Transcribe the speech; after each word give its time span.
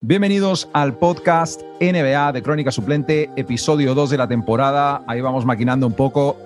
Bienvenidos 0.00 0.68
al 0.74 0.96
podcast 0.96 1.60
NBA 1.80 2.30
de 2.30 2.40
Crónica 2.40 2.70
Suplente, 2.70 3.30
episodio 3.34 3.96
2 3.96 4.10
de 4.10 4.16
la 4.16 4.28
temporada. 4.28 5.02
Ahí 5.08 5.20
vamos 5.20 5.44
maquinando 5.44 5.88
un 5.88 5.92
poco. 5.92 6.36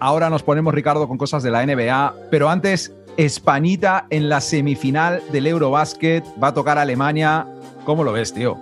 Ahora 0.00 0.30
nos 0.30 0.42
ponemos, 0.42 0.72
Ricardo, 0.72 1.06
con 1.06 1.18
cosas 1.18 1.42
de 1.42 1.50
la 1.50 1.66
NBA, 1.66 2.14
pero 2.30 2.48
antes, 2.48 2.94
Españita 3.18 4.06
en 4.08 4.30
la 4.30 4.40
semifinal 4.40 5.20
del 5.30 5.46
Eurobasket. 5.46 6.24
Va 6.42 6.48
a 6.48 6.54
tocar 6.54 6.78
Alemania. 6.78 7.46
¿Cómo 7.84 8.02
lo 8.02 8.12
ves, 8.12 8.32
tío? 8.32 8.56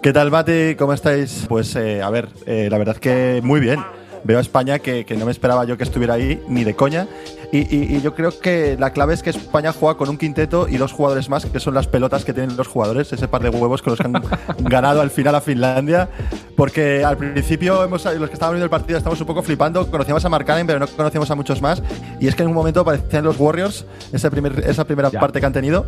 ¿Qué 0.00 0.12
tal, 0.12 0.30
Mati? 0.30 0.76
¿Cómo 0.76 0.92
estáis? 0.92 1.46
Pues, 1.48 1.74
eh, 1.74 2.02
a 2.02 2.10
ver, 2.10 2.28
eh, 2.46 2.68
la 2.70 2.78
verdad 2.78 2.94
es 2.94 3.00
que 3.00 3.40
muy 3.42 3.58
bien. 3.58 3.80
Veo 4.24 4.38
a 4.38 4.40
España 4.40 4.78
que, 4.78 5.04
que 5.04 5.16
no 5.16 5.26
me 5.26 5.32
esperaba 5.32 5.64
yo 5.64 5.76
que 5.76 5.84
estuviera 5.84 6.14
ahí, 6.14 6.42
ni 6.48 6.64
de 6.64 6.74
coña. 6.74 7.06
Y, 7.52 8.00
yo 8.00 8.14
creo 8.14 8.38
que 8.38 8.76
la 8.78 8.92
clave 8.92 9.12
es 9.12 9.24
que 9.24 9.30
España 9.30 9.72
juega 9.72 9.96
con 9.96 10.08
un 10.08 10.16
quinteto 10.16 10.68
y 10.68 10.76
dos 10.76 10.92
jugadores 10.92 11.28
más, 11.28 11.46
que 11.46 11.58
son 11.58 11.74
las 11.74 11.88
pelotas 11.88 12.24
que 12.24 12.32
tienen 12.32 12.56
los 12.56 12.68
jugadores, 12.68 13.12
ese 13.12 13.26
par 13.26 13.42
de 13.42 13.48
huevos 13.48 13.82
con 13.82 13.92
los 13.92 13.98
que 13.98 14.06
han 14.06 14.22
ganado 14.70 15.00
al 15.00 15.10
final 15.10 15.34
a 15.34 15.40
Finlandia. 15.40 16.08
Porque 16.56 17.04
al 17.04 17.16
principio, 17.16 17.82
hemos, 17.82 18.04
los 18.04 18.28
que 18.28 18.34
estaban 18.34 18.54
viendo 18.54 18.64
el 18.64 18.70
partido, 18.70 18.98
estamos 18.98 19.20
un 19.20 19.26
poco 19.26 19.42
flipando. 19.42 19.90
Conocíamos 19.90 20.24
a 20.24 20.28
Markkanen, 20.28 20.66
pero 20.66 20.78
no 20.78 20.86
conocíamos 20.86 21.28
a 21.30 21.34
muchos 21.34 21.60
más. 21.60 21.82
Y 22.20 22.28
es 22.28 22.36
que 22.36 22.42
en 22.42 22.48
un 22.48 22.54
momento 22.54 22.84
parecían 22.84 23.24
los 23.24 23.38
Warriors, 23.38 23.84
ese 24.12 24.30
primer, 24.30 24.60
esa 24.68 24.84
primera 24.84 25.10
parte 25.10 25.40
que 25.40 25.46
han 25.46 25.52
tenido. 25.52 25.86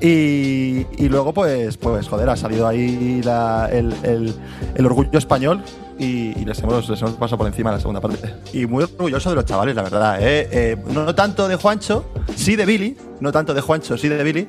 Y, 0.00 0.84
luego, 1.08 1.32
pues, 1.32 1.76
pues, 1.76 2.08
joder, 2.08 2.28
ha 2.28 2.36
salido 2.36 2.66
ahí 2.66 3.22
el, 3.70 4.34
el 4.74 4.86
orgullo 4.86 5.18
español 5.18 5.62
y, 5.98 6.44
les, 6.44 6.58
hemos, 6.60 6.88
les, 6.88 7.00
hemos, 7.00 7.14
pasado 7.14 7.38
por 7.38 7.46
encima 7.46 7.70
en 7.70 7.76
la 7.76 7.80
segunda 7.80 8.00
parte. 8.00 8.34
Y 8.52 8.66
muy 8.66 8.84
orgulloso 8.84 9.30
de 9.30 9.36
los 9.36 9.44
chavales, 9.44 9.74
la 9.74 9.82
verdad. 9.82 10.18
¿eh? 10.20 10.48
Eh, 10.50 10.76
no 10.88 11.14
tanto 11.14 11.48
de 11.48 11.56
Juancho, 11.56 12.04
sí 12.34 12.56
de 12.56 12.66
Billy, 12.66 12.96
no 13.20 13.32
tanto 13.32 13.54
de 13.54 13.60
Juancho, 13.60 13.96
sí 13.96 14.08
de 14.08 14.22
Billy, 14.22 14.48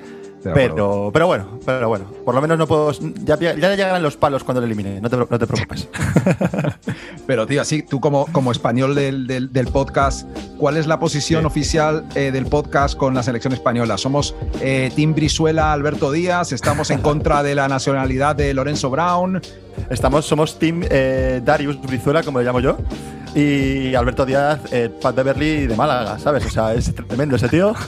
pero, 0.53 1.09
pero 1.11 1.27
bueno, 1.27 1.59
pero 1.65 1.87
bueno, 1.87 2.05
por 2.23 2.35
lo 2.35 2.41
menos 2.41 2.57
no 2.57 2.67
puedo. 2.67 2.91
Ya, 3.23 3.37
ya 3.39 3.53
llegarán 3.53 4.03
los 4.03 4.17
palos 4.17 4.43
cuando 4.43 4.61
lo 4.61 4.67
elimine, 4.67 5.01
no 5.01 5.09
te, 5.09 5.17
no 5.17 5.39
te 5.39 5.47
preocupes. 5.47 5.87
pero, 7.27 7.47
tío, 7.47 7.61
así, 7.61 7.81
tú 7.81 7.99
como, 7.99 8.25
como 8.27 8.51
español 8.51 8.95
del, 8.95 9.27
del, 9.27 9.67
podcast, 9.67 10.27
¿cuál 10.57 10.77
es 10.77 10.87
la 10.87 10.99
posición 10.99 11.45
oficial 11.45 12.05
eh, 12.15 12.31
del 12.31 12.45
podcast 12.45 12.95
con 12.97 13.13
la 13.13 13.23
selección 13.23 13.53
española? 13.53 13.97
¿Somos 13.97 14.35
eh, 14.61 14.91
Team 14.95 15.15
Brizuela, 15.15 15.73
Alberto 15.73 16.11
Díaz? 16.11 16.51
¿Estamos 16.51 16.91
en 16.91 17.01
contra 17.01 17.41
de 17.41 17.55
la 17.55 17.67
nacionalidad 17.67 18.35
de 18.35 18.53
Lorenzo 18.53 18.89
Brown? 18.89 19.41
Estamos, 19.89 20.25
somos 20.25 20.59
Team 20.59 20.83
eh, 20.89 21.41
Darius 21.43 21.81
Brizuela, 21.81 22.23
como 22.23 22.39
le 22.39 22.45
llamo 22.45 22.59
yo 22.59 22.77
y 23.35 23.93
Alberto 23.93 24.25
Díaz, 24.25 24.61
eh, 24.71 24.89
Pat 24.89 25.13
Beverly 25.13 25.67
de 25.67 25.75
Málaga, 25.75 26.17
¿sabes? 26.17 26.45
O 26.45 26.49
sea, 26.49 26.73
es 26.73 26.95
tremendo 26.95 27.35
ese 27.35 27.49
tío. 27.49 27.73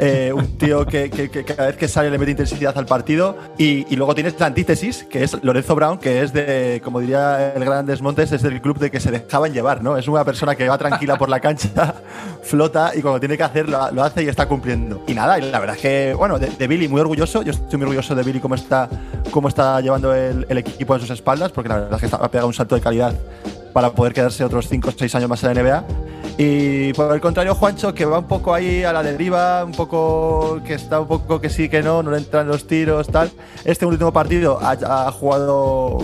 Eh, 0.00 0.32
un 0.32 0.56
tío 0.56 0.86
que, 0.86 1.10
cada 1.44 1.66
vez 1.66 1.76
que 1.76 1.88
sale 1.88 2.08
le 2.08 2.18
mete 2.18 2.30
intensidad 2.30 2.78
al 2.78 2.86
partido. 2.86 3.36
Y, 3.58 3.96
luego 3.96 4.14
tienes 4.14 4.38
la 4.38 4.46
antítesis, 4.46 5.02
que 5.02 5.24
es 5.24 5.36
Lorenzo 5.42 5.74
Brown, 5.74 5.98
que 5.98 6.22
es 6.22 6.32
de, 6.32 6.80
como 6.84 7.00
diría 7.00 7.52
el 7.52 7.64
gran 7.64 7.84
Desmontes, 7.84 8.30
es 8.30 8.42
del 8.42 8.60
club 8.60 8.78
de 8.78 8.92
que 8.92 9.00
se 9.00 9.10
dejaban 9.10 9.52
llevar, 9.52 9.82
¿no? 9.82 9.96
Es 9.96 10.06
una 10.06 10.24
persona 10.24 10.54
que 10.54 10.68
va 10.68 10.78
tranquila 10.78 11.18
por 11.18 11.28
la 11.28 11.40
cancha, 11.40 11.96
flota 12.42 12.92
y 12.94 13.02
cuando 13.02 13.18
tiene 13.18 13.36
que 13.36 13.42
hacerlo 13.42 13.90
lo, 13.92 14.04
hace 14.04 14.22
y 14.22 14.28
está 14.28 14.46
cumpliendo. 14.46 15.02
Y 15.08 15.14
nada, 15.14 15.36
y 15.40 15.50
la 15.50 15.58
verdad 15.58 15.74
es 15.74 15.82
que, 15.82 16.14
bueno, 16.14 16.38
de, 16.38 16.68
Billy 16.68 16.86
muy 16.86 17.00
orgulloso. 17.00 17.42
Yo 17.42 17.50
estoy 17.50 17.76
muy 17.76 17.86
orgulloso 17.86 18.14
de 18.14 18.22
Billy 18.22 18.38
cómo 18.38 18.54
está, 18.54 18.88
cómo 19.32 19.48
está 19.48 19.80
llevando 19.80 20.14
el, 20.14 20.46
equipo 20.58 20.94
en 20.94 21.00
sus 21.00 21.10
espaldas, 21.10 21.50
porque 21.50 21.70
la 21.70 21.74
verdad 21.74 21.94
es 21.94 22.00
que 22.00 22.06
está, 22.06 22.18
ha 22.18 22.30
pegado 22.30 22.46
un 22.46 22.54
salto 22.54 22.76
de 22.76 22.80
calidad 22.80 23.14
para 23.78 23.92
poder 23.92 24.12
quedarse 24.12 24.42
otros 24.42 24.66
5 24.66 24.88
o 24.88 24.92
6 24.92 25.14
años 25.14 25.30
más 25.30 25.44
en 25.44 25.54
la 25.54 25.62
NBA. 25.62 25.84
Y 26.36 26.92
por 26.94 27.14
el 27.14 27.20
contrario, 27.20 27.54
Juancho, 27.54 27.94
que 27.94 28.04
va 28.04 28.18
un 28.18 28.26
poco 28.26 28.52
ahí 28.52 28.82
a 28.82 28.92
la 28.92 29.04
deriva, 29.04 29.64
un 29.64 29.70
poco 29.70 30.60
que 30.66 30.74
está 30.74 30.98
un 30.98 31.06
poco 31.06 31.40
que 31.40 31.48
sí, 31.48 31.68
que 31.68 31.80
no, 31.80 32.02
no 32.02 32.10
le 32.10 32.18
entran 32.18 32.48
los 32.48 32.66
tiros, 32.66 33.06
tal. 33.06 33.30
Este 33.64 33.86
último 33.86 34.12
partido 34.12 34.58
ha, 34.60 35.12
jugado 35.12 35.98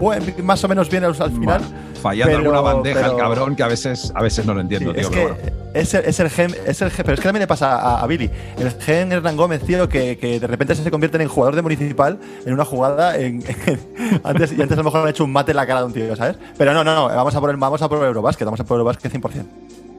pues, 0.00 0.42
más 0.42 0.64
o 0.64 0.66
menos 0.66 0.90
bien 0.90 1.04
al 1.04 1.14
final 1.14 1.62
fallando 1.98 2.36
alguna 2.36 2.60
bandeja 2.60 3.06
el 3.06 3.16
cabrón 3.16 3.56
que 3.56 3.62
a 3.62 3.68
veces, 3.68 4.12
a 4.14 4.22
veces 4.22 4.46
no 4.46 4.54
lo 4.54 4.60
entiendo, 4.60 4.92
tío. 4.92 5.02
Es, 5.02 5.08
que 5.08 5.28
es, 5.74 5.94
el, 5.94 6.04
es, 6.04 6.20
el, 6.20 6.30
gen, 6.30 6.54
es 6.66 6.82
el 6.82 6.90
pero 6.90 7.12
es 7.12 7.20
que 7.20 7.24
también 7.24 7.40
le 7.40 7.46
pasa 7.46 8.00
a, 8.00 8.06
Billy. 8.06 8.30
El 8.58 8.70
gen 8.72 9.12
Hernán 9.12 9.36
Gómez, 9.36 9.62
tío, 9.62 9.88
que, 9.88 10.16
que, 10.18 10.40
de 10.40 10.46
repente 10.46 10.74
se 10.74 10.90
convierten 10.90 11.20
en 11.20 11.28
jugador 11.28 11.54
de 11.54 11.62
municipal 11.62 12.18
en 12.44 12.52
una 12.52 12.64
jugada. 12.64 13.16
En, 13.18 13.42
antes, 14.24 14.52
y 14.52 14.62
antes 14.62 14.72
a 14.72 14.80
lo 14.80 14.84
mejor 14.84 15.02
han 15.02 15.08
hecho 15.08 15.24
un 15.24 15.32
mate 15.32 15.52
en 15.52 15.56
la 15.56 15.66
cara 15.66 15.80
de 15.80 15.86
un 15.86 15.92
tío, 15.92 16.16
¿sabes? 16.16 16.36
Pero 16.56 16.72
no, 16.72 16.84
no, 16.84 16.94
no, 16.94 17.06
vamos 17.08 17.34
a 17.34 17.40
por 17.40 17.50
el, 17.50 17.56
vamos 17.56 17.82
a 17.82 17.88
por 17.88 17.98
el 17.98 18.04
Eurobasket, 18.04 18.44
vamos 18.44 18.60
a 18.60 18.64
por 18.64 18.76
el 18.76 18.80
Eurobasket 18.80 19.12
100%. 19.12 19.44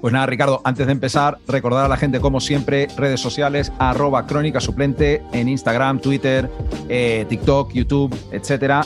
Pues 0.01 0.13
nada, 0.13 0.25
Ricardo, 0.27 0.61
antes 0.63 0.85
de 0.85 0.93
empezar, 0.93 1.39
recordar 1.47 1.85
a 1.85 1.87
la 1.89 1.97
gente, 1.97 2.21
como 2.21 2.39
siempre, 2.39 2.87
redes 2.95 3.19
sociales, 3.19 3.71
arroba 3.79 4.25
crónica 4.27 4.61
suplente 4.61 5.21
en 5.33 5.49
Instagram, 5.49 5.99
Twitter, 5.99 6.49
eh, 6.87 7.25
TikTok, 7.27 7.73
YouTube, 7.73 8.15
etcétera. 8.31 8.85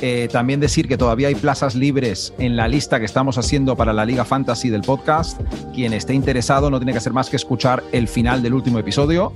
Eh, 0.00 0.28
también 0.32 0.60
decir 0.60 0.88
que 0.88 0.96
todavía 0.96 1.28
hay 1.28 1.34
plazas 1.34 1.74
libres 1.74 2.32
en 2.38 2.56
la 2.56 2.68
lista 2.68 2.98
que 2.98 3.04
estamos 3.04 3.38
haciendo 3.38 3.76
para 3.76 3.92
la 3.92 4.04
Liga 4.04 4.24
Fantasy 4.24 4.70
del 4.70 4.82
podcast. 4.82 5.40
Quien 5.74 5.92
esté 5.92 6.14
interesado 6.14 6.70
no 6.70 6.78
tiene 6.78 6.92
que 6.92 6.98
hacer 6.98 7.12
más 7.12 7.28
que 7.28 7.36
escuchar 7.36 7.82
el 7.92 8.08
final 8.08 8.42
del 8.42 8.54
último 8.54 8.78
episodio. 8.78 9.32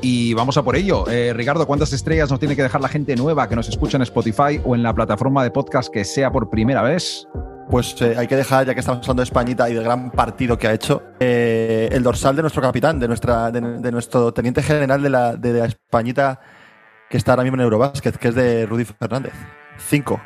Y 0.00 0.34
vamos 0.34 0.56
a 0.56 0.62
por 0.62 0.76
ello. 0.76 1.08
Eh, 1.08 1.32
Ricardo, 1.34 1.66
¿cuántas 1.66 1.92
estrellas 1.92 2.30
nos 2.30 2.38
tiene 2.38 2.54
que 2.54 2.62
dejar 2.62 2.80
la 2.80 2.88
gente 2.88 3.16
nueva 3.16 3.48
que 3.48 3.56
nos 3.56 3.68
escucha 3.68 3.96
en 3.96 4.02
Spotify 4.02 4.60
o 4.64 4.76
en 4.76 4.82
la 4.82 4.94
plataforma 4.94 5.42
de 5.42 5.50
podcast 5.50 5.92
que 5.92 6.04
sea 6.04 6.30
por 6.30 6.50
primera 6.50 6.82
vez? 6.82 7.26
Pues 7.68 8.00
eh, 8.00 8.14
hay 8.16 8.28
que 8.28 8.36
dejar, 8.36 8.66
ya 8.66 8.74
que 8.74 8.80
estamos 8.80 9.00
hablando 9.00 9.22
de 9.22 9.24
Españita 9.24 9.68
y 9.68 9.74
del 9.74 9.84
gran 9.84 10.10
partido 10.12 10.56
que 10.56 10.68
ha 10.68 10.72
hecho, 10.72 11.02
el 11.18 12.02
dorsal 12.02 12.36
de 12.36 12.42
nuestro 12.42 12.62
capitán, 12.62 12.98
de, 12.98 13.08
nuestra, 13.08 13.50
de, 13.50 13.92
nuestro 13.92 14.32
teniente 14.32 14.62
general 14.62 15.02
de 15.02 15.10
la, 15.10 15.36
de 15.36 15.52
la 15.52 15.66
Españita 15.66 16.40
que 17.10 17.16
está 17.16 17.32
ahora 17.32 17.42
mismo 17.42 17.56
en 17.56 17.62
Eurobasket, 17.62 18.16
que 18.16 18.28
es 18.28 18.34
de 18.34 18.66
Rudy 18.66 18.84
Fernández. 18.84 19.32
Cinco. 19.78 20.20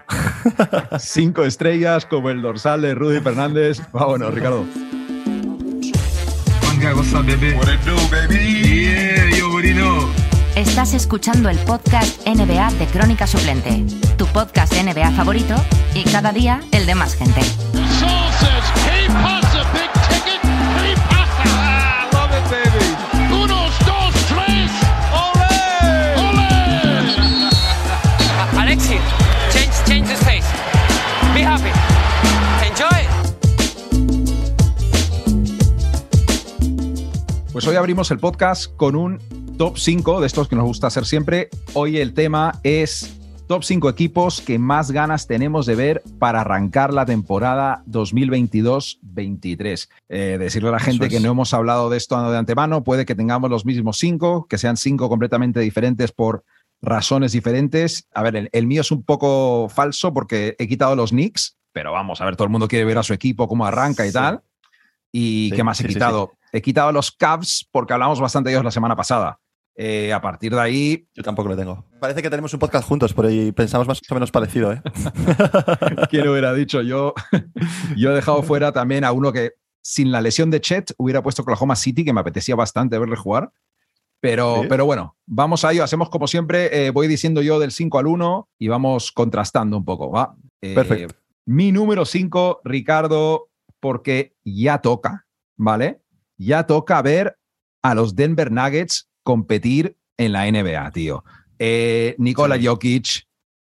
Cinco 0.99 1.45
estrellas 1.45 2.07
como 2.07 2.31
el 2.31 2.43
dorsal 2.43 2.83
de 2.83 2.95
Rudy 2.95 3.21
Fernández. 3.21 3.81
Vámonos, 3.93 4.35
Ricardo. 4.35 4.65
Estás 10.57 10.95
escuchando 10.95 11.49
el 11.49 11.59
podcast 11.59 12.27
NBA 12.27 12.73
de 12.73 12.87
Crónica 12.87 13.27
Suplente, 13.27 13.85
tu 14.17 14.27
podcast 14.27 14.73
NBA 14.75 15.13
favorito 15.13 15.55
y 15.95 16.05
cada 16.05 16.33
día 16.33 16.61
el 16.73 16.85
de 16.87 16.95
más 16.95 17.15
gente. 17.15 17.41
Pues 37.53 37.67
hoy 37.67 37.77
abrimos 37.77 38.11
el 38.11 38.19
podcast 38.19 38.75
con 38.77 38.97
un 38.97 39.19
top 39.59 39.77
5 39.77 40.23
de 40.23 40.27
estos 40.27 40.49
que 40.49 40.57
nos 40.57 40.65
gusta 40.65 40.87
hacer 40.87 41.05
siempre. 41.05 41.51
Hoy 41.75 41.99
el 41.99 42.15
tema 42.15 42.59
es 42.63 43.21
top 43.47 43.63
5 43.63 43.91
equipos 43.91 44.41
que 44.41 44.59
más 44.59 44.91
ganas 44.91 45.27
tenemos 45.27 45.67
de 45.67 45.75
ver 45.75 46.03
para 46.19 46.41
arrancar 46.41 46.95
la 46.95 47.05
temporada 47.05 47.85
2022-23. 47.89 49.91
Eh, 50.09 50.39
decirle 50.41 50.71
a 50.71 50.73
la 50.73 50.79
gente 50.79 51.11
que 51.11 51.21
no 51.21 51.33
hemos 51.33 51.53
hablado 51.53 51.91
de 51.91 51.99
esto 51.99 52.31
de 52.31 52.39
antemano, 52.39 52.85
puede 52.85 53.05
que 53.05 53.15
tengamos 53.15 53.51
los 53.51 53.67
mismos 53.67 53.99
5, 53.99 54.47
que 54.49 54.57
sean 54.57 54.79
5 54.79 55.11
completamente 55.11 55.61
diferentes 55.61 56.11
por 56.11 56.45
razones 56.81 57.33
diferentes. 57.33 58.09
A 58.15 58.23
ver, 58.23 58.49
el, 58.51 58.67
mío 58.67 58.81
es 58.81 58.91
un 58.91 59.03
poco 59.03 59.69
falso 59.69 60.15
porque 60.15 60.57
he 60.59 60.67
quitado 60.67 60.97
los 60.97 61.11
Knicks, 61.11 61.59
pero 61.73 61.93
vamos, 61.93 62.23
a 62.23 62.25
ver, 62.25 62.35
todo 62.35 62.47
el 62.47 62.51
mundo 62.51 62.67
quiere 62.67 62.87
ver 62.87 62.97
a 62.97 63.03
su 63.03 63.13
equipo, 63.13 63.47
cómo 63.47 63.67
arranca 63.67 64.07
y 64.07 64.13
tal. 64.13 64.41
¿Y 65.13 65.51
qué 65.51 65.63
más 65.63 65.79
he 65.81 65.87
quitado? 65.87 66.33
He 66.53 66.61
quitado 66.61 66.93
los 66.93 67.11
Cavs 67.11 67.67
porque 67.73 67.95
hablamos 67.95 68.21
bastante 68.21 68.51
de 68.51 68.55
ellos 68.55 68.65
la 68.65 68.71
semana 68.71 68.95
pasada. 68.95 69.39
Eh, 69.75 70.13
a 70.13 70.21
partir 70.21 70.53
de 70.53 70.61
ahí. 70.61 71.09
Yo 71.15 71.23
tampoco 71.23 71.49
lo 71.49 71.57
tengo. 71.57 71.87
Parece 71.99 72.23
que 72.23 72.29
tenemos 72.29 72.53
un 72.53 72.61
podcast 72.61 72.87
juntos, 72.87 73.15
pero 73.15 73.29
pensamos 73.55 73.89
más 73.89 74.01
o 74.09 74.15
menos 74.15 74.31
parecido, 74.31 74.73
¿eh? 74.73 74.83
¿Quién 76.11 76.29
hubiera 76.29 76.53
dicho? 76.53 76.83
Yo, 76.83 77.15
yo 77.97 78.11
he 78.11 78.15
dejado 78.15 78.43
fuera 78.43 78.73
también 78.73 79.05
a 79.05 79.13
uno 79.13 79.33
que, 79.33 79.53
sin 79.83 80.13
la 80.13 80.21
lesión 80.21 80.51
de 80.51 80.61
Chet, 80.61 80.93
hubiera 80.99 81.23
puesto 81.23 81.41
Oklahoma 81.41 81.75
City, 81.75 82.05
que 82.05 82.13
me 82.13 82.21
apetecía 82.21 82.55
bastante 82.55 82.99
verle 82.99 83.17
jugar. 83.17 83.51
Pero, 84.21 84.63
pero 84.69 84.85
bueno, 84.85 85.17
vamos 85.27 85.65
a 85.65 85.73
ello. 85.73 85.83
Hacemos 85.83 86.11
como 86.11 86.29
siempre. 86.29 86.87
Eh, 86.87 86.91
voy 86.91 87.09
diciendo 87.09 87.43
yo 87.43 87.59
del 87.59 87.73
5 87.73 87.99
al 87.99 88.07
1 88.07 88.51
y 88.59 88.69
vamos 88.69 89.11
contrastando 89.11 89.77
un 89.77 89.85
poco. 89.85 90.11
¿va? 90.11 90.37
Eh, 90.61 90.75
Perfecto. 90.75 91.17
Mi 91.45 91.73
número 91.73 92.05
5, 92.05 92.61
Ricardo, 92.63 93.49
porque 93.81 94.37
ya 94.45 94.79
toca, 94.79 95.27
¿vale? 95.57 96.02
Ya 96.39 96.67
toca 96.67 97.01
ver 97.03 97.39
a 97.83 97.95
los 97.95 98.15
Denver 98.15 98.51
Nuggets 98.51 99.09
competir 99.23 99.97
en 100.17 100.33
la 100.33 100.51
NBA, 100.51 100.91
tío. 100.93 101.25
Eh, 101.59 102.15
Nikola 102.19 102.59
Jokic, 102.63 103.27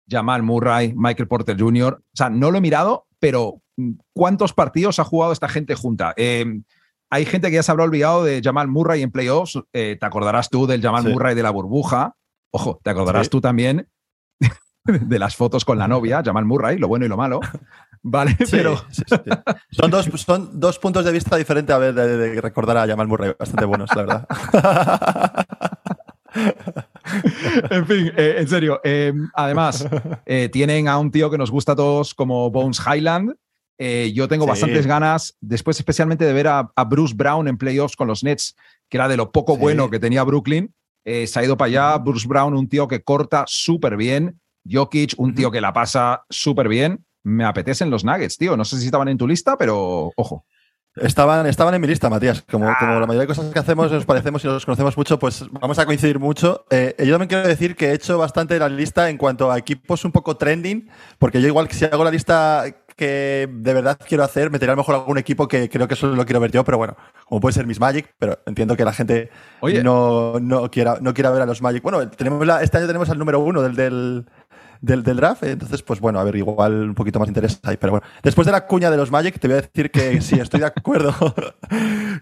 Jamal 0.09 0.43
Murray, 0.43 0.95
Michael 0.97 1.29
Porter 1.29 1.59
Jr. 1.59 1.95
O 2.01 2.17
sea, 2.17 2.31
no 2.31 2.51
lo 2.51 2.59
he 2.59 2.61
mirado, 2.61 3.07
pero 3.19 3.63
¿cuántos 4.13 4.53
partidos 4.53 4.99
ha 4.99 5.05
jugado 5.05 5.33
esta 5.33 5.49
gente 5.49 5.75
junta? 5.75 6.15
Eh, 6.17 6.61
hay 7.11 7.25
gente 7.27 7.49
que 7.49 7.57
ya 7.57 7.63
se 7.63 7.71
habrá 7.71 7.85
olvidado 7.85 8.25
de 8.25 8.41
Jamal 8.43 8.69
Murray 8.69 9.03
en 9.03 9.11
playoffs. 9.11 9.59
Eh, 9.73 9.97
te 9.99 10.07
acordarás 10.07 10.51
tú 10.51 10.67
del 10.67 10.83
Jamal 10.83 11.05
Murray 11.05 11.35
de 11.35 11.43
la 11.43 11.51
burbuja. 11.51 12.17
ojo, 12.51 12.81
te 12.83 12.91
acordarás 12.91 13.31
tú 13.31 13.41
también 13.41 13.89
de 14.85 15.19
las 15.19 15.37
fotos 15.37 15.65
con 15.65 15.79
la 15.79 15.89
novia, 15.89 16.23
Jamal 16.25 16.45
Murray, 16.45 16.79
lo 16.79 16.89
bueno 16.89 17.07
y 17.07 17.09
lo 17.09 17.17
malo. 17.17 17.41
Vale, 18.07 18.37
pero. 18.51 18.85
son, 19.71 19.91
dos, 19.91 20.05
son 20.17 20.61
dos 20.61 20.79
puntos 20.79 21.07
de 21.07 21.13
vista 21.13 21.37
diferentes 21.37 21.75
a 21.75 21.79
ver 21.79 21.95
de, 21.95 22.39
recordar 22.41 22.77
a 22.77 22.87
Jamal 22.87 23.09
Murray, 23.09 23.33
bastante 23.39 23.65
buenos, 23.65 23.89
la 23.97 24.03
verdad. 24.03 24.29
en 27.71 27.87
fin, 27.87 28.13
eh, 28.15 28.35
en 28.39 28.49
serio. 28.49 28.79
Eh, 28.85 29.15
además, 29.33 29.89
eh, 30.27 30.51
tienen 30.51 30.87
a 30.87 30.99
un 30.99 31.11
tío 31.11 31.31
que 31.31 31.39
nos 31.39 31.51
gusta 31.51 31.73
a 31.73 31.77
todos 31.77 32.15
como 32.15 32.51
Bones 32.51 32.79
Highland. 32.79 33.37
yo 33.79 34.29
tengo 34.29 34.47
bastantes 34.47 34.87
ganas, 34.87 35.35
después 35.41 35.79
especialmente 35.79 36.27
de 36.27 36.35
ver 36.35 36.49
a, 36.49 36.71
Bruce 36.87 37.15
Brown 37.17 37.49
en 37.49 37.57
playoffs 37.57 37.97
con 37.97 38.07
los 38.07 38.23
Nets, 38.23 38.55
que 38.91 38.99
era 38.99 39.09
de 39.09 39.17
lo 39.17 39.33
poco 39.33 39.57
bueno 39.57 39.89
que 39.89 39.99
tenía 39.99 40.25
Brooklyn. 40.25 40.75
se 41.07 41.39
ha 41.39 41.43
ido 41.43 41.57
para 41.57 41.69
allá. 41.69 41.99
Bruce 41.99 42.29
Brown, 42.29 42.53
un 42.53 42.69
tío 42.69 42.87
que 42.87 43.03
corta 43.03 43.45
súper 43.47 43.97
bien. 43.97 44.39
Jokic, 44.71 45.15
un 45.17 45.35
tío 45.35 45.51
que 45.51 45.63
la 45.63 45.73
pasa 45.73 46.27
súper 46.29 46.69
bien. 46.69 47.03
Me 47.25 47.45
apetecen 47.45 47.91
los 47.91 48.05
Nuggets, 48.05 48.39
tío. 48.39 48.57
No 48.57 48.65
sé 48.65 48.79
si 48.79 48.87
estaban 48.87 49.09
en 49.09 49.19
tu 49.19 49.27
lista, 49.27 49.57
pero 49.57 50.13
ojo. 50.17 50.47
Estaban, 50.97 51.45
estaban 51.47 51.75
en 51.75 51.81
mi 51.81 51.89
lista, 51.89 52.09
Matías. 52.09 52.43
Como, 52.43 52.73
como 52.79 53.01
la 53.01 53.07
mayoría 53.07 53.23
de 53.23 53.27
cosas 53.27 53.53
que 53.53 53.59
hacemos 53.59 53.91
nos 53.91 54.05
parecemos 54.05 54.45
y 54.45 54.47
nos 54.47 54.65
conocemos 54.65 54.97
mucho, 54.97 55.19
pues 55.19 55.45
vamos 55.51 55.79
a 55.81 55.87
coincidir 55.87 56.21
mucho. 56.21 56.67
Eh, 56.71 56.95
yo 56.99 57.11
también 57.11 57.29
quiero 57.29 57.49
decir 57.49 57.75
que 57.75 57.89
he 57.89 57.95
hecho 57.95 58.17
bastante 58.17 58.57
la 58.61 58.69
lista 58.69 59.11
en 59.11 59.19
cuanto 59.19 59.51
a 59.51 59.59
equipos 59.59 60.05
un 60.05 60.13
poco 60.13 60.37
trending, 60.37 60.89
porque 61.19 61.41
yo 61.41 61.49
igual 61.49 61.67
que 61.67 61.75
si 61.75 61.85
hago 61.85 62.05
la 62.05 62.13
lista 62.13 62.65
que 62.97 63.49
de 63.51 63.75
verdad 63.75 63.99
quiero 64.07 64.23
hacer, 64.23 64.51
meteré 64.51 64.71
a 64.71 64.75
lo 64.75 64.83
mejor 64.83 64.95
algún 64.95 65.19
equipo 65.19 65.49
que 65.49 65.69
creo 65.69 65.89
que 65.89 65.97
solo 65.97 66.15
lo 66.15 66.25
quiero 66.25 66.41
ver 66.41 66.53
yo, 66.53 66.65
pero 66.65 66.79
bueno, 66.79 66.97
como 67.27 67.41
puede 67.41 67.55
ser 67.55 67.67
Miss 67.67 67.81
Magic, 67.81 68.15
pero 68.19 68.39
entiendo 68.47 68.77
que 68.77 68.85
la 68.85 68.93
gente 68.93 69.31
No, 69.83 70.39
no, 70.41 70.71
quiera, 70.71 70.99
no 71.01 71.13
quiera 71.13 71.31
ver 71.31 71.43
a 71.43 71.47
los 71.47 71.61
Magic. 71.61 71.83
Bueno, 71.83 72.09
tenemos 72.09 72.47
este 72.63 72.79
año 72.79 72.87
tenemos 72.87 73.11
al 73.11 73.19
número 73.19 73.41
uno 73.41 73.63
del, 73.63 73.75
del, 73.75 74.27
del, 74.85 75.03
draft. 75.03 75.43
Entonces, 75.45 75.83
pues 75.83 76.01
bueno, 76.01 76.19
a 76.21 76.25
ver, 76.25 76.37
igual 76.37 76.89
un 76.91 76.95
poquito 76.95 77.19
más 77.19 77.29
interés 77.29 77.59
ahí. 77.63 77.77
Pero 77.77 77.93
bueno, 77.93 78.07
después 78.23 78.47
de 78.47 78.53
la 78.53 78.67
cuña 78.67 78.91
de 78.91 78.97
los 78.97 79.11
Magic, 79.11 79.39
te 79.39 79.49
voy 79.49 79.59
a 79.59 79.61
decir 79.63 79.91
que 79.91 80.21
sí, 80.21 80.39
estoy 80.39 80.61
de 80.61 80.67
acuerdo. 80.67 81.15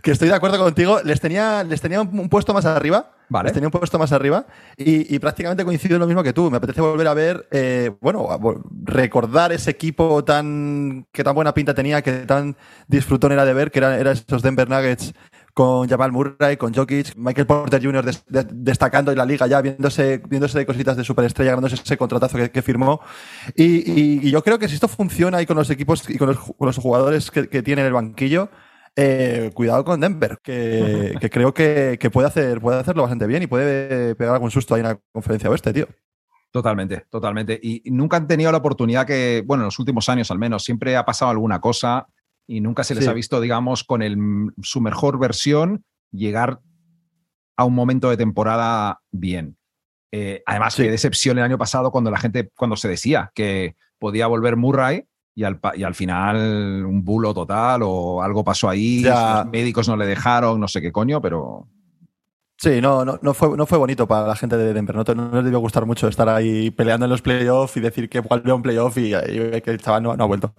que 0.02 0.10
estoy 0.10 0.28
de 0.28 0.34
acuerdo 0.34 0.58
contigo. 0.58 1.00
Les 1.04 1.20
tenía, 1.20 1.64
les 1.64 1.80
tenía 1.80 2.00
un, 2.00 2.28
puesto 2.28 2.54
más 2.54 2.64
arriba. 2.64 3.10
Vale. 3.28 3.46
Les 3.46 3.54
tenía 3.54 3.68
un 3.68 3.72
puesto 3.72 3.98
más 3.98 4.12
arriba. 4.12 4.46
Y, 4.76 5.18
prácticamente 5.18 5.64
coincido 5.64 5.96
en 5.96 6.00
lo 6.00 6.06
mismo 6.06 6.22
que 6.22 6.32
tú. 6.32 6.50
Me 6.50 6.58
apetece 6.58 6.80
volver 6.80 7.08
a 7.08 7.14
ver, 7.14 7.46
eh, 7.50 7.90
bueno, 8.00 8.28
recordar 8.84 9.52
ese 9.52 9.70
equipo 9.70 10.22
tan 10.24 11.06
que 11.12 11.24
tan 11.24 11.34
buena 11.34 11.54
pinta 11.54 11.74
tenía, 11.74 12.02
que 12.02 12.12
tan 12.26 12.56
disfrutón 12.88 13.32
era 13.32 13.44
de 13.44 13.54
ver, 13.54 13.70
que 13.70 13.78
eran 13.78 13.98
era 13.98 14.12
esos 14.12 14.42
Denver 14.42 14.68
Nuggets 14.68 15.14
con 15.54 15.88
Jamal 15.88 16.12
Murray, 16.12 16.56
con 16.56 16.72
Jokic, 16.72 17.14
Michael 17.16 17.46
Porter 17.46 17.82
Jr. 17.82 18.04
destacando 18.52 19.12
en 19.12 19.18
la 19.18 19.26
liga 19.26 19.46
ya, 19.46 19.60
viéndose, 19.60 20.22
viéndose 20.28 20.58
de 20.58 20.66
cositas 20.66 20.96
de 20.96 21.04
superestrella, 21.04 21.50
ganándose 21.50 21.74
ese 21.74 21.96
contratazo 21.96 22.38
que, 22.50 22.62
firmó. 22.62 23.00
Y, 23.54 24.30
yo 24.30 24.42
creo 24.42 24.58
que 24.58 24.68
si 24.68 24.74
esto 24.74 24.88
funciona 24.88 25.38
ahí 25.38 25.46
con 25.46 25.56
los 25.56 25.68
equipos 25.70 26.08
y 26.08 26.16
con 26.16 26.28
los, 26.28 26.76
jugadores 26.78 27.30
que, 27.30 27.48
que 27.48 27.62
tienen 27.62 27.84
el 27.86 27.92
banquillo, 27.92 28.50
eh, 28.94 29.50
cuidado 29.54 29.84
con 29.84 30.00
Denver, 30.00 30.38
que, 30.42 31.14
creo 31.32 31.54
que, 31.54 31.98
puede, 32.12 32.28
hacer, 32.28 32.60
puede 32.60 32.80
hacerlo 32.80 33.02
bastante 33.02 33.26
bien 33.26 33.42
y 33.42 33.46
puede 33.46 34.14
pegar 34.16 34.34
algún 34.34 34.50
susto 34.50 34.74
ahí 34.74 34.80
en 34.80 34.88
la 34.88 35.00
conferencia 35.12 35.50
oeste, 35.50 35.72
tío. 35.72 35.86
Totalmente, 36.50 37.06
totalmente. 37.08 37.58
Y 37.62 37.82
nunca 37.90 38.18
han 38.18 38.26
tenido 38.26 38.52
la 38.52 38.58
oportunidad 38.58 39.06
que, 39.06 39.42
bueno, 39.46 39.62
en 39.62 39.66
los 39.66 39.78
últimos 39.78 40.08
años 40.10 40.30
al 40.30 40.38
menos, 40.38 40.62
siempre 40.62 40.96
ha 40.96 41.04
pasado 41.04 41.30
alguna 41.30 41.60
cosa 41.60 42.06
y 42.46 42.60
nunca 42.60 42.84
se 42.84 42.94
les 42.94 43.08
ha 43.08 43.12
visto, 43.12 43.40
digamos, 43.40 43.84
con 43.84 44.02
el, 44.02 44.16
su 44.62 44.80
mejor 44.80 45.18
versión 45.18 45.84
llegar 46.10 46.60
a 47.56 47.64
un 47.64 47.74
momento 47.74 48.10
de 48.10 48.16
temporada 48.16 49.00
bien. 49.10 49.56
Eh, 50.10 50.42
además, 50.44 50.76
qué 50.76 50.90
decepción 50.90 51.38
el 51.38 51.44
año 51.44 51.58
pasado 51.58 51.90
cuando 51.90 52.10
la 52.10 52.18
gente, 52.18 52.50
cuando 52.56 52.76
se 52.76 52.88
decía 52.88 53.32
que 53.34 53.76
podía 53.98 54.26
volver 54.26 54.56
Murray 54.56 55.04
y 55.34 55.44
al, 55.44 55.58
y 55.74 55.82
al 55.84 55.94
final 55.94 56.84
un 56.84 57.02
bulo 57.04 57.32
total 57.32 57.80
o 57.84 58.22
algo 58.22 58.44
pasó 58.44 58.68
ahí, 58.68 59.00
los 59.00 59.46
médicos 59.46 59.88
no 59.88 59.96
le 59.96 60.06
dejaron, 60.06 60.60
no 60.60 60.68
sé 60.68 60.82
qué 60.82 60.92
coño, 60.92 61.20
pero... 61.20 61.68
Sí, 62.58 62.80
no, 62.80 63.04
no, 63.04 63.18
no, 63.22 63.34
fue, 63.34 63.56
no 63.56 63.66
fue 63.66 63.78
bonito 63.78 64.06
para 64.06 64.26
la 64.26 64.36
gente 64.36 64.56
de 64.56 64.72
Denver. 64.72 64.94
No, 64.94 65.02
no 65.14 65.34
les 65.34 65.44
debió 65.44 65.58
gustar 65.58 65.84
mucho 65.84 66.06
estar 66.06 66.28
ahí 66.28 66.70
peleando 66.70 67.06
en 67.06 67.10
los 67.10 67.22
playoffs 67.22 67.76
y 67.76 67.80
decir 67.80 68.08
que 68.08 68.20
vuelve 68.20 68.52
a 68.52 68.54
un 68.54 68.62
playoff 68.62 68.98
y, 68.98 69.14
y, 69.14 69.60
que 69.62 69.70
el 69.70 69.80
chaval 69.80 70.04
no, 70.04 70.16
no 70.16 70.22
ha 70.22 70.26
vuelto. 70.28 70.54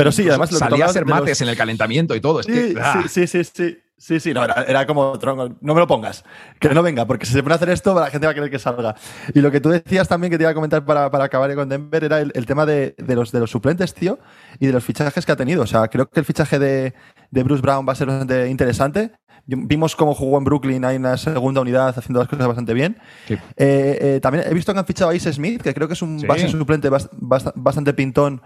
Pero 0.00 0.12
sí, 0.12 0.28
además 0.28 0.50
lo 0.50 0.58
salía 0.58 0.86
a 0.86 0.88
hacer 0.88 1.04
mates 1.04 1.40
en 1.42 1.48
el 1.48 1.56
calentamiento 1.56 2.14
y 2.14 2.20
todo. 2.20 2.40
Ah. 2.40 3.02
Sí, 3.06 3.26
sí, 3.26 3.26
sí, 3.26 3.44
sí, 3.44 3.78
sí. 3.98 4.18
Sí, 4.18 4.32
no, 4.32 4.42
era, 4.42 4.86
como 4.86 5.18
tronco, 5.18 5.56
no 5.60 5.74
me 5.74 5.80
lo 5.80 5.86
pongas, 5.86 6.24
que 6.58 6.70
no 6.70 6.82
venga, 6.82 7.06
porque 7.06 7.26
si 7.26 7.34
se 7.34 7.42
pone 7.42 7.52
a 7.52 7.56
hacer 7.56 7.68
esto, 7.68 7.94
la 7.94 8.08
gente 8.08 8.26
va 8.26 8.30
a 8.30 8.34
querer 8.34 8.50
que 8.50 8.58
salga. 8.58 8.94
Y 9.34 9.42
lo 9.42 9.50
que 9.50 9.60
tú 9.60 9.68
decías 9.68 10.08
también 10.08 10.30
que 10.30 10.38
te 10.38 10.44
iba 10.44 10.50
a 10.50 10.54
comentar 10.54 10.86
para, 10.86 11.10
para 11.10 11.24
acabar 11.24 11.54
con 11.54 11.68
Denver 11.68 12.02
era 12.02 12.18
el, 12.20 12.46
tema 12.46 12.64
de, 12.64 12.94
de, 12.96 13.14
los, 13.14 13.30
de 13.30 13.40
los 13.40 13.50
suplentes, 13.50 13.92
tío, 13.92 14.18
y 14.58 14.68
de 14.68 14.72
los 14.72 14.82
fichajes 14.82 15.26
que 15.26 15.32
ha 15.32 15.36
tenido. 15.36 15.62
O 15.64 15.66
sea, 15.66 15.86
creo 15.88 16.08
que 16.08 16.18
el 16.18 16.24
fichaje 16.24 16.58
de, 16.58 16.94
de 17.30 17.42
Bruce 17.42 17.60
Brown 17.60 17.86
va 17.86 17.92
a 17.92 17.96
ser 17.96 18.06
bastante 18.06 18.48
interesante. 18.48 19.12
Vimos 19.44 19.96
cómo 19.96 20.14
jugó 20.14 20.38
en 20.38 20.44
Brooklyn, 20.44 20.84
hay 20.84 20.96
una 20.96 21.16
segunda 21.16 21.60
unidad 21.60 21.98
haciendo 21.98 22.20
las 22.20 22.28
cosas 22.28 22.46
bastante 22.46 22.72
bien. 22.72 22.96
Eh, 23.28 23.36
eh, 23.56 24.20
también 24.22 24.44
he 24.48 24.54
visto 24.54 24.72
que 24.72 24.78
han 24.78 24.86
fichado 24.86 25.10
a 25.10 25.14
Ace 25.14 25.32
Smith, 25.32 25.60
que 25.60 25.74
creo 25.74 25.88
que 25.88 25.94
es 25.94 26.02
un 26.02 26.22
base 26.26 26.48
suplente 26.48 26.88
bastante 26.88 27.92
pintón 27.92 28.40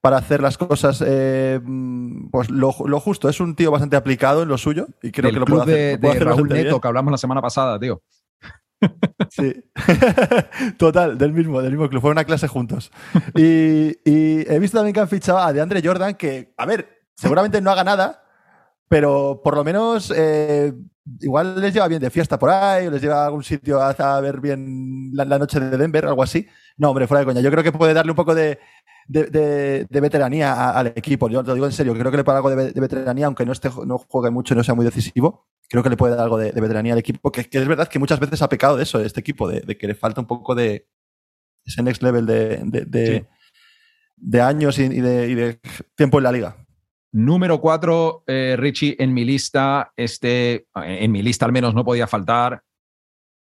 para 0.00 0.16
hacer 0.16 0.40
las 0.40 0.56
cosas 0.56 1.02
eh, 1.06 1.60
pues 2.30 2.50
lo, 2.50 2.72
justo. 2.72 3.28
Es 3.28 3.40
un 3.40 3.54
tío 3.54 3.70
bastante 3.70 3.96
aplicado 3.96 4.42
en 4.42 4.48
lo 4.48 4.58
suyo 4.58 4.88
y 5.02 5.10
creo 5.12 5.30
que 5.30 5.38
lo 5.38 5.46
puede 5.46 5.94
hacer. 5.94 6.00
De, 6.00 6.24
Raúl 6.24 6.48
Neto, 6.48 6.80
que 6.80 6.88
hablamos 6.88 7.10
la 7.12 7.18
semana 7.18 7.42
pasada, 7.42 7.78
tío. 7.78 8.02
Sí, 9.30 9.62
total, 10.78 11.18
del 11.18 11.32
mismo, 11.32 11.60
del 11.60 11.72
mismo 11.72 11.88
club. 11.88 12.00
Fue 12.00 12.10
una 12.10 12.24
clase 12.24 12.48
juntos. 12.48 12.90
Y, 13.36 13.94
he 14.04 14.58
visto 14.58 14.78
también 14.78 14.94
que 14.94 15.00
han 15.00 15.08
fichado 15.08 15.38
a 15.38 15.52
DeAndre 15.52 15.82
Jordan, 15.84 16.14
que, 16.14 16.54
a 16.56 16.64
ver, 16.64 17.04
seguramente 17.14 17.60
no 17.60 17.70
haga 17.70 17.84
nada, 17.84 18.24
pero 18.88 19.40
por 19.44 19.54
lo 19.54 19.62
menos 19.62 20.12
eh, 20.16 20.72
igual 21.20 21.60
les 21.60 21.74
lleva 21.74 21.88
bien 21.88 22.00
de 22.00 22.10
fiesta 22.10 22.38
por 22.38 22.50
ahí, 22.50 22.86
o 22.86 22.90
les 22.90 23.02
lleva 23.02 23.22
a 23.22 23.26
algún 23.26 23.44
sitio 23.44 23.80
a, 23.80 24.20
ver 24.20 24.40
bien 24.40 25.10
la, 25.12 25.38
noche 25.38 25.60
de 25.60 25.76
Denver, 25.76 26.06
algo 26.06 26.22
así. 26.22 26.48
No, 26.76 26.90
hombre, 26.90 27.06
fuera 27.06 27.20
de 27.20 27.26
coña. 27.26 27.40
Yo 27.40 27.50
creo 27.50 27.62
que 27.62 27.72
puede 27.72 27.94
darle 27.94 28.12
un 28.12 28.16
poco 28.16 28.34
de, 28.34 28.58
de, 29.10 29.86
veteranía 29.90 30.70
al 30.70 30.88
equipo. 30.88 31.28
Yo 31.28 31.42
te 31.42 31.48
lo 31.48 31.54
digo 31.54 31.66
en 31.66 31.72
serio, 31.72 31.94
creo 31.94 32.10
que 32.10 32.16
le 32.16 32.24
puede 32.24 32.40
dar 32.40 32.44
algo 32.44 32.64
de, 32.64 32.80
veteranía, 32.80 33.26
aunque 33.26 33.44
no, 33.44 33.52
esté, 33.52 33.70
no 33.86 33.98
juegue 33.98 34.30
mucho 34.30 34.54
y 34.54 34.56
no 34.56 34.64
sea 34.64 34.74
muy 34.74 34.84
decisivo. 34.84 35.46
Creo 35.68 35.82
que 35.82 35.90
le 35.90 35.96
puede 35.96 36.14
dar 36.14 36.24
algo 36.24 36.38
de, 36.38 36.52
veteranía 36.52 36.92
al 36.92 36.98
equipo, 36.98 37.30
que, 37.30 37.48
es 37.50 37.68
verdad 37.68 37.88
que 37.88 37.98
muchas 37.98 38.20
veces 38.20 38.42
ha 38.42 38.48
pecado 38.48 38.76
de 38.76 38.82
eso, 38.84 39.00
este 39.00 39.20
equipo, 39.20 39.48
de, 39.48 39.76
que 39.76 39.86
le 39.86 39.94
falta 39.94 40.20
un 40.20 40.26
poco 40.26 40.54
de 40.54 40.86
ese 41.64 41.82
next 41.82 42.02
level 42.02 42.26
de, 42.26 43.26
de 44.20 44.40
años 44.40 44.78
y, 44.78 44.88
de, 44.88 45.60
tiempo 45.96 46.18
en 46.18 46.24
la 46.24 46.32
liga. 46.32 46.56
Número 47.12 47.60
cuatro, 47.60 48.22
eh, 48.26 48.54
Richie, 48.56 48.96
en 49.00 49.12
mi 49.12 49.24
lista, 49.24 49.92
este, 49.96 50.68
en 50.76 51.10
mi 51.10 51.22
lista 51.22 51.44
al 51.44 51.52
menos 51.52 51.74
no 51.74 51.84
podía 51.84 52.06
faltar. 52.06 52.62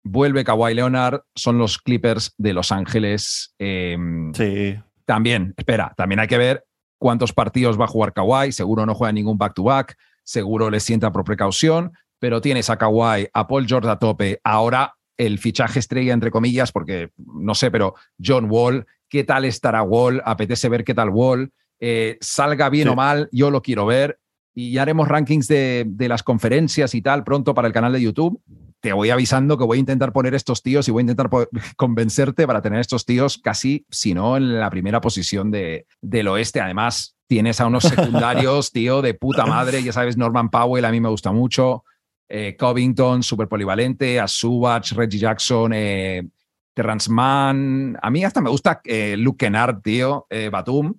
Vuelve 0.04 0.44
Kawhi 0.44 0.74
Leonard, 0.74 1.22
son 1.34 1.58
los 1.58 1.78
Clippers 1.78 2.34
de 2.38 2.52
Los 2.52 2.70
Ángeles. 2.70 3.54
Em, 3.58 4.32
sí. 4.32 4.76
También, 5.08 5.54
espera, 5.56 5.94
también 5.96 6.20
hay 6.20 6.28
que 6.28 6.36
ver 6.36 6.66
cuántos 6.98 7.32
partidos 7.32 7.80
va 7.80 7.86
a 7.86 7.88
jugar 7.88 8.12
Kawhi. 8.12 8.52
Seguro 8.52 8.84
no 8.84 8.94
juega 8.94 9.10
ningún 9.10 9.38
back-to-back, 9.38 9.96
seguro 10.22 10.68
le 10.68 10.80
sienta 10.80 11.10
por 11.12 11.24
precaución, 11.24 11.92
pero 12.18 12.42
tienes 12.42 12.68
a 12.68 12.76
Kawhi, 12.76 13.26
a 13.32 13.48
Paul 13.48 13.66
George 13.66 13.88
a 13.88 13.98
tope. 13.98 14.38
Ahora 14.44 14.96
el 15.16 15.38
fichaje 15.38 15.78
estrella, 15.78 16.12
entre 16.12 16.30
comillas, 16.30 16.72
porque 16.72 17.10
no 17.16 17.54
sé, 17.54 17.70
pero 17.70 17.94
John 18.22 18.48
Wall, 18.50 18.86
¿qué 19.08 19.24
tal 19.24 19.46
estará 19.46 19.82
Wall? 19.82 20.20
Apetece 20.26 20.68
ver 20.68 20.84
qué 20.84 20.92
tal 20.92 21.08
Wall. 21.08 21.52
Eh, 21.80 22.18
salga 22.20 22.68
bien 22.68 22.88
o 22.88 22.94
mal, 22.94 23.30
yo 23.32 23.50
lo 23.50 23.62
quiero 23.62 23.86
ver. 23.86 24.20
Y 24.54 24.72
ya 24.72 24.82
haremos 24.82 25.08
rankings 25.08 25.48
de, 25.48 25.86
de 25.88 26.08
las 26.08 26.22
conferencias 26.22 26.94
y 26.94 27.00
tal 27.00 27.24
pronto 27.24 27.54
para 27.54 27.66
el 27.66 27.72
canal 27.72 27.94
de 27.94 28.02
YouTube 28.02 28.42
te 28.80 28.92
voy 28.92 29.10
avisando 29.10 29.58
que 29.58 29.64
voy 29.64 29.78
a 29.78 29.80
intentar 29.80 30.12
poner 30.12 30.34
estos 30.34 30.62
tíos 30.62 30.86
y 30.88 30.90
voy 30.90 31.00
a 31.00 31.08
intentar 31.10 31.28
convencerte 31.76 32.46
para 32.46 32.62
tener 32.62 32.80
estos 32.80 33.04
tíos 33.04 33.38
casi, 33.38 33.84
si 33.90 34.14
no, 34.14 34.36
en 34.36 34.58
la 34.58 34.70
primera 34.70 35.00
posición 35.00 35.50
de, 35.50 35.86
del 36.00 36.28
oeste. 36.28 36.60
Además, 36.60 37.16
tienes 37.26 37.60
a 37.60 37.66
unos 37.66 37.84
secundarios, 37.88 38.72
tío, 38.72 39.02
de 39.02 39.14
puta 39.14 39.46
madre. 39.46 39.82
Ya 39.82 39.92
sabes, 39.92 40.16
Norman 40.16 40.50
Powell 40.50 40.84
a 40.84 40.90
mí 40.90 41.00
me 41.00 41.08
gusta 41.08 41.32
mucho. 41.32 41.84
Eh, 42.28 42.56
Covington, 42.58 43.22
súper 43.22 43.48
polivalente. 43.48 44.20
A 44.20 44.28
Subach, 44.28 44.92
Reggie 44.92 45.18
Jackson, 45.18 45.72
eh, 45.74 46.28
Terrence 46.74 47.10
Mann. 47.10 47.98
A 48.00 48.10
mí 48.10 48.24
hasta 48.24 48.40
me 48.40 48.50
gusta 48.50 48.80
eh, 48.84 49.16
Luke 49.16 49.46
Kennard, 49.46 49.80
tío. 49.82 50.26
Eh, 50.30 50.50
Batum 50.50 50.94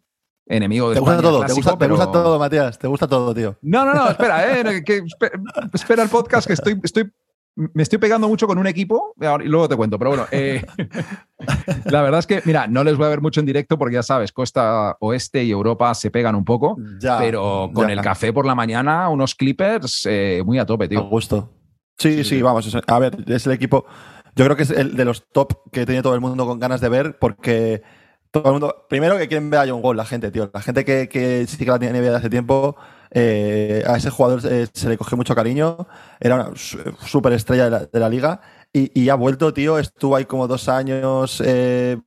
enemigo 0.50 0.89
de 0.89 0.95
Te 0.95 1.00
gusta 1.00 1.21
todo, 1.21 1.45
te, 1.45 1.53
gusta, 1.53 2.12
todo, 2.12 2.39
Matías, 2.39 2.79
te 2.79 2.88
gusta 2.88 3.07
todo, 3.07 3.33
tío. 3.33 3.55
No, 3.62 3.86
no, 3.86 3.93
no, 3.93 4.09
espera, 4.09 4.59
eh, 4.59 4.83
espera 5.74 6.03
el 6.03 6.09
podcast 6.09 6.48
que 6.48 6.53
estoy, 6.53 6.79
estoy 6.83 7.12
me 7.74 7.84
estoy 7.84 8.00
pegando 8.00 8.28
mucho 8.30 8.48
con 8.48 8.58
un 8.58 8.68
equipo 8.68 9.13
y 9.20 9.48
luego 9.48 9.68
te 9.68 9.75
cuento, 9.75 10.00
pero 10.00 10.12
bueno, 10.12 10.25
eh, 10.32 10.63
la 11.86 12.01
verdad 12.01 12.20
es 12.20 12.28
que, 12.28 12.42
mira, 12.46 12.68
no 12.68 12.84
les 12.86 12.96
voy 12.96 13.06
a 13.06 13.10
ver 13.10 13.22
mucho 13.22 13.42
en 13.42 13.46
directo 13.46 13.78
porque 13.78 13.96
ya 13.96 14.04
sabes, 14.04 14.32
costa 14.32 14.96
oeste 15.01 15.44
y 15.44 15.51
Europa 15.51 15.94
se 15.94 16.10
pegan 16.10 16.36
un 16.36 16.46
poco, 16.46 16.78
pero 17.01 17.70
con 17.74 17.89
el 17.89 18.00
café 18.01 18.32
por 18.32 18.46
la 18.46 18.56
mañana, 18.56 19.10
unos 19.10 19.36
clippers 19.36 20.08
eh, 20.10 20.42
muy 20.46 20.58
a 20.58 20.66
tope, 20.66 20.88
tío. 20.88 21.00
A 21.00 21.04
gusto. 21.04 21.51
Sí, 21.98 22.24
sí, 22.24 22.42
vamos, 22.42 22.74
a 22.88 23.00
ver, 23.00 23.18
es 23.28 23.46
el 23.46 23.51
equipo. 23.51 23.86
yo 24.36 24.46
creo 24.46 24.56
que 24.56 24.63
es 24.63 24.72
el 24.72 24.96
de 24.96 25.04
los 25.04 25.30
top 25.32 25.70
que 25.72 25.86
tiene 25.86 26.01
todo 26.01 26.16
el 26.16 26.22
mundo 26.22 26.46
con 26.46 26.60
ganas 26.60 26.80
de 26.80 26.88
ver, 26.88 27.18
porque 27.20 27.82
todo 28.32 28.46
el 28.46 28.51
mundo, 28.54 28.86
primero 28.88 29.18
que 29.18 29.28
quieren 29.28 29.50
ver 29.50 29.60
a 29.60 29.68
John 29.68 29.82
Wall, 29.84 29.98
la 29.98 30.06
gente, 30.06 30.32
tío. 30.32 30.50
La 30.54 30.62
gente 30.62 30.86
que, 30.86 31.10
que 31.10 31.46
sí 31.46 31.58
que 31.58 31.72
la 31.72 31.80
tiene 31.80 32.00
de 32.00 32.16
hace 32.16 32.30
tiempo, 32.30 32.78
eh, 33.12 33.84
a 33.88 33.98
ese 33.98 34.10
jugador 34.10 34.42
eh, 34.46 34.68
se 34.72 34.89
le 34.89 34.98
cogió 34.98 35.18
mucho 35.18 35.36
cariño, 35.36 35.88
era 36.20 36.36
una 36.36 36.51
súper 36.56 37.34
estrella 37.34 37.66
de 37.66 37.72
la, 37.72 37.80
de 37.86 38.00
la 38.00 38.10
liga 38.10 38.42
y, 38.72 39.10
ha 39.10 39.16
vuelto, 39.16 39.51
tío. 39.51 39.80
Estuvo 39.80 40.16
ahí 40.16 40.25
como 40.25 40.48
dos 40.48 40.70
años 40.70 41.42
eh, 41.44 41.98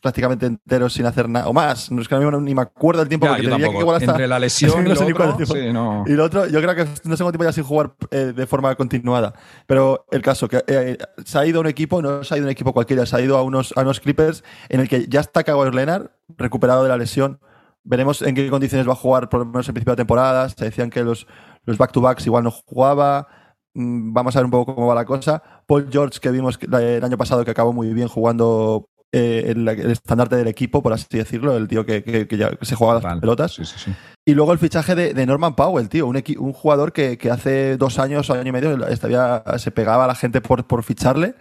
prácticamente 0.00 0.46
enteros 0.46 0.92
sin 0.92 1.04
hacer 1.04 1.28
nada. 1.28 1.48
O 1.48 1.52
más. 1.52 1.90
No 1.90 2.00
es 2.00 2.06
que 2.06 2.14
no, 2.14 2.40
ni 2.40 2.54
me 2.54 2.62
acuerdo 2.62 3.00
del 3.00 3.08
tiempo 3.08 3.26
que 3.26 3.42
tenía 3.42 3.68
que 3.68 3.78
igual 3.78 3.96
hasta. 3.96 4.12
Entre 4.12 4.28
la 4.28 4.38
lesión 4.38 4.86
y, 4.86 5.72
no 5.72 6.04
y 6.06 6.12
lo 6.12 6.24
otro, 6.24 6.46
yo 6.46 6.60
creo 6.60 6.76
que 6.76 6.84
no 6.84 7.16
cuánto 7.16 7.32
tiempo 7.32 7.44
ya 7.44 7.52
sin 7.52 7.64
jugar 7.64 7.94
eh, 8.12 8.32
de 8.36 8.46
forma 8.46 8.72
continuada. 8.76 9.32
Pero 9.66 10.06
el 10.12 10.22
caso, 10.22 10.46
que 10.46 10.62
eh, 10.68 10.96
se 11.24 11.38
ha 11.38 11.44
ido 11.44 11.58
a 11.58 11.62
un 11.62 11.66
equipo, 11.66 12.00
no 12.00 12.22
se 12.22 12.34
ha 12.34 12.36
ido 12.36 12.46
a 12.46 12.48
un 12.48 12.52
equipo 12.52 12.72
cualquiera, 12.72 13.04
se 13.04 13.16
ha 13.16 13.20
ido 13.20 13.36
a 13.36 13.42
unos, 13.42 13.72
a 13.76 13.80
unos 13.80 13.98
Clippers 13.98 14.44
en 14.68 14.78
el 14.78 14.88
que 14.88 15.06
ya 15.08 15.18
está 15.18 15.42
Kawhi 15.42 15.72
Leonard, 15.72 16.10
recuperado 16.38 16.84
de 16.84 16.88
la 16.88 16.98
lesión. 16.98 17.40
Veremos 17.84 18.22
en 18.22 18.34
qué 18.34 18.48
condiciones 18.48 18.88
va 18.88 18.92
a 18.92 18.96
jugar, 18.96 19.28
por 19.28 19.40
lo 19.40 19.46
menos 19.46 19.68
en 19.68 19.74
principio 19.74 19.92
de 19.92 19.96
temporada. 19.96 20.48
Se 20.48 20.64
decían 20.64 20.90
que 20.90 21.02
los, 21.02 21.26
los 21.64 21.78
back-to-backs 21.78 22.26
igual 22.26 22.44
no 22.44 22.50
jugaba. 22.50 23.26
Mm, 23.74 24.12
vamos 24.12 24.36
a 24.36 24.40
ver 24.40 24.44
un 24.44 24.50
poco 24.50 24.74
cómo 24.74 24.86
va 24.86 24.94
la 24.94 25.04
cosa. 25.04 25.42
Paul 25.66 25.88
George, 25.90 26.20
que 26.20 26.30
vimos 26.30 26.58
el 26.60 27.04
año 27.04 27.16
pasado 27.16 27.44
que 27.44 27.50
acabó 27.50 27.72
muy 27.72 27.92
bien 27.92 28.08
jugando 28.08 28.88
eh, 29.14 29.44
el, 29.48 29.68
estandarte 29.68 30.36
del 30.36 30.48
equipo, 30.48 30.82
por 30.82 30.92
así 30.92 31.06
decirlo, 31.10 31.56
el 31.56 31.68
tío 31.68 31.84
que, 31.84 32.26
ya 32.30 32.50
se 32.62 32.74
jugaba 32.74 33.00
las 33.00 33.20
pelotas. 33.20 33.60
Y 34.24 34.34
luego 34.34 34.52
el 34.52 34.58
fichaje 34.58 34.94
de, 34.94 35.26
Norman 35.26 35.54
Powell, 35.54 35.88
tío, 35.88 36.06
un, 36.06 36.22
un 36.38 36.52
jugador 36.52 36.92
que, 36.92 37.18
hace 37.30 37.76
dos 37.76 37.98
años 37.98 38.30
o 38.30 38.34
año 38.34 38.48
y 38.48 38.52
medio 38.52 38.78
se 39.58 39.70
pegaba 39.70 40.04
a 40.04 40.06
la 40.06 40.14
gente 40.14 40.40
por, 40.40 40.64
por 40.66 40.82
ficharle 40.82 41.34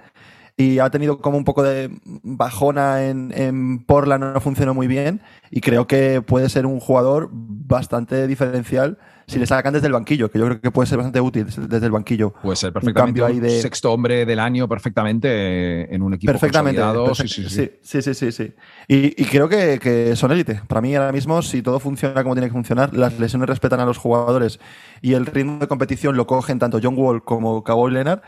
y 0.57 0.79
ha 0.79 0.89
tenido 0.89 1.19
como 1.19 1.37
un 1.37 1.43
poco 1.43 1.63
de 1.63 1.89
bajona 2.05 3.05
en, 3.05 3.33
en 3.35 3.83
Portland, 3.85 4.33
no 4.33 4.41
funcionó 4.41 4.73
muy 4.73 4.87
bien 4.87 5.21
y 5.49 5.61
creo 5.61 5.87
que 5.87 6.21
puede 6.21 6.49
ser 6.49 6.65
un 6.65 6.79
jugador 6.79 7.29
bastante 7.31 8.27
diferencial 8.27 8.97
si 9.31 9.39
le 9.39 9.45
sacan 9.45 9.73
desde 9.73 9.87
el 9.87 9.93
banquillo, 9.93 10.29
que 10.29 10.37
yo 10.37 10.45
creo 10.45 10.61
que 10.61 10.71
puede 10.71 10.87
ser 10.87 10.97
bastante 10.97 11.21
útil 11.21 11.45
desde 11.45 11.85
el 11.85 11.91
banquillo. 11.91 12.33
Puede 12.41 12.57
ser 12.57 12.73
perfectamente 12.73 13.21
un, 13.21 13.39
de... 13.39 13.61
sexto 13.61 13.91
hombre 13.93 14.25
del 14.25 14.39
año 14.39 14.67
perfectamente 14.67 15.93
en 15.93 16.01
un 16.01 16.13
equipo 16.13 16.33
perfectamente, 16.33 16.81
sí, 17.15 17.27
sí, 17.27 17.71
sí, 17.81 18.01
sí, 18.01 18.13
sí, 18.13 18.31
sí, 18.31 18.53
Y, 18.87 19.23
creo 19.25 19.47
que, 19.47 20.13
son 20.15 20.31
élite. 20.31 20.61
Para 20.67 20.81
mí 20.81 20.95
ahora 20.95 21.13
mismo, 21.13 21.41
si 21.41 21.61
todo 21.61 21.79
funciona 21.79 22.23
como 22.23 22.35
tiene 22.35 22.47
que 22.47 22.53
funcionar, 22.53 22.93
las 22.93 23.19
lesiones 23.19 23.47
respetan 23.47 23.79
a 23.79 23.85
los 23.85 23.97
jugadores 23.97 24.59
y 25.01 25.13
el 25.13 25.25
ritmo 25.25 25.59
de 25.59 25.67
competición 25.67 26.17
lo 26.17 26.27
cogen 26.27 26.59
tanto 26.59 26.79
John 26.83 26.95
Wall 26.97 27.23
como 27.23 27.63
Kawhi 27.63 27.93
Leonard, 27.93 28.21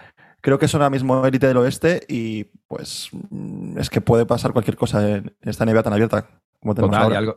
creo 0.44 0.60
que 0.60 0.68
son 0.68 0.82
ahora 0.82 0.90
mismo 0.90 1.26
élite 1.26 1.48
del 1.48 1.58
oeste 1.58 2.04
y 2.08 2.44
pues 2.68 3.10
mm, 3.30 3.80
es 3.80 3.90
que 3.90 4.02
puede 4.02 4.26
pasar 4.26 4.52
cualquier 4.52 4.76
cosa 4.76 5.10
en 5.10 5.34
esta 5.42 5.66
NBA 5.66 5.84
tan 5.84 5.94
abierta. 5.94 6.28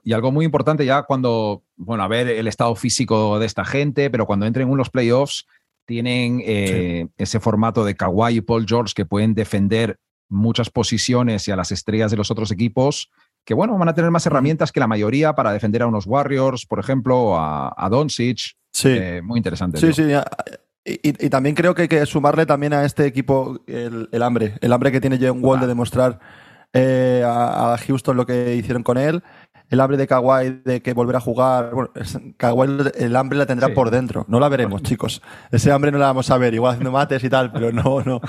Y, 0.04 0.12
algo, 0.12 0.30
muy 0.30 0.44
importante 0.44 0.84
ya 0.84 1.02
cuando, 1.02 1.64
bueno, 1.76 2.04
a 2.04 2.08
ver 2.08 2.28
el 2.28 2.46
estado 2.46 2.74
físico 2.76 3.40
de 3.40 3.46
esta 3.46 3.64
gente, 3.64 4.08
pero 4.08 4.24
cuando 4.24 4.46
entren 4.46 4.68
en 4.68 4.72
unos 4.72 4.90
playoffs, 4.90 5.46
tienen 5.84 6.42
eh, 6.44 7.08
ese 7.16 7.40
formato 7.40 7.84
de 7.84 7.96
Kawhi 7.96 8.36
y 8.36 8.40
Paul 8.40 8.66
George 8.68 8.92
que 8.94 9.04
pueden 9.04 9.34
defender 9.34 9.98
muchas 10.28 10.70
posiciones 10.70 11.46
y 11.46 11.52
a 11.52 11.56
las 11.56 11.72
estrellas 11.72 12.10
de 12.10 12.16
los 12.16 12.30
otros 12.30 12.50
equipos, 12.52 13.10
que 13.44 13.54
bueno, 13.54 13.76
van 13.78 13.88
a 13.88 13.94
tener 13.94 14.10
más 14.10 14.26
herramientas 14.26 14.70
que 14.70 14.80
la 14.80 14.88
mayoría 14.88 15.34
para 15.34 15.52
defender 15.52 15.82
a 15.82 15.86
unos 15.86 16.06
Warriors, 16.06 16.66
por 16.66 16.80
ejemplo, 16.80 17.36
a, 17.36 17.72
a 17.76 17.88
Doncic. 17.88 18.56
Sí. 18.72 18.88
Eh, 18.90 19.22
muy 19.22 19.38
interesante. 19.38 19.78
Sí, 19.78 19.92
sí. 19.92 20.02
Y, 20.88 21.30
también 21.30 21.56
creo 21.56 21.74
que 21.74 21.82
hay 21.82 21.88
que 21.88 22.06
sumarle 22.06 22.46
también 22.46 22.72
a 22.72 22.84
este 22.84 23.06
equipo 23.06 23.58
el, 23.66 24.08
el 24.12 24.22
hambre, 24.22 24.54
el 24.60 24.72
hambre 24.72 24.92
que 24.92 25.00
tiene 25.00 25.18
John 25.20 25.40
Wall 25.42 25.58
de 25.58 25.66
demostrar 25.66 26.20
eh, 26.78 27.22
a, 27.24 27.76
Houston 27.86 28.16
lo 28.16 28.26
que 28.26 28.54
hicieron 28.54 28.82
con 28.82 28.98
él. 28.98 29.22
El 29.68 29.80
hambre 29.80 29.96
de 29.96 30.06
Kawhi 30.06 30.62
de 30.64 30.80
que 30.80 30.92
volver 30.92 31.16
a 31.16 31.20
jugar. 31.20 31.72
Bueno, 31.74 31.90
Kawhi 32.36 32.68
el 32.98 33.16
hambre 33.16 33.38
la 33.38 33.46
tendrá 33.46 33.74
por 33.74 33.90
dentro. 33.90 34.24
No 34.28 34.38
la 34.38 34.48
veremos, 34.48 34.82
chicos. 34.82 35.22
Ese 35.50 35.72
hambre 35.72 35.90
no 35.90 35.98
la 35.98 36.06
vamos 36.06 36.30
a 36.30 36.38
ver, 36.38 36.54
igual 36.54 36.72
haciendo 36.72 36.92
mates 36.92 37.22
y 37.24 37.28
tal, 37.28 37.52
pero 37.52 37.72
no, 37.72 38.02
no, 38.02 38.20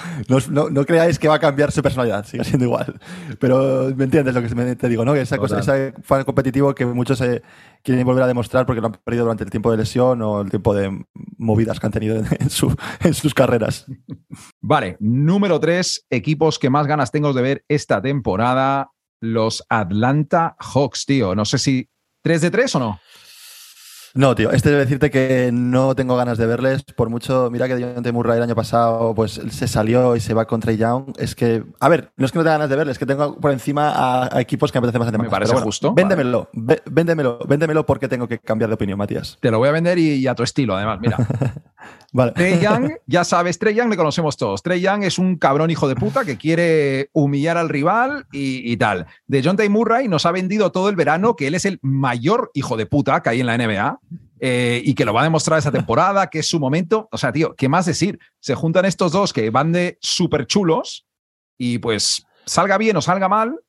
no, 0.50 0.70
no, 0.70 0.86
creáis 0.86 1.20
que 1.20 1.27
va 1.27 1.36
a 1.36 1.39
cambiar 1.39 1.72
su 1.72 1.82
personalidad, 1.82 2.25
sigue 2.25 2.44
siendo 2.44 2.65
igual. 2.65 3.00
Pero 3.39 3.94
me 3.96 4.06
entiendes 4.06 4.34
lo 4.34 4.41
que 4.41 4.75
te 4.75 4.89
digo, 4.89 5.06
¿no? 5.06 5.13
Que 5.13 5.22
esa 5.22 5.38
cosa, 5.38 5.60
ese 5.60 5.94
fan 6.01 6.24
competitivo 6.24 6.74
que 6.74 6.86
muchos 6.86 7.22
eh, 7.22 7.41
quieren 7.84 8.06
volver 8.06 8.24
a 8.24 8.27
demostrar 8.27 8.65
porque 8.65 8.82
lo 8.82 8.88
han 8.88 8.94
perdido 8.94 9.25
durante 9.25 9.44
el 9.44 9.50
tiempo 9.50 9.72
de 9.72 9.77
lesión 9.77 10.22
o 10.22 10.41
el 10.41 10.50
tiempo 10.50 10.74
de 10.74 11.06
movidas 11.38 11.79
que 11.79 11.86
han 11.86 11.91
tenido 11.91 12.17
en, 12.39 12.50
su, 12.50 12.75
en 13.01 13.13
sus 13.13 13.34
carreras. 13.34 13.86
Vale, 14.62 14.98
número 15.00 15.60
tres, 15.60 16.06
equipos 16.10 16.60
que 16.60 16.70
más 16.70 16.88
ganas 16.88 17.12
tengo 17.12 17.34
de 17.34 17.41
ver 17.41 17.65
esta 17.67 18.01
temporada, 18.01 18.91
los 19.20 19.64
Atlanta 19.70 20.56
Hawks, 20.60 21.06
tío. 21.06 21.36
No 21.36 21.46
sé 21.46 21.58
si 21.58 21.90
3 22.24 22.42
de 22.42 22.52
3 22.52 22.76
o 22.76 22.80
no. 22.80 23.00
No, 24.18 24.34
tío, 24.34 24.52
este 24.52 24.70
debe 24.70 24.82
decirte 24.82 25.12
que 25.12 25.52
no 25.54 25.94
tengo 25.94 26.16
ganas 26.16 26.40
de 26.40 26.48
verles. 26.48 26.84
Por 26.84 27.12
mucho, 27.12 27.50
mira 27.52 27.68
que 27.68 27.76
Deontay 27.76 28.12
Murray 28.12 28.38
el 28.38 28.44
año 28.44 28.56
pasado 28.56 29.14
pues 29.14 29.40
se 29.52 29.68
salió 29.68 30.16
y 30.16 30.20
se 30.20 30.34
va 30.34 30.46
contra 30.46 30.74
Young. 30.74 31.14
Es 31.20 31.36
que, 31.36 31.64
a 31.80 31.88
ver, 31.88 32.12
no 32.18 32.26
es 32.26 32.32
que 32.32 32.40
no 32.40 32.44
tenga 32.44 32.56
ganas 32.56 32.70
de 32.70 32.76
verles, 32.78 32.94
es 32.94 33.00
que 33.00 33.06
tengo 33.06 33.36
por 33.40 33.52
encima 33.52 34.26
a, 34.26 34.42
equipos 34.42 34.72
que 34.72 34.82
me 34.82 34.88
apetece 34.88 34.98
más. 34.98 35.12
Me 35.20 35.30
parece 35.30 35.56
justo. 35.58 35.94
Véndemelo, 35.94 36.50
véndemelo, 36.54 37.38
véndemelo 37.48 37.86
porque 37.86 38.08
tengo 38.08 38.28
que 38.28 38.40
cambiar 38.40 38.70
de 38.70 38.74
opinión, 38.74 38.98
Matías. 38.98 39.38
Te 39.40 39.52
lo 39.52 39.60
voy 39.60 39.70
a 39.70 39.72
vender 39.72 40.00
y, 40.00 40.26
a 40.26 40.34
tu 40.34 40.42
estilo, 40.42 40.76
además, 40.76 41.00
mira. 41.00 41.18
vale. 42.12 42.32
Trey 42.34 42.60
Young, 42.60 42.92
ya 43.08 43.24
sabes, 43.24 43.60
Trey 43.60 43.76
Young 43.76 43.90
le 43.90 43.98
conocemos 43.98 44.38
todos. 44.38 44.64
Trey 44.64 44.82
Young 44.82 45.04
es 45.04 45.20
un 45.20 45.38
cabrón 45.38 45.70
hijo 45.70 45.88
de 45.88 45.96
puta 45.96 46.26
que 46.26 46.38
quiere 46.38 47.10
humillar 47.14 47.58
al 47.58 47.70
rival 47.70 48.26
y, 48.32 48.76
tal. 48.78 49.08
De 49.28 49.42
John 49.44 49.58
Tay 49.58 49.70
Murray 49.70 50.08
nos 50.08 50.26
ha 50.26 50.32
vendido 50.32 50.72
todo 50.72 50.90
el 50.90 50.96
verano 50.96 51.36
que 51.36 51.48
él 51.48 51.56
es 51.56 51.66
el 51.66 51.80
mayor 51.82 52.52
hijo 52.54 52.78
de 52.78 52.86
puta 52.86 53.22
que 53.22 53.30
hay 53.30 53.40
en 53.40 53.46
la 53.46 53.58
NBA 53.58 54.00
eh, 54.40 54.82
y 54.84 54.94
que 54.94 55.06
lo 55.06 55.14
va 55.14 55.22
a 55.22 55.26
demostrar 55.26 55.60
esa 55.60 55.72
temporada, 55.72 56.28
que 56.28 56.40
es 56.40 56.48
su 56.48 56.60
momento. 56.60 57.10
O 57.12 57.18
sea, 57.18 57.32
tío, 57.32 57.56
¿qué 57.56 57.70
más 57.70 57.86
decir? 57.86 58.20
Se 58.40 58.56
juntan 58.56 58.86
estos 58.86 59.12
dos 59.12 59.34
que 59.34 59.50
van 59.50 59.72
de 59.72 59.98
súper 60.02 60.46
chulos 60.46 61.08
y 61.58 61.80
pues 61.80 62.26
salga 62.46 62.78
bien 62.78 62.96
o 62.98 63.02
salga 63.02 63.28
mal, 63.28 63.60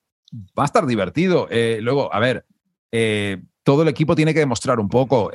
va 0.59 0.62
a 0.62 0.66
estar 0.66 0.87
divertido. 0.87 1.49
Eh, 1.50 1.78
luego, 1.80 2.12
a 2.12 2.18
ver, 2.21 2.47
eh, 2.92 3.42
todo 3.68 3.82
el 3.82 3.88
equipo 3.88 4.16
tiene 4.16 4.32
que 4.32 4.40
demostrar 4.40 4.80
un 4.80 4.88
poco. 4.88 5.30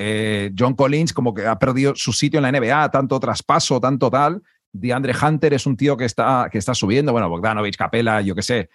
John 0.58 0.74
Collins 0.74 1.14
como 1.14 1.36
que 1.36 1.46
ha 1.46 1.60
perdido 1.60 1.94
su 1.96 2.12
sitio 2.12 2.40
en 2.40 2.42
la 2.42 2.52
NBA, 2.52 2.90
tanto 2.90 3.20
traspaso, 3.20 3.80
tanto 3.80 4.10
tal. 4.10 4.42
DeAndre 4.72 5.14
Hunter 5.16 5.54
es 5.54 5.68
un 5.68 5.78
tío 5.78 5.96
que 5.96 6.06
está, 6.06 6.50
que 6.52 6.58
está 6.58 6.74
subiendo. 6.74 7.12
Bueno, 7.12 7.30
Bogdanovich, 7.30 7.78
Capela, 7.78 8.22
yo 8.22 8.34
qué 8.34 8.42
sé. 8.42 8.70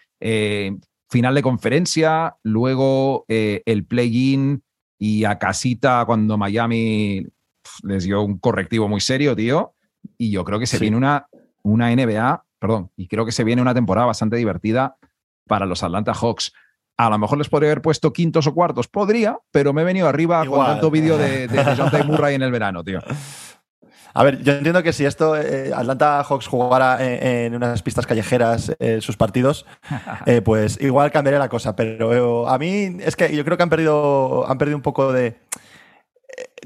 final 1.11 1.35
de 1.35 1.43
conferencia, 1.43 2.37
luego 2.45 3.25
el 3.27 3.85
play-in 3.85 4.63
y 4.97 5.25
a 5.25 5.41
casita 5.41 6.05
cuando 6.07 6.39
Miami 6.39 7.27
les 7.83 8.05
dio 8.05 8.23
un 8.23 8.39
correctivo 8.39 8.87
muy 8.87 9.01
serio, 9.01 9.35
tío. 9.35 9.75
Y 10.17 10.31
yo 10.31 10.45
creo 10.45 10.61
que 10.61 10.67
se 10.67 10.79
viene 10.79 10.97
una, 10.97 11.27
una 11.65 11.93
NBA, 11.93 12.45
perdón, 12.61 12.93
y 12.97 13.09
creo 13.09 13.27
que 13.27 13.33
se 13.33 13.43
viene 13.43 13.61
una 13.61 13.75
temporada 13.75 14.07
bastante 14.07 14.37
divertida 14.37 14.99
para 15.49 15.67
los 15.67 15.83
Atlanta 15.83 16.15
Hawks. 16.15 16.53
A 16.99 17.09
lo 17.09 17.17
mejor 17.17 17.39
les 17.39 17.49
podría 17.49 17.71
haber 17.71 17.81
puesto 17.81 18.13
quintos 18.13 18.47
o 18.49 18.55
cuartos, 18.55 18.89
podría, 18.89 19.39
pero 19.53 19.73
me 19.73 19.83
he 19.83 19.85
venido 19.85 20.09
arriba 20.09 20.45
con 20.45 20.67
tanto 20.67 20.91
vídeo 20.91 21.17
de, 21.17 21.47
de, 21.47 21.65
de 21.93 22.05
Murray 22.05 22.35
en 22.35 22.43
el 22.43 22.51
verano, 22.51 22.83
tío. 22.83 23.01
A 24.15 24.25
ver, 24.25 24.43
yo 24.43 24.55
entiendo 24.55 24.83
que 24.83 24.93
si 24.93 25.05
esto 25.05 25.37
eh, 25.37 25.71
Atlanta 25.73 26.25
Hawks 26.25 26.49
jugara 26.49 26.99
en, 27.01 27.55
unas 27.55 27.83
pistas 27.83 28.05
callejeras 28.05 28.75
eh, 28.81 29.01
sus 29.01 29.17
partidos, 29.17 29.65
eh, 30.27 30.41
pues 30.43 30.77
igual 30.81 31.13
cambiaría 31.13 31.39
la 31.39 31.49
cosa. 31.49 31.77
Pero 31.77 32.49
a 32.49 32.59
mí 32.59 32.97
es 32.99 33.15
que 33.15 33.35
yo 33.35 33.45
creo 33.45 33.57
que 33.57 33.63
han 33.63 33.71
perdido, 33.71 34.45
han 34.49 34.59
perdido 34.59 34.77
un 34.77 34.83
poco 34.83 35.13
de. 35.13 35.37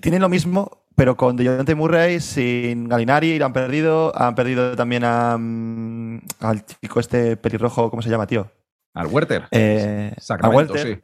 tienen 0.00 0.22
lo 0.22 0.30
mismo, 0.30 0.84
pero 0.96 1.18
con 1.18 1.36
DeJounte 1.36 1.74
Murray, 1.74 2.20
sin 2.20 2.88
Galinari, 2.88 3.38
lo 3.38 3.44
han 3.44 3.52
perdido. 3.52 4.16
Han 4.16 4.34
perdido 4.34 4.74
también 4.74 5.04
a, 5.04 5.36
mm, 5.38 6.20
al 6.40 6.64
chico 6.64 7.00
este 7.00 7.36
pelirrojo, 7.36 7.90
¿cómo 7.90 8.00
se 8.00 8.08
llama, 8.08 8.26
tío? 8.26 8.50
Al 8.94 9.06
Werther. 9.06 9.48
al 9.50 10.54
Werther, 10.54 11.00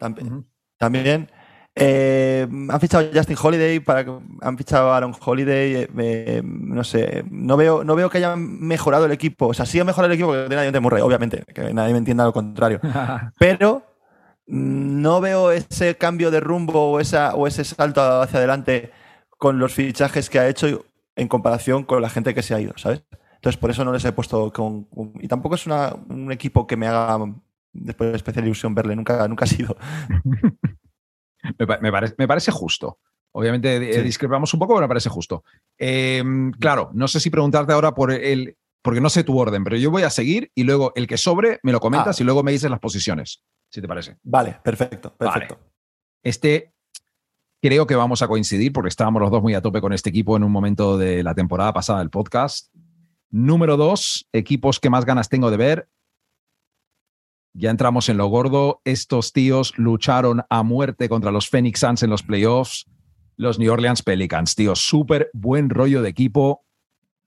también. 0.78 1.28
Eh, 1.80 2.46
han 2.70 2.80
fichado 2.80 3.08
Justin 3.14 3.36
Holiday, 3.40 3.78
para, 3.78 4.04
han 4.40 4.58
fichado 4.58 4.92
Aaron 4.92 5.14
Holiday, 5.24 5.88
eh, 5.96 6.42
no 6.44 6.82
sé, 6.82 7.24
no 7.30 7.56
veo, 7.56 7.84
no 7.84 7.94
veo 7.94 8.10
que 8.10 8.18
hayan 8.18 8.60
mejorado 8.60 9.06
el 9.06 9.12
equipo. 9.12 9.46
O 9.46 9.54
sea, 9.54 9.64
sí 9.64 9.78
ha 9.78 9.84
mejorado 9.84 10.12
el 10.12 10.18
equipo 10.18 10.32
que 10.32 10.46
tiene 10.48 10.72
de 10.72 10.80
Murray, 10.80 11.02
obviamente, 11.02 11.44
que 11.54 11.72
nadie 11.72 11.92
me 11.92 11.98
entienda 11.98 12.24
lo 12.24 12.32
contrario. 12.32 12.80
Pero 13.38 13.82
mm, 14.48 15.00
no 15.02 15.20
veo 15.20 15.52
ese 15.52 15.96
cambio 15.96 16.32
de 16.32 16.40
rumbo 16.40 16.92
o, 16.92 17.00
esa, 17.00 17.34
o 17.34 17.46
ese 17.46 17.62
salto 17.62 18.02
hacia 18.22 18.38
adelante 18.38 18.90
con 19.30 19.60
los 19.60 19.72
fichajes 19.72 20.28
que 20.30 20.40
ha 20.40 20.48
hecho 20.48 20.84
en 21.14 21.28
comparación 21.28 21.84
con 21.84 22.02
la 22.02 22.10
gente 22.10 22.34
que 22.34 22.42
se 22.42 22.54
ha 22.54 22.60
ido, 22.60 22.72
¿sabes? 22.76 23.04
Entonces, 23.36 23.56
por 23.56 23.70
eso 23.70 23.84
no 23.84 23.92
les 23.92 24.04
he 24.04 24.10
puesto 24.10 24.52
con. 24.52 24.88
y 25.20 25.28
tampoco 25.28 25.54
es 25.54 25.64
un 25.66 26.32
equipo 26.32 26.66
que 26.66 26.76
me 26.76 26.88
haga 26.88 27.18
después 27.80 28.10
de 28.10 28.16
especial 28.16 28.44
ilusión 28.44 28.74
verle, 28.74 28.96
nunca, 28.96 29.26
nunca 29.28 29.44
ha 29.44 29.48
sido. 29.48 29.76
Me, 31.58 32.26
parece 32.26 32.50
justo. 32.50 32.98
Obviamente 33.32 33.76
eh, 33.76 34.02
discrepamos 34.02 34.52
un 34.52 34.60
poco, 34.60 34.74
pero 34.74 34.84
me 34.84 34.88
parece 34.88 35.08
justo. 35.08 35.44
Em, 35.76 36.50
claro, 36.52 36.90
no 36.94 37.06
sé 37.08 37.20
si 37.20 37.30
preguntarte 37.30 37.72
ahora 37.72 37.94
por 37.94 38.10
el, 38.10 38.56
porque 38.82 39.00
no 39.00 39.08
sé 39.08 39.22
tu 39.22 39.38
orden, 39.38 39.64
pero 39.64 39.76
yo 39.76 39.90
voy 39.90 40.02
a 40.02 40.10
seguir 40.10 40.50
y 40.54 40.64
luego 40.64 40.92
el 40.96 41.06
que 41.06 41.16
sobre 41.16 41.60
me 41.62 41.72
lo 41.72 41.80
comentas 41.80 42.18
Ah. 42.18 42.22
y 42.22 42.24
luego 42.24 42.42
me 42.42 42.52
dices 42.52 42.70
las 42.70 42.80
posiciones, 42.80 43.44
si 43.70 43.80
te 43.80 43.88
parece. 43.88 44.16
Vale, 44.22 44.58
perfecto, 44.62 45.14
perfecto. 45.16 45.58
Este 46.22 46.72
creo 47.60 47.86
que 47.86 47.96
vamos 47.96 48.22
a 48.22 48.28
coincidir 48.28 48.72
porque 48.72 48.88
estábamos 48.88 49.20
los 49.20 49.30
dos 49.30 49.42
muy 49.42 49.54
a 49.54 49.62
tope 49.62 49.80
con 49.80 49.92
este 49.92 50.10
equipo 50.10 50.36
en 50.36 50.44
un 50.44 50.52
momento 50.52 50.96
de 50.96 51.22
la 51.22 51.34
temporada 51.34 51.72
pasada 51.72 52.00
del 52.00 52.10
podcast. 52.10 52.72
Número 53.30 53.76
dos, 53.76 54.28
equipos 54.32 54.80
que 54.80 54.90
más 54.90 55.04
ganas 55.04 55.28
tengo 55.28 55.50
de 55.50 55.56
ver. 55.56 55.88
Ya 57.54 57.70
entramos 57.70 58.08
en 58.08 58.16
lo 58.18 58.26
gordo. 58.26 58.80
Estos 58.84 59.32
tíos 59.32 59.72
lucharon 59.76 60.42
a 60.48 60.62
muerte 60.62 61.08
contra 61.08 61.30
los 61.32 61.48
Phoenix 61.48 61.80
Suns 61.80 62.02
en 62.02 62.10
los 62.10 62.22
playoffs. 62.22 62.86
Los 63.36 63.58
New 63.58 63.72
Orleans 63.72 64.02
Pelicans, 64.02 64.54
tío. 64.54 64.74
Súper 64.76 65.30
buen 65.32 65.70
rollo 65.70 66.02
de 66.02 66.08
equipo. 66.10 66.64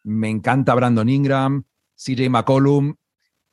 Me 0.04 0.30
encanta 0.30 0.74
Brandon 0.76 1.08
Ingram, 1.10 1.64
CJ 1.96 2.30
McCollum. 2.30 2.96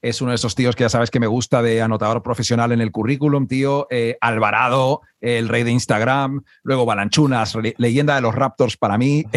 Es 0.00 0.22
uno 0.22 0.30
de 0.30 0.36
esos 0.36 0.54
tíos 0.54 0.76
que 0.76 0.84
ya 0.84 0.88
sabes 0.88 1.10
que 1.10 1.18
me 1.18 1.26
gusta 1.26 1.60
de 1.60 1.82
anotador 1.82 2.22
profesional 2.22 2.70
en 2.70 2.80
el 2.80 2.92
currículum, 2.92 3.48
tío. 3.48 3.88
Eh, 3.90 4.16
Alvarado, 4.20 5.00
el 5.20 5.48
rey 5.48 5.64
de 5.64 5.72
Instagram. 5.72 6.42
Luego 6.62 6.86
Balanchunas, 6.86 7.56
le- 7.56 7.74
leyenda 7.78 8.14
de 8.14 8.20
los 8.20 8.34
Raptors 8.34 8.76
para 8.76 8.98
mí. 8.98 9.24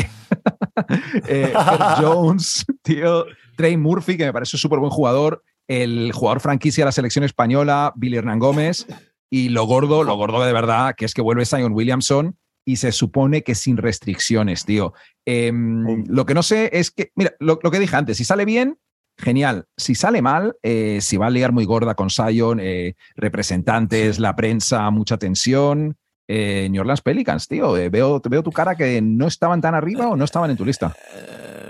Eh, 1.27 1.53
Jones, 2.01 2.65
tío. 2.81 3.25
Trey 3.57 3.77
Murphy, 3.77 4.17
que 4.17 4.25
me 4.25 4.33
parece 4.33 4.57
súper 4.57 4.79
buen 4.79 4.89
jugador. 4.91 5.43
El 5.71 6.11
jugador 6.11 6.41
franquicia 6.41 6.83
de 6.83 6.87
la 6.87 6.91
selección 6.91 7.23
española, 7.23 7.93
Billy 7.95 8.17
Hernán 8.17 8.39
Gómez. 8.39 8.85
Y 9.29 9.47
lo 9.47 9.63
gordo, 9.63 10.03
lo 10.03 10.17
gordo 10.17 10.43
de 10.43 10.51
verdad, 10.51 10.95
que 10.97 11.05
es 11.05 11.13
que 11.13 11.21
vuelve 11.21 11.45
Zion 11.45 11.71
Williamson 11.71 12.37
y 12.65 12.75
se 12.75 12.91
supone 12.91 13.43
que 13.43 13.55
sin 13.55 13.77
restricciones, 13.77 14.65
tío. 14.65 14.93
Em, 15.25 16.03
lo 16.07 16.25
que 16.25 16.33
no 16.33 16.43
sé 16.43 16.69
es 16.73 16.91
que, 16.91 17.13
mira, 17.15 17.31
lo, 17.39 17.57
lo 17.63 17.71
que 17.71 17.79
dije 17.79 17.95
antes, 17.95 18.17
si 18.17 18.25
sale 18.25 18.43
bien, 18.43 18.79
genial. 19.17 19.67
Si 19.77 19.95
sale 19.95 20.21
mal, 20.21 20.57
eh, 20.61 20.99
si 20.99 21.15
va 21.15 21.27
a 21.27 21.29
ligar 21.29 21.53
muy 21.53 21.63
gorda 21.63 21.95
con 21.95 22.09
Zion, 22.09 22.59
eh, 22.61 22.95
representantes, 23.15 24.19
la 24.19 24.35
prensa, 24.35 24.89
mucha 24.89 25.15
tensión. 25.15 25.95
Eh, 26.27 26.67
New 26.69 26.81
Orleans 26.81 27.01
Pelicans, 27.01 27.47
tío, 27.47 27.71
veo, 27.71 28.21
veo 28.21 28.43
tu 28.43 28.51
cara 28.51 28.75
que 28.75 29.01
no 29.01 29.25
estaban 29.25 29.61
tan 29.61 29.73
arriba 29.73 30.09
o 30.09 30.17
no 30.17 30.25
estaban 30.25 30.51
en 30.51 30.57
tu 30.57 30.65
lista. 30.65 30.93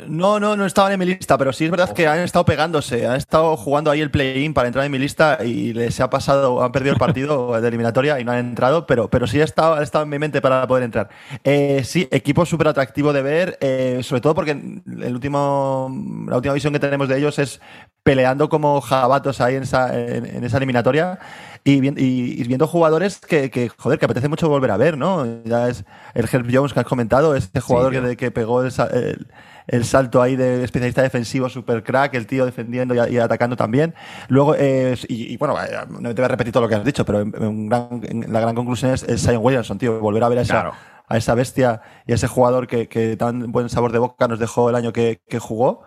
No, 0.08 0.39
no, 0.39 0.55
no 0.55 0.65
estaban 0.65 0.91
en 0.93 1.00
mi 1.00 1.05
lista, 1.05 1.38
pero 1.38 1.51
sí 1.53 1.65
es 1.65 1.72
verdad 1.72 1.93
que 1.93 2.08
han 2.08 2.20
estado 2.20 2.46
pegándose, 2.46 3.05
han 3.08 3.15
estado 3.17 3.55
jugando 3.58 3.91
ahí 3.91 4.01
el 4.01 4.10
play-in 4.12 4.53
para 4.53 4.67
entrar 4.67 4.86
en 4.86 4.91
mi 4.91 4.98
lista 5.00 5.39
y 5.43 5.74
les 5.74 6.00
ha 6.00 6.10
pasado, 6.10 6.63
han 6.63 6.72
perdido 6.72 6.93
el 6.93 7.00
partido 7.00 7.51
de 7.62 7.67
eliminatoria 7.67 8.20
y 8.20 8.24
no 8.24 8.31
han 8.31 8.39
entrado, 8.39 8.86
pero, 8.88 9.10
pero 9.10 9.27
sí 9.27 9.39
ha 9.41 9.43
estado, 9.43 9.75
ha 9.75 9.84
estado 9.84 10.03
en 10.03 10.10
mi 10.10 10.17
mente 10.20 10.41
para 10.41 10.65
poder 10.67 10.84
entrar. 10.84 11.10
Eh, 11.43 11.84
sí, 11.84 12.08
equipo 12.12 12.46
súper 12.46 12.67
atractivo 12.70 13.13
de 13.13 13.22
ver, 13.22 13.58
eh, 13.62 14.00
sobre 14.03 14.22
todo 14.22 14.34
porque 14.36 14.51
el 14.51 15.13
último, 15.13 15.89
la 16.29 16.38
última 16.38 16.53
visión 16.53 16.74
que 16.74 16.79
tenemos 16.79 17.08
de 17.08 17.17
ellos 17.17 17.38
es 17.39 17.60
peleando 18.03 18.50
como 18.50 18.81
jabatos 18.81 19.41
ahí 19.41 19.55
en 19.55 19.63
esa, 19.63 19.98
en, 20.00 20.25
en 20.25 20.43
esa 20.43 20.58
eliminatoria 20.58 21.20
y, 21.63 21.79
vi- 21.79 21.93
y- 21.96 22.41
y 22.41 22.43
viendo 22.48 22.65
jugadores 22.67 23.20
que, 23.20 23.51
que, 23.51 23.70
joder, 23.70 24.00
que 24.00 24.05
apetece 24.05 24.27
mucho 24.27 24.50
volver 24.50 24.72
a 24.72 24.77
ver, 24.77 24.98
¿no? 24.98 25.27
Ya 25.46 25.67
es 25.70 25.86
el 26.15 26.27
Herb 26.31 26.48
Jones 26.51 26.74
que 26.74 26.79
has 26.79 26.86
comentado, 26.88 27.36
este 27.36 27.60
jugador 27.62 27.93
que, 28.10 28.17
que 28.17 28.31
pegó 28.31 28.63
el, 28.63 28.72
sa- 28.72 28.88
el- 28.88 29.27
el 29.68 29.86
salto 29.86 30.22
ahí 30.22 30.36
de 30.36 30.63
especialista 30.63 31.01
defensivo, 31.01 31.50
super 31.50 31.84
crack, 31.84 32.13
el 32.15 32.27
tío 32.27 32.46
defendiendo 32.46 32.94
y, 32.96 33.13
y 33.13 33.18
atacando 33.18 33.56
también. 33.56 33.94
Luego, 34.27 34.56
eh, 34.58 34.96
y, 35.08 35.34
y 35.34 35.38
bueno, 35.38 35.56
no 35.89 36.10
te 36.10 36.15
voy 36.22 36.25
a 36.25 36.27
repetir 36.27 36.51
todo 36.53 36.63
lo 36.63 36.70
que 36.70 36.75
has 36.75 36.84
dicho, 36.86 37.06
pero 37.06 37.22
en- 37.22 37.34
en 37.41 37.70
gran- 37.70 38.01
en 38.03 38.34
la 38.34 38.39
gran 38.39 38.56
conclusión 38.56 38.91
es, 38.91 39.03
es 39.03 39.22
Zion 39.24 39.44
Williamson, 39.44 39.77
tío, 39.77 40.00
volver 40.00 40.24
a 40.24 40.30
ver 40.30 40.39
a 40.39 40.41
esa, 40.41 40.53
Claro. 40.53 40.74
a 41.08 41.18
esa 41.18 41.36
bestia 41.36 41.82
y 42.08 42.12
a 42.12 42.15
ese 42.15 42.27
jugador 42.27 42.68
que, 42.68 42.88
que 42.88 43.15
tan 43.18 43.51
buen 43.51 43.70
sabor 43.70 43.91
de 43.91 44.00
boca 44.00 44.27
nos 44.27 44.39
dejó 44.39 44.70
el 44.70 44.75
año 44.75 44.91
que, 44.94 45.22
que 45.27 45.39
jugó. 45.39 45.84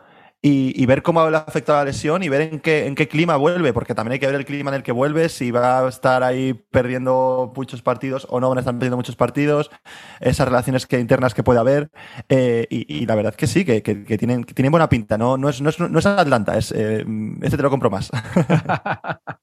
Y, 0.46 0.84
ver 0.84 1.02
cómo 1.02 1.30
le 1.30 1.38
ha 1.38 1.40
afectado 1.40 1.78
la 1.78 1.86
lesión 1.86 2.22
y 2.22 2.28
ver 2.28 2.42
en 2.42 2.60
qué, 2.60 2.86
en 2.86 2.94
qué 2.94 3.08
clima 3.08 3.36
vuelve, 3.36 3.72
porque 3.72 3.94
también 3.94 4.12
hay 4.12 4.18
que 4.18 4.26
ver 4.26 4.34
el 4.34 4.44
clima 4.44 4.70
en 4.70 4.74
el 4.74 4.82
que 4.82 4.92
vuelve, 4.92 5.30
si 5.30 5.50
va 5.50 5.78
a 5.78 5.88
estar 5.88 6.22
ahí 6.22 6.52
perdiendo 6.52 7.50
muchos 7.56 7.80
partidos 7.80 8.26
o 8.28 8.40
no 8.40 8.50
van 8.50 8.58
a 8.58 8.60
estar 8.60 8.74
perdiendo 8.74 8.98
muchos 8.98 9.16
partidos, 9.16 9.70
esas 10.20 10.46
relaciones 10.46 10.86
internas 10.90 11.32
que 11.32 11.42
puede 11.42 11.60
haber. 11.60 11.90
eh, 12.28 12.66
y, 12.68 13.06
la 13.06 13.14
verdad 13.14 13.34
que 13.34 13.46
sí, 13.46 13.64
que, 13.64 13.82
que- 13.82 13.94
tienen, 14.18 14.44
que 14.44 14.52
tienen 14.52 14.70
buena 14.70 14.90
pinta. 14.90 15.16
No, 15.16 15.38
no, 15.38 15.48
es, 15.48 15.62
no, 15.62 15.70
es, 15.70 15.80
no 15.80 15.98
es 15.98 16.04
Atlanta, 16.04 16.58
es, 16.58 16.72
eh, 16.72 17.06
este 17.40 17.56
te 17.56 17.62
lo 17.62 17.70
compro 17.70 17.88
más. 17.88 18.10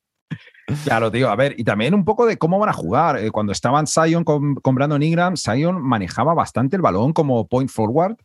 Claro, 0.85 1.11
tío. 1.11 1.29
A 1.29 1.35
ver, 1.35 1.55
y 1.57 1.63
también 1.63 1.93
un 1.93 2.05
poco 2.05 2.25
de 2.25 2.37
cómo 2.37 2.57
van 2.59 2.69
a 2.69 2.73
jugar. 2.73 3.17
Eh, 3.17 3.31
cuando 3.31 3.51
estaban 3.51 3.87
Zion 3.87 4.23
con, 4.23 4.55
con 4.55 4.75
Brandon 4.75 5.03
Ingram, 5.03 5.35
Zion 5.35 5.81
manejaba 5.81 6.33
bastante 6.33 6.77
el 6.77 6.81
balón 6.81 7.11
como 7.11 7.47
point 7.47 7.69
forward. 7.69 8.15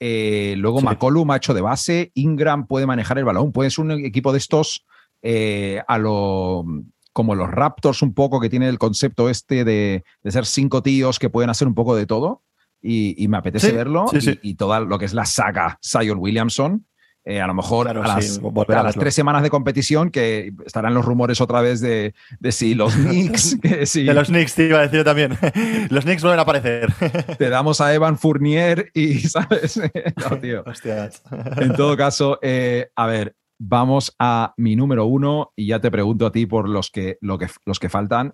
Eh, 0.00 0.54
luego 0.58 0.80
Sí. 0.80 0.86
McCollum 0.86 1.30
ha 1.30 1.36
hecho 1.36 1.54
de 1.54 1.60
base. 1.60 2.10
Ingram 2.14 2.66
puede 2.66 2.86
manejar 2.86 3.18
el 3.18 3.24
balón. 3.24 3.52
Puede 3.52 3.70
ser 3.70 3.84
un 3.84 3.90
equipo 4.04 4.32
de 4.32 4.38
estos 4.38 4.84
eh, 5.22 5.82
a 5.88 5.98
lo 5.98 6.64
como 7.12 7.34
los 7.34 7.50
Raptors 7.50 8.02
un 8.02 8.14
poco 8.14 8.38
que 8.40 8.48
tiene 8.48 8.68
el 8.68 8.78
concepto 8.78 9.28
este 9.28 9.64
de, 9.64 10.04
de 10.22 10.30
ser 10.30 10.46
cinco 10.46 10.82
tíos 10.84 11.18
que 11.18 11.30
pueden 11.30 11.50
hacer 11.50 11.66
un 11.66 11.74
poco 11.74 11.96
de 11.96 12.06
todo 12.06 12.44
y, 12.80 13.20
y 13.20 13.26
me 13.26 13.38
apetece 13.38 13.70
Sí, 13.70 13.74
verlo 13.74 14.06
sí, 14.20 14.38
y, 14.40 14.50
y 14.50 14.54
toda 14.54 14.78
lo 14.78 15.00
que 15.00 15.06
es 15.06 15.14
la 15.14 15.24
saga 15.24 15.80
Zion 15.84 16.18
Williamson 16.20 16.86
eh, 17.28 17.42
a 17.42 17.46
lo 17.46 17.52
mejor 17.52 17.84
Claro, 17.84 18.02
a, 18.02 18.08
las, 18.16 18.40
a 18.40 18.82
las 18.82 18.94
tres 18.94 19.14
semanas 19.14 19.42
de 19.42 19.50
competición 19.50 20.10
que 20.10 20.54
estarán 20.64 20.94
los 20.94 21.04
rumores 21.04 21.42
otra 21.42 21.60
vez 21.60 21.82
de, 21.82 22.14
de 22.40 22.52
si 22.52 22.74
los 22.74 22.94
Knicks, 22.96 23.58
que 23.62 23.84
si 23.84 24.04
De 24.04 24.14
los 24.14 24.28
Knicks, 24.28 24.54
te 24.54 24.64
iba 24.64 24.78
a 24.78 24.82
decir 24.82 25.04
también. 25.04 25.36
los 25.90 26.04
Knicks 26.04 26.22
vuelven 26.22 26.38
a 26.38 26.42
aparecer. 26.42 26.90
te 27.36 27.50
damos 27.50 27.82
a 27.82 27.92
Evan 27.92 28.16
Fournier 28.16 28.90
y, 28.94 29.18
¿sabes? 29.20 29.78
no, 30.16 30.38
tío. 30.38 30.62
Hostias. 30.64 31.22
En 31.58 31.74
todo 31.74 31.98
caso, 31.98 32.38
eh, 32.40 32.88
a 32.96 33.06
ver, 33.06 33.36
vamos 33.58 34.14
a 34.18 34.54
mi 34.56 34.74
número 34.74 35.04
uno 35.04 35.52
y 35.54 35.66
ya 35.66 35.80
te 35.80 35.90
pregunto 35.90 36.24
a 36.24 36.32
ti 36.32 36.46
por 36.46 36.66
los 36.66 36.90
que, 36.90 37.18
lo 37.20 37.36
que, 37.36 37.48
los 37.66 37.78
que 37.78 37.90
faltan. 37.90 38.32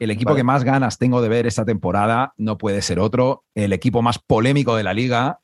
El 0.00 0.10
equipo 0.10 0.30
Vale. 0.30 0.40
que 0.40 0.44
más 0.44 0.64
ganas 0.64 0.98
tengo 0.98 1.22
de 1.22 1.28
ver 1.28 1.46
esta 1.46 1.64
temporada 1.64 2.34
no 2.36 2.58
puede 2.58 2.82
ser 2.82 2.98
otro. 2.98 3.44
El 3.54 3.72
equipo 3.72 4.02
más 4.02 4.18
polémico 4.18 4.74
de 4.74 4.82
la 4.82 4.92
liga, 4.92 5.38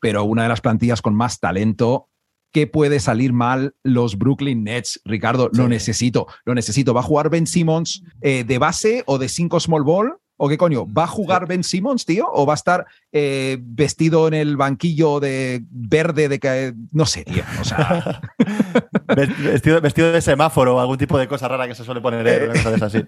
pero 0.00 0.24
una 0.24 0.42
de 0.42 0.48
las 0.50 0.60
plantillas 0.60 1.00
con 1.02 1.14
más 1.14 1.40
talento. 1.40 2.09
¿Qué 2.52 2.66
puede 2.66 3.00
salir 3.00 3.32
mal 3.32 3.74
los 3.82 4.18
Brooklyn 4.18 4.64
Nets? 4.64 5.00
Ricardo, 5.04 5.50
lo 5.52 5.64
Sí. 5.64 5.68
necesito, 5.68 6.26
lo 6.44 6.54
necesito. 6.54 6.94
¿Va 6.94 7.00
a 7.00 7.04
jugar 7.04 7.30
Ben 7.30 7.46
Simmons 7.46 8.02
eh, 8.20 8.44
de 8.44 8.58
base 8.58 9.02
o 9.06 9.18
de 9.18 9.28
5 9.28 9.60
small 9.60 9.84
ball? 9.84 10.14
¿O 10.42 10.48
qué 10.48 10.56
coño? 10.56 10.86
¿Va 10.90 11.04
a 11.04 11.06
jugar 11.06 11.46
Ben 11.46 11.62
Simmons, 11.62 12.06
tío? 12.06 12.26
¿O 12.32 12.46
va 12.46 12.54
a 12.54 12.56
estar 12.56 12.86
eh, 13.12 13.58
vestido 13.60 14.26
en 14.26 14.32
el 14.32 14.56
banquillo 14.56 15.20
de 15.20 15.62
verde 15.70 16.30
de 16.30 16.38
que 16.38 16.72
no 16.92 17.04
sé, 17.04 17.24
tío? 17.24 17.42
O 17.60 17.64
sea, 17.64 18.22
vestido, 19.14 19.80
vestido 19.82 20.12
de 20.12 20.20
semáforo 20.22 20.76
o 20.76 20.80
algún 20.80 20.96
tipo 20.96 21.18
de 21.18 21.28
cosa 21.28 21.46
rara 21.46 21.68
que 21.68 21.74
se 21.74 21.84
suele 21.84 22.00
poner 22.00 22.26
en 22.26 22.44
una 22.50 22.52
cosa 22.54 22.70
de 22.70 22.76
esas 22.76 22.94
así. 22.94 23.06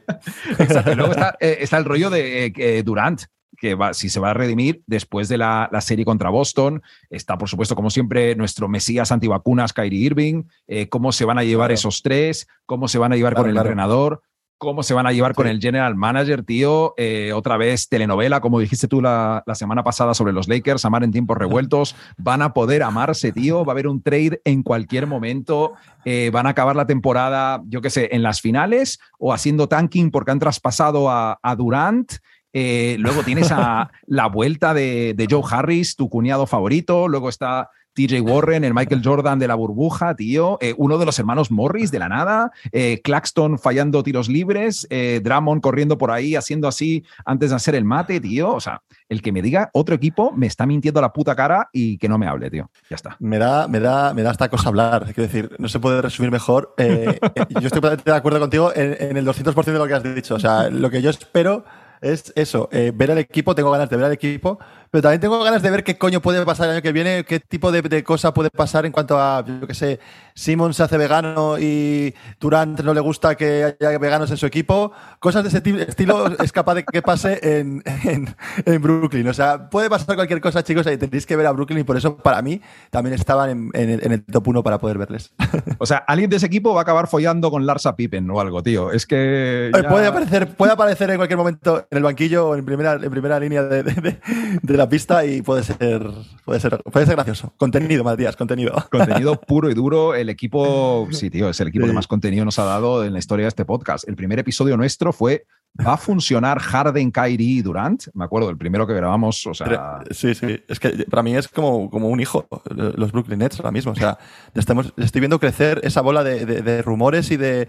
Exacto. 0.58 0.92
Y 0.92 0.94
luego 0.94 1.12
está, 1.16 1.36
eh, 1.40 1.56
está 1.60 1.78
el 1.78 1.84
rollo 1.86 2.10
de 2.10 2.46
eh, 2.46 2.52
eh, 2.56 2.82
Durant, 2.84 3.22
que 3.62 3.76
va, 3.76 3.94
si 3.94 4.08
se 4.08 4.18
va 4.18 4.30
a 4.30 4.34
redimir 4.34 4.82
después 4.88 5.28
de 5.28 5.38
la, 5.38 5.68
la 5.70 5.80
serie 5.80 6.04
contra 6.04 6.30
Boston. 6.30 6.82
Está, 7.10 7.38
por 7.38 7.48
supuesto, 7.48 7.76
como 7.76 7.90
siempre, 7.90 8.34
nuestro 8.34 8.68
Mesías 8.68 9.12
antivacunas, 9.12 9.72
Kyrie 9.72 10.00
Irving. 10.06 10.42
eh, 10.66 10.88
cómo 10.88 11.12
se 11.12 11.24
van 11.24 11.38
a 11.38 11.44
llevar 11.44 11.68
Claro. 11.68 11.74
esos 11.74 12.02
tres, 12.02 12.48
cómo 12.66 12.88
se 12.88 12.98
van 12.98 13.12
a 13.12 13.16
llevar 13.16 13.34
Claro, 13.34 13.44
con 13.44 13.50
el 13.50 13.54
claro. 13.54 13.68
entrenador. 13.68 14.22
¿Cómo 14.58 14.84
se 14.84 14.94
van 14.94 15.08
a 15.08 15.12
llevar 15.12 15.34
con 15.34 15.48
el 15.48 15.60
general 15.60 15.96
manager, 15.96 16.44
tío? 16.44 16.94
Eh, 16.96 17.32
otra 17.34 17.56
vez 17.56 17.88
telenovela, 17.88 18.40
como 18.40 18.60
dijiste 18.60 18.86
tú 18.86 19.00
la, 19.02 19.42
la 19.44 19.56
semana 19.56 19.82
pasada 19.82 20.14
sobre 20.14 20.32
los 20.32 20.46
Lakers, 20.46 20.84
amar 20.84 21.02
en 21.02 21.10
tiempos 21.10 21.36
revueltos. 21.36 21.96
Van 22.16 22.42
a 22.42 22.52
poder 22.54 22.84
amarse, 22.84 23.32
tío. 23.32 23.64
Va 23.64 23.72
a 23.72 23.74
haber 23.74 23.88
un 23.88 24.02
trade 24.02 24.40
en 24.44 24.62
cualquier 24.62 25.08
momento. 25.08 25.72
Eh, 26.04 26.30
van 26.32 26.46
a 26.46 26.50
acabar 26.50 26.76
la 26.76 26.86
temporada, 26.86 27.60
yo 27.66 27.80
qué 27.80 27.90
sé, 27.90 28.10
en 28.12 28.22
las 28.22 28.40
finales 28.40 29.00
o 29.18 29.32
haciendo 29.32 29.66
tanking 29.68 30.12
porque 30.12 30.30
han 30.30 30.38
traspasado 30.38 31.10
a, 31.10 31.40
a 31.42 31.56
Durant. 31.56 32.12
Eh, 32.52 32.96
luego 32.98 33.22
tienes 33.22 33.50
a 33.50 33.90
la 34.06 34.26
vuelta 34.26 34.74
de, 34.74 35.26
Joe 35.28 35.42
Harris, 35.48 35.96
tu 35.96 36.08
cuñado 36.08 36.46
favorito. 36.46 37.08
Luego 37.08 37.28
está 37.28 37.70
TJ 37.94 38.20
Warren, 38.22 38.64
el 38.64 38.74
Michael 38.74 39.02
Jordan 39.04 39.38
de 39.38 39.48
la 39.48 39.54
burbuja, 39.54 40.14
tío. 40.14 40.58
Eh, 40.60 40.74
uno 40.76 40.98
de 40.98 41.04
los 41.04 41.18
hermanos 41.18 41.50
Morris 41.50 41.90
de 41.90 41.98
la 41.98 42.08
nada. 42.08 42.50
Eh, 42.72 43.00
Claxton 43.02 43.58
fallando 43.58 44.02
tiros 44.02 44.28
libres. 44.28 44.86
Drummond 44.90 45.62
corriendo 45.62 45.98
por 45.98 46.10
ahí, 46.10 46.36
haciendo 46.36 46.68
así 46.68 47.04
antes 47.24 47.50
de 47.50 47.56
hacer 47.56 47.74
el 47.74 47.84
mate, 47.84 48.20
tío. 48.20 48.54
O 48.54 48.60
sea, 48.60 48.82
el 49.08 49.22
que 49.22 49.32
me 49.32 49.42
diga 49.42 49.70
otro 49.72 49.94
equipo 49.94 50.32
me 50.32 50.46
está 50.46 50.66
mintiendo 50.66 51.00
la 51.00 51.12
puta 51.12 51.34
cara 51.34 51.68
y 51.72 51.98
que 51.98 52.08
no 52.08 52.18
me 52.18 52.26
hable, 52.26 52.50
tío. 52.50 52.70
Ya 52.88 52.96
está. 52.96 53.16
Me 53.20 53.38
da, 53.38 53.68
me 53.68 53.80
da, 53.80 54.14
me 54.14 54.22
da 54.22 54.30
esta 54.30 54.48
cosa 54.48 54.68
hablar. 54.68 55.14
Decir, 55.14 55.54
no 55.58 55.68
se 55.68 55.80
puede 55.80 56.02
resumir 56.02 56.30
mejor. 56.30 56.74
Yo 56.78 57.66
estoy 57.66 57.96
de 58.04 58.12
acuerdo 58.12 58.40
contigo 58.40 58.72
en, 58.74 58.96
en 58.98 59.16
el 59.16 59.26
200% 59.26 59.64
de 59.64 59.78
lo 59.78 59.86
que 59.86 59.94
has 59.94 60.02
dicho. 60.14 60.34
O 60.34 60.40
sea, 60.40 60.68
lo 60.70 60.90
que 60.90 61.02
yo 61.02 61.10
espero 61.10 61.64
es 62.02 62.32
eso, 62.36 62.68
eh, 62.72 62.92
ver 62.94 63.10
al 63.12 63.18
equipo, 63.18 63.54
tengo 63.54 63.70
ganas 63.70 63.88
de 63.88 63.96
ver 63.96 64.06
al 64.06 64.12
equipo, 64.12 64.58
Pero 64.90 65.02
también 65.02 65.20
tengo 65.20 65.42
ganas 65.42 65.62
de 65.62 65.70
ver 65.70 65.84
qué 65.84 65.96
coño 65.96 66.20
puede 66.20 66.44
pasar 66.44 66.66
el 66.66 66.72
año 66.74 66.82
que 66.82 66.92
viene, 66.92 67.24
qué 67.24 67.40
tipo 67.40 67.72
de, 67.72 67.80
de 67.82 68.04
cosa 68.04 68.34
puede 68.34 68.50
pasar 68.50 68.84
en 68.84 68.92
cuanto 68.92 69.18
a, 69.18 69.44
yo 69.46 69.66
qué 69.66 69.74
sé, 69.74 70.00
Simon 70.34 70.74
se 70.74 70.82
hace 70.82 70.96
vegano 70.98 71.58
y 71.58 72.14
Durant 72.40 72.80
no 72.80 72.94
le 72.94 73.00
gusta 73.00 73.34
que 73.34 73.76
haya 73.80 73.98
veganos 73.98 74.30
en 74.30 74.36
su 74.36 74.46
equipo. 74.46 74.92
Cosas 75.18 75.42
de 75.44 75.48
ese 75.50 75.60
tipo- 75.60 75.78
estilo 75.78 76.26
es 76.42 76.52
capaz 76.52 76.74
de 76.74 76.84
que 76.84 77.02
pase 77.02 77.38
en, 77.42 77.82
en- 78.04 78.34
en 78.64 78.82
Brooklyn. 78.82 79.28
O 79.28 79.34
sea, 79.34 79.68
puede 79.70 79.88
pasar 79.90 80.16
cualquier 80.16 80.40
cosa, 80.40 80.62
chicos, 80.64 80.86
y 80.90 80.96
tenéis 80.96 81.26
que 81.26 81.36
ver 81.36 81.46
a 81.46 81.52
Brooklyn 81.52 81.80
y 81.80 81.84
por 81.84 81.96
eso 81.96 82.16
para 82.16 82.42
mí 82.42 82.60
también 82.90 83.14
estaban 83.14 83.50
en, 83.50 83.70
en 83.74 83.90
el, 83.90 84.04
en 84.06 84.12
el 84.12 84.24
top 84.24 84.48
1 84.48 84.62
para 84.62 84.78
poder 84.78 84.98
verles. 84.98 85.32
O 85.78 85.86
sea, 85.86 85.98
alguien 85.98 86.30
de 86.30 86.36
ese 86.36 86.46
equipo 86.46 86.72
va 86.74 86.80
a 86.80 86.82
acabar 86.82 87.06
follando 87.08 87.50
con 87.50 87.66
Larsa 87.66 87.96
Pippen 87.96 88.30
o 88.30 88.40
algo, 88.40 88.62
tío. 88.62 88.90
Es 88.92 89.06
que. 89.06 89.70
ya- 89.82 89.88
Puede, 89.88 90.06
aparecer, 90.06 90.48
puede 90.56 90.72
aparecer 90.72 91.10
en 91.10 91.16
cualquier 91.16 91.36
momento 91.38 91.86
en 91.90 91.98
el 91.98 92.02
banquillo 92.04 92.48
o 92.48 92.56
en 92.56 92.64
primera, 92.64 92.94
en 92.94 93.10
primera 93.10 93.38
línea 93.38 93.62
de, 93.62 93.82
de- 93.82 93.92
de- 93.94 94.20
de 94.62 94.76
la 94.76 94.88
pista 94.88 95.24
y 95.24 95.42
puede 95.42 95.62
ser, 95.62 96.02
puede, 96.44 96.60
ser, 96.60 96.78
puede 96.84 97.06
ser 97.06 97.14
gracioso. 97.16 97.52
Contenido, 97.58 98.02
Matías, 98.04 98.36
contenido. 98.36 98.72
Contenido 98.90 99.40
puro 99.40 99.70
y 99.70 99.74
duro. 99.74 100.14
El 100.22 100.30
equipo, 100.30 101.06
sí, 101.12 101.30
tío, 101.30 101.48
es 101.50 101.60
el 101.60 101.68
equipo 101.68 101.84
Sí. 101.84 101.90
que 101.90 101.94
más 101.94 102.06
contenido 102.06 102.44
nos 102.44 102.58
ha 102.58 102.64
dado 102.64 103.04
en 103.04 103.12
la 103.12 103.18
historia 103.18 103.44
de 103.44 103.48
este 103.48 103.64
podcast. 103.64 104.08
El 104.08 104.16
primer 104.16 104.38
episodio 104.38 104.76
nuestro 104.76 105.12
fue 105.12 105.44
¿Va 105.86 105.94
a 105.94 105.96
funcionar 105.96 106.58
Harden, 106.58 107.10
Kyrie 107.10 107.48
y 107.48 107.62
Durant? 107.62 108.04
Me 108.12 108.26
acuerdo, 108.26 108.50
el 108.50 108.58
primero 108.58 108.86
que 108.86 108.92
grabamos, 108.92 109.46
o 109.46 109.54
sea, 109.54 110.04
sí, 110.10 110.34
sí. 110.34 110.62
Es 110.68 110.78
que 110.78 110.90
para 111.10 111.22
mí 111.22 111.34
es 111.34 111.48
como, 111.48 111.88
como 111.88 112.08
un 112.10 112.20
hijo, 112.20 112.46
los 112.74 113.10
Brooklyn 113.10 113.38
Nets 113.38 113.58
ahora 113.58 113.70
mismo. 113.72 113.92
O 113.92 113.94
sea, 113.94 114.18
estamos, 114.54 114.92
estoy 114.98 115.22
viendo 115.22 115.40
crecer 115.40 115.80
esa 115.82 116.02
bola 116.02 116.22
de, 116.24 116.44
de- 116.44 116.60
de 116.60 116.82
rumores 116.82 117.30
y 117.30 117.38
de, 117.38 117.68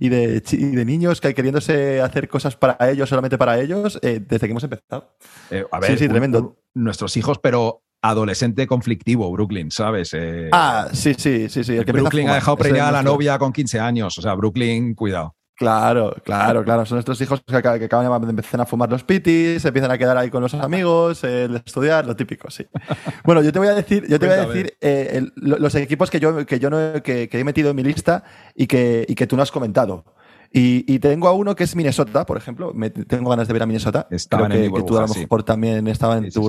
y, 0.00 0.08
de, 0.08 0.42
y 0.50 0.56
de 0.74 0.84
niños 0.84 1.20
que 1.20 1.28
hay 1.28 1.34
queriéndose 1.34 2.00
hacer 2.00 2.26
cosas 2.28 2.56
para 2.56 2.76
ellos, 2.90 3.08
solamente 3.08 3.38
para 3.38 3.60
ellos, 3.60 4.00
eh, 4.02 4.18
desde 4.18 4.48
que 4.48 4.50
hemos 4.50 4.64
empezado. 4.64 5.14
eh, 5.52 5.64
a 5.70 5.80
sí, 5.80 5.88
ver, 5.90 5.98
sí, 6.00 6.04
un- 6.06 6.10
tremendo. 6.10 6.38
un- 6.40 6.82
nuestros 6.82 7.16
hijos, 7.16 7.38
pero 7.38 7.83
adolescente 8.10 8.66
conflictivo, 8.66 9.30
Brooklyn, 9.32 9.70
¿sabes? 9.70 10.12
Eh, 10.14 10.50
Ah, 10.52 10.88
sí, 10.92 11.14
sí, 11.16 11.48
sí, 11.48 11.64
sí. 11.64 11.76
El 11.76 11.84
que 11.84 11.92
Brooklyn 11.92 12.28
ha 12.28 12.34
dejado 12.34 12.56
preñada 12.56 12.88
a 12.88 12.92
la 12.92 12.98
nuestro- 13.02 13.12
novia 13.14 13.38
con 13.38 13.52
15 13.52 13.80
años, 13.80 14.16
o 14.18 14.22
sea, 14.22 14.34
Brooklyn, 14.34 14.94
cuidado. 14.94 15.34
Claro, 15.56 16.14
claro, 16.24 16.64
claro. 16.64 16.84
Son 16.84 16.96
nuestros 16.96 17.20
hijos 17.20 17.40
que, 17.46 17.54
aca- 17.56 17.78
que 17.78 17.84
acaban 17.84 18.20
de 18.22 18.30
empezar 18.30 18.60
a 18.60 18.66
fumar 18.66 18.90
los 18.90 19.04
pitis, 19.04 19.62
se 19.62 19.68
empiezan 19.68 19.90
a 19.92 19.96
quedar 19.96 20.16
ahí 20.18 20.28
con 20.28 20.42
los 20.42 20.52
amigos, 20.54 21.22
el 21.22 21.54
estudiar, 21.56 22.06
lo 22.06 22.16
típico, 22.16 22.50
sí. 22.50 22.66
Bueno, 23.24 23.40
yo 23.40 23.52
te 23.52 23.58
voy 23.60 23.68
a 23.68 23.74
decir, 23.74 24.04
yo 24.08 24.18
te 24.18 24.26
voy 24.26 24.34
a 24.36 24.46
decir 24.46 24.74
eh, 24.80 25.10
el- 25.14 25.32
los 25.36 25.74
equipos 25.76 26.10
que 26.10 26.18
yo, 26.20 26.44
que 26.44 26.58
yo 26.58 26.70
no, 26.70 27.00
que, 27.02 27.28
que 27.28 27.38
he 27.38 27.44
metido 27.44 27.70
en 27.70 27.76
mi 27.76 27.84
lista 27.84 28.24
y 28.54 28.66
que, 28.66 29.06
y 29.08 29.14
que 29.14 29.26
tú 29.26 29.36
no 29.36 29.42
has 29.42 29.52
comentado. 29.52 30.04
Y, 30.52 30.84
y 30.92 30.98
tengo 30.98 31.26
a 31.28 31.32
uno 31.32 31.54
que 31.56 31.64
es 31.64 31.74
Minnesota, 31.74 32.26
por 32.26 32.36
ejemplo. 32.36 32.72
Me- 32.74 32.90
tengo 32.90 33.30
ganas 33.30 33.46
de 33.48 33.52
ver 33.54 33.62
a 33.62 33.66
Minnesota. 33.66 34.06
Estaban 34.10 34.50
Creo 34.50 34.56
en 34.58 34.66
que, 34.66 34.70
mi 34.76 34.82
que 34.82 34.86
tú 34.86 34.96
a 34.96 35.00
lo 35.00 35.06
burbuja, 35.06 35.14
sí. 35.14 35.20
mejor 35.24 35.42
también 35.44 35.86
estabas 35.88 36.18
en 36.18 36.24
Sí, 36.24 36.30
tu 36.32 36.42
sí. 36.42 36.46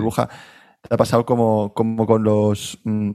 Ha 0.89 0.97
pasado 0.97 1.25
como, 1.25 1.73
como 1.73 2.05
con 2.05 2.23
los. 2.23 2.79
mm, 2.83 3.11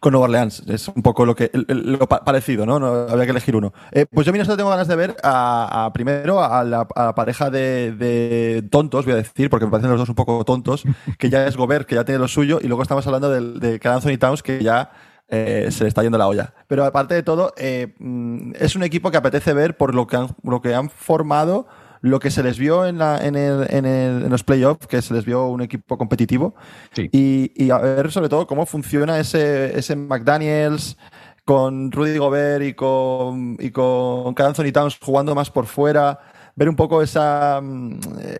con 0.00 0.12
Nueva 0.12 0.24
Orleans. 0.24 0.64
Es 0.66 0.88
un 0.88 1.02
poco 1.02 1.24
lo 1.24 1.34
que 1.36 1.50
lo 1.68 2.08
pa- 2.08 2.24
parecido, 2.24 2.66
¿no? 2.66 2.74
había 2.76 3.24
que 3.24 3.30
elegir 3.30 3.54
uno. 3.54 3.72
Eh, 3.92 4.06
pues 4.10 4.26
yo, 4.26 4.32
Minnesota, 4.32 4.56
tengo 4.56 4.70
ganas 4.70 4.88
de 4.88 4.96
ver 4.96 5.16
a, 5.22 5.90
primero 5.94 6.42
a 6.42 6.64
la, 6.64 6.88
pareja 6.88 7.50
de, 7.50 7.92
de 7.92 8.64
tontos, 8.70 9.04
voy 9.04 9.14
a 9.14 9.18
decir, 9.18 9.48
porque 9.48 9.66
me 9.66 9.70
parecen 9.70 9.90
los 9.90 10.00
dos 10.00 10.08
un 10.08 10.14
poco 10.16 10.44
tontos, 10.44 10.82
que 11.18 11.30
ya 11.30 11.46
es 11.46 11.56
Gobert, 11.56 11.86
que 11.86 11.94
ya 11.94 12.04
tiene 12.04 12.18
lo 12.18 12.26
suyo, 12.28 12.58
y 12.60 12.66
luego 12.66 12.82
estamos 12.82 13.06
hablando 13.06 13.30
del- 13.30 13.60
de, 13.60 13.78
Karl 13.78 13.96
Anthony 13.96 14.18
Towns, 14.18 14.42
que 14.42 14.60
ya 14.62 14.90
eh, 15.28 15.68
se 15.70 15.84
le 15.84 15.88
está 15.88 16.02
yendo 16.02 16.18
la 16.18 16.26
olla. 16.26 16.52
Pero 16.66 16.84
aparte 16.84 17.14
de 17.14 17.22
todo, 17.22 17.52
eh, 17.56 17.94
mm, 17.98 18.52
es 18.58 18.74
un 18.74 18.82
equipo 18.82 19.10
que 19.12 19.18
apetece 19.18 19.52
ver 19.52 19.76
por 19.76 19.94
lo 19.94 20.06
que 20.08 20.16
han, 20.16 20.28
lo 20.42 20.60
que 20.60 20.74
han 20.74 20.90
formado, 20.90 21.66
lo 22.02 22.20
que 22.20 22.30
se 22.30 22.42
les 22.42 22.58
vio 22.58 22.84
en, 22.84 22.98
la, 22.98 23.18
en, 23.24 23.34
el- 23.36 23.66
en 23.70 23.86
el- 23.86 24.24
en 24.24 24.30
los 24.30 24.44
playoffs, 24.44 24.86
que 24.86 25.00
se 25.00 25.14
les 25.14 25.24
vio 25.24 25.46
un 25.46 25.62
equipo 25.62 25.96
competitivo. 25.96 26.54
Sí. 26.92 27.08
Y, 27.12 27.52
y 27.56 27.70
a 27.70 27.78
ver 27.78 28.10
sobre 28.12 28.28
todo 28.28 28.46
cómo 28.46 28.66
funciona 28.66 29.18
ese, 29.18 29.78
ese 29.78 29.96
McDaniels 29.96 30.98
con 31.44 31.90
Rudy 31.90 32.18
Gobert 32.18 32.64
y 32.64 32.74
con, 32.74 33.56
y 33.58 33.70
con 33.70 34.34
Anthony 34.36 34.72
Towns 34.72 34.98
jugando 35.00 35.34
más 35.34 35.50
por 35.50 35.66
fuera. 35.66 36.18
Ver 36.54 36.68
un 36.68 36.76
poco 36.76 37.00
esa, 37.02 37.60
mm, 37.62 37.98
eh, 38.20 38.38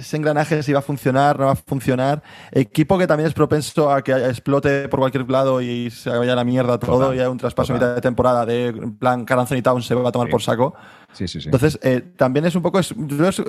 ese 0.00 0.16
engranaje 0.18 0.62
si 0.62 0.72
va 0.72 0.80
a 0.80 0.82
funcionar, 0.82 1.38
no 1.38 1.46
va 1.46 1.52
a 1.52 1.56
funcionar. 1.56 2.22
Equipo 2.52 2.98
que 2.98 3.06
también 3.06 3.26
es 3.28 3.32
propenso 3.34 3.90
a 3.90 4.02
que 4.02 4.12
explote 4.12 4.88
por 4.88 5.00
cualquier 5.00 5.28
lado 5.30 5.62
y 5.62 5.90
se 5.90 6.10
vaya 6.10 6.34
a 6.34 6.36
la 6.36 6.44
mierda 6.44 6.78
todo 6.78 6.98
Total, 6.98 7.16
y 7.16 7.20
haya 7.20 7.30
un 7.30 7.38
traspaso 7.38 7.72
a 7.72 7.76
mitad 7.76 7.94
de 7.94 8.00
temporada 8.02 8.44
de 8.44 8.66
en 8.66 8.98
plan 8.98 9.24
Karl 9.24 9.40
Anthony 9.40 9.62
Towns 9.62 9.86
se 9.86 9.94
va 9.94 10.08
a 10.08 10.12
tomar 10.12 10.28
Sí. 10.28 10.32
por 10.32 10.42
saco. 10.42 10.74
Sí, 11.14 11.26
sí, 11.28 11.40
sí. 11.40 11.46
Entonces, 11.48 11.78
eh, 11.82 12.00
también 12.16 12.44
es 12.44 12.54
un 12.54 12.60
poco, 12.62 12.78
es- 12.80 12.92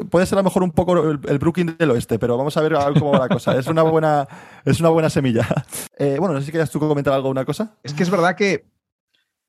puede 0.10 0.26
ser 0.26 0.38
a 0.38 0.42
lo 0.42 0.46
mejor 0.46 0.64
un 0.64 0.72
poco 0.72 0.98
el, 1.12 1.20
el 1.28 1.40
Brooklyn 1.40 1.76
del 1.78 1.92
oeste, 1.92 2.18
pero 2.20 2.38
vamos 2.38 2.56
a 2.56 2.62
ver 2.62 2.76
a 2.76 2.90
ver 2.90 2.98
cómo 3.00 3.12
va 3.12 3.20
la 3.20 3.28
cosa. 3.30 3.58
Es 3.58 3.68
una 3.68 3.82
buena, 3.82 4.28
es 4.64 4.80
una 4.80 4.90
buena 4.90 5.10
semilla. 5.10 5.46
Eh, 5.98 6.18
bueno, 6.20 6.34
no 6.34 6.40
sé 6.42 6.48
si 6.48 6.52
querías 6.52 6.70
tú 6.70 6.78
comentar 6.80 7.14
algo, 7.14 7.30
una 7.30 7.46
cosa. 7.46 7.78
Es 7.82 7.94
que 7.94 8.04
es 8.04 8.10
verdad 8.10 8.36
que, 8.36 8.66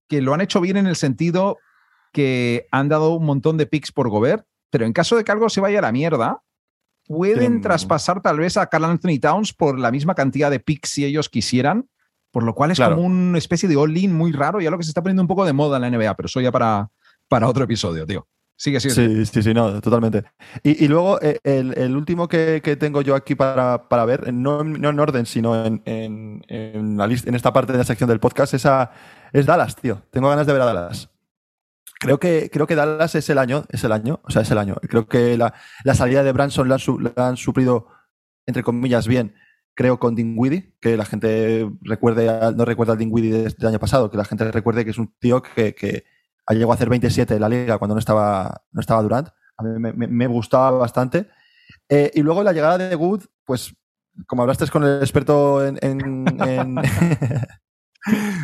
que 0.09 0.23
lo 0.23 0.33
han 0.33 0.41
hecho 0.41 0.61
bien 0.61 0.77
en 0.77 0.87
el 0.87 0.95
sentido 0.95 1.59
que 2.13 2.69
han 2.71 2.89
dado 2.89 3.15
un 3.15 3.27
montón 3.27 3.57
de 3.57 3.67
picks 3.67 3.91
por 3.91 4.09
Gobert, 4.09 4.47
pero 4.71 4.85
en 4.87 4.93
caso 4.93 5.17
de 5.17 5.25
que 5.25 5.33
algo 5.33 5.49
se 5.49 5.61
vaya 5.61 5.79
a 5.79 5.83
la 5.83 5.93
mierda, 5.93 6.41
pueden 7.07 7.61
traspasar 7.61 8.21
tal 8.21 8.39
vez 8.39 8.57
a 8.57 8.67
Carl 8.67 8.85
Anthony 8.85 9.19
Towns 9.21 9.53
por 9.53 9.79
la 9.79 9.91
misma 9.91 10.15
cantidad 10.15 10.51
de 10.51 10.59
picks 10.61 10.91
si 10.91 11.05
ellos 11.05 11.29
quisieran, 11.29 11.89
por 12.33 12.43
lo 12.43 12.55
cual 12.55 12.73
es 12.73 12.79
Claro. 12.79 12.97
como 12.97 13.07
una 13.07 13.39
especie 13.39 13.69
de 13.69 13.77
all-in 13.77 14.13
muy 14.13 14.33
raro, 14.33 14.61
ya 14.61 14.71
lo 14.71 14.77
que 14.79 14.85
se 14.85 14.91
está 14.91 15.03
poniendo 15.03 15.23
un 15.23 15.29
poco 15.29 15.45
de 15.45 15.53
moda 15.53 15.77
en 15.77 15.83
la 15.83 15.91
NBA, 15.91 16.15
pero 16.17 16.27
eso 16.27 16.41
ya 16.41 16.51
para, 16.51 16.89
para 17.29 17.49
otro 17.49 17.65
episodio, 17.65 18.05
tío. 18.07 18.27
Sigue, 18.59 18.81
sigue. 18.81 18.95
Sí, 18.95 19.27
sí, 19.27 19.43
sí, 19.43 19.53
no, 19.55 19.81
totalmente. 19.83 20.25
Y, 20.63 20.83
y 20.85 20.89
luego, 20.89 21.21
eh, 21.21 21.39
el, 21.45 21.77
el 21.79 21.95
último 21.95 22.27
que, 22.27 22.63
que 22.65 22.75
tengo 22.77 23.03
yo 23.03 23.15
aquí 23.15 23.35
para, 23.35 23.87
para 23.89 24.07
ver, 24.07 24.33
no, 24.33 24.63
en- 24.63 24.81
no 24.81 24.89
en 24.89 24.99
orden, 24.99 25.27
sino 25.27 25.63
en, 25.65 25.83
en, 25.85 26.43
en 26.49 26.97
la 26.97 27.07
lista, 27.07 27.29
en 27.29 27.35
esta 27.35 27.53
parte 27.53 27.73
de 27.73 27.79
la 27.79 27.85
sección 27.85 28.09
del 28.09 28.19
podcast, 28.19 28.55
es, 28.55 28.65
a- 28.65 28.91
es 29.33 29.45
Dallas, 29.45 29.77
tío. 29.77 30.01
Tengo 30.11 30.31
ganas 30.31 30.47
de 30.47 30.53
ver 30.55 30.63
a 30.63 30.65
Dallas. 30.67 31.11
Creo 31.99 32.19
que, 32.21 32.51
creo 32.53 32.67
que 32.67 32.75
Dallas 32.75 33.15
es 33.15 33.29
el 33.31 33.39
año, 33.39 33.65
es 33.71 33.83
el 33.85 33.93
año, 33.93 34.21
o 34.25 34.31
sea, 34.31 34.43
es 34.43 34.51
el 34.51 34.59
año. 34.59 34.77
Creo 34.83 35.07
que 35.09 35.37
la, 35.39 35.55
la 35.85 35.95
salida 35.95 36.23
de 36.23 36.33
Branson 36.33 36.69
la 36.69 36.75
han, 36.75 36.81
su- 36.81 37.13
suplido, 37.37 37.87
entre 38.47 38.63
comillas, 38.63 39.09
bien, 39.09 39.35
creo, 39.75 39.99
con 39.99 40.15
Dinwiddie, 40.15 40.75
que 40.81 40.97
la 40.97 41.05
gente 41.07 41.71
recuerde, 41.83 42.53
no 42.55 42.65
recuerda 42.67 42.93
al 42.93 42.99
Dinwiddie 42.99 43.33
de- 43.33 43.55
del 43.57 43.69
año 43.69 43.79
pasado, 43.79 44.11
que 44.11 44.17
la 44.19 44.25
gente 44.27 44.51
recuerde 44.53 44.85
que 44.85 44.91
es 44.91 44.99
un 44.99 45.15
tío 45.19 45.43
que, 45.43 45.75
que 45.75 46.05
llegó 46.51 46.71
a 46.73 46.75
hacer 46.75 46.89
27 46.91 47.35
en 47.35 47.41
la 47.41 47.49
liga 47.49 47.79
cuando 47.79 47.95
no 47.95 47.99
estaba, 47.99 48.63
no 48.73 48.81
estaba 48.81 49.03
Durant. 49.03 49.29
A 49.57 49.63
mí 49.63 49.79
me, 49.81 49.93
me- 50.07 50.27
gustaba 50.27 50.71
bastante. 50.73 51.29
Eh, 51.89 52.11
y 52.15 52.21
luego 52.23 52.43
la 52.43 52.53
llegada 52.53 52.77
de 52.79 52.95
Wood, 52.95 53.25
pues, 53.45 53.75
como 54.27 54.43
hablaste 54.43 54.67
con 54.69 54.85
el 54.85 54.99
experto 55.01 55.65
en. 55.67 55.79
en- 55.81 56.41
en- 56.41 56.77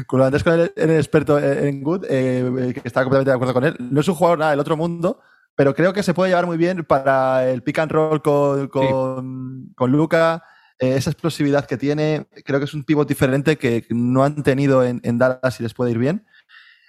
como 0.07 0.25
hablaste 0.25 0.51
con 0.51 0.61
el, 0.61 0.91
experto 0.97 1.39
en 1.39 1.85
Wood, 1.87 2.07
eh, 2.09 2.73
que 2.75 2.83
estaba 2.85 3.05
completamente 3.05 3.31
de 3.31 3.35
acuerdo 3.35 3.55
con 3.55 3.65
él. 3.65 3.77
No 3.79 4.01
es 4.01 4.09
un 4.09 4.15
jugador 4.15 4.39
nada 4.39 4.51
del 4.53 4.61
otro 4.61 4.77
mundo, 4.77 5.21
pero 5.55 5.75
creo 5.75 5.93
que 5.93 6.03
se 6.03 6.15
puede 6.15 6.31
llevar 6.31 6.47
muy 6.47 6.57
bien 6.57 6.85
para 6.85 7.49
el 7.49 7.63
pick 7.63 7.79
and 7.79 7.93
roll 7.93 8.23
con, 8.23 8.69
con, 8.69 9.73
con 9.75 9.93
Luca. 9.93 10.43
eh, 10.79 10.97
esa 10.97 11.11
explosividad 11.11 11.67
que 11.67 11.77
tiene, 11.77 12.27
creo 12.45 12.59
que 12.59 12.65
es 12.65 12.75
un 12.75 12.85
pivot 12.85 13.09
diferente 13.09 13.57
que 13.57 13.87
no 13.91 14.25
han 14.25 14.43
tenido 14.43 14.85
en, 14.85 15.01
en 15.05 15.19
Dallas 15.19 15.61
y 15.61 15.63
les 15.63 15.75
puede 15.75 15.93
ir 15.93 15.99
bien. 15.99 16.27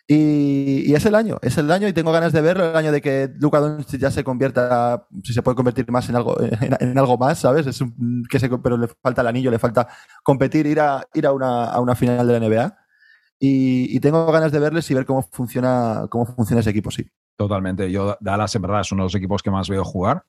Y, 0.06 0.94
es 0.94 1.06
el 1.06 1.16
año, 1.16 1.38
es 1.42 1.58
el 1.58 1.72
año 1.72 1.88
y 1.88 1.94
tengo 1.94 2.12
ganas 2.12 2.34
de 2.34 2.42
verlo, 2.42 2.70
el 2.70 2.76
año 2.76 2.92
de 2.92 3.02
que 3.02 3.32
Luka 3.40 3.60
Doncic 3.60 4.02
ya 4.02 4.12
se 4.12 4.24
convierta, 4.24 5.08
si 5.24 5.34
se 5.34 5.42
puede 5.42 5.56
convertir 5.56 5.90
más 5.92 6.10
en 6.10 6.16
algo, 6.18 6.36
en, 6.42 6.98
algo 6.98 7.18
más, 7.18 7.40
¿sabes? 7.40 7.68
Es 7.68 7.80
un- 7.80 8.26
que 8.30 8.40
se, 8.40 8.50
pero 8.50 8.78
le 8.78 8.88
falta 9.02 9.22
el 9.22 9.28
anillo, 9.28 9.50
le 9.50 9.60
falta 9.60 9.88
competir, 10.22 10.66
ir 10.68 10.82
a, 10.82 11.08
ir 11.14 11.26
a, 11.26 11.32
una, 11.32 11.66
a 11.66 11.80
una 11.80 11.96
final 11.96 12.28
de 12.28 12.40
la 12.40 12.46
NBA. 12.46 12.78
Y, 13.40 14.00
tengo 14.00 14.26
ganas 14.32 14.52
de 14.54 14.60
verles 14.60 14.90
y 14.90 14.94
ver 14.94 15.06
cómo 15.06 15.22
funciona, 15.22 16.06
cómo 16.10 16.26
funciona 16.26 16.62
ese 16.62 16.70
equipo, 16.70 16.92
sí. 16.92 17.06
Totalmente. 17.36 17.92
Yo, 17.92 18.16
Dallas, 18.22 18.56
en 18.56 18.62
verdad, 18.62 18.82
es 18.82 18.92
uno 18.94 19.04
de 19.04 19.08
los 19.08 19.16
equipos 19.16 19.44
que 19.44 19.52
más 19.52 19.68
veo 19.68 19.84
jugar. 19.84 20.24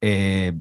Eh, 0.00 0.52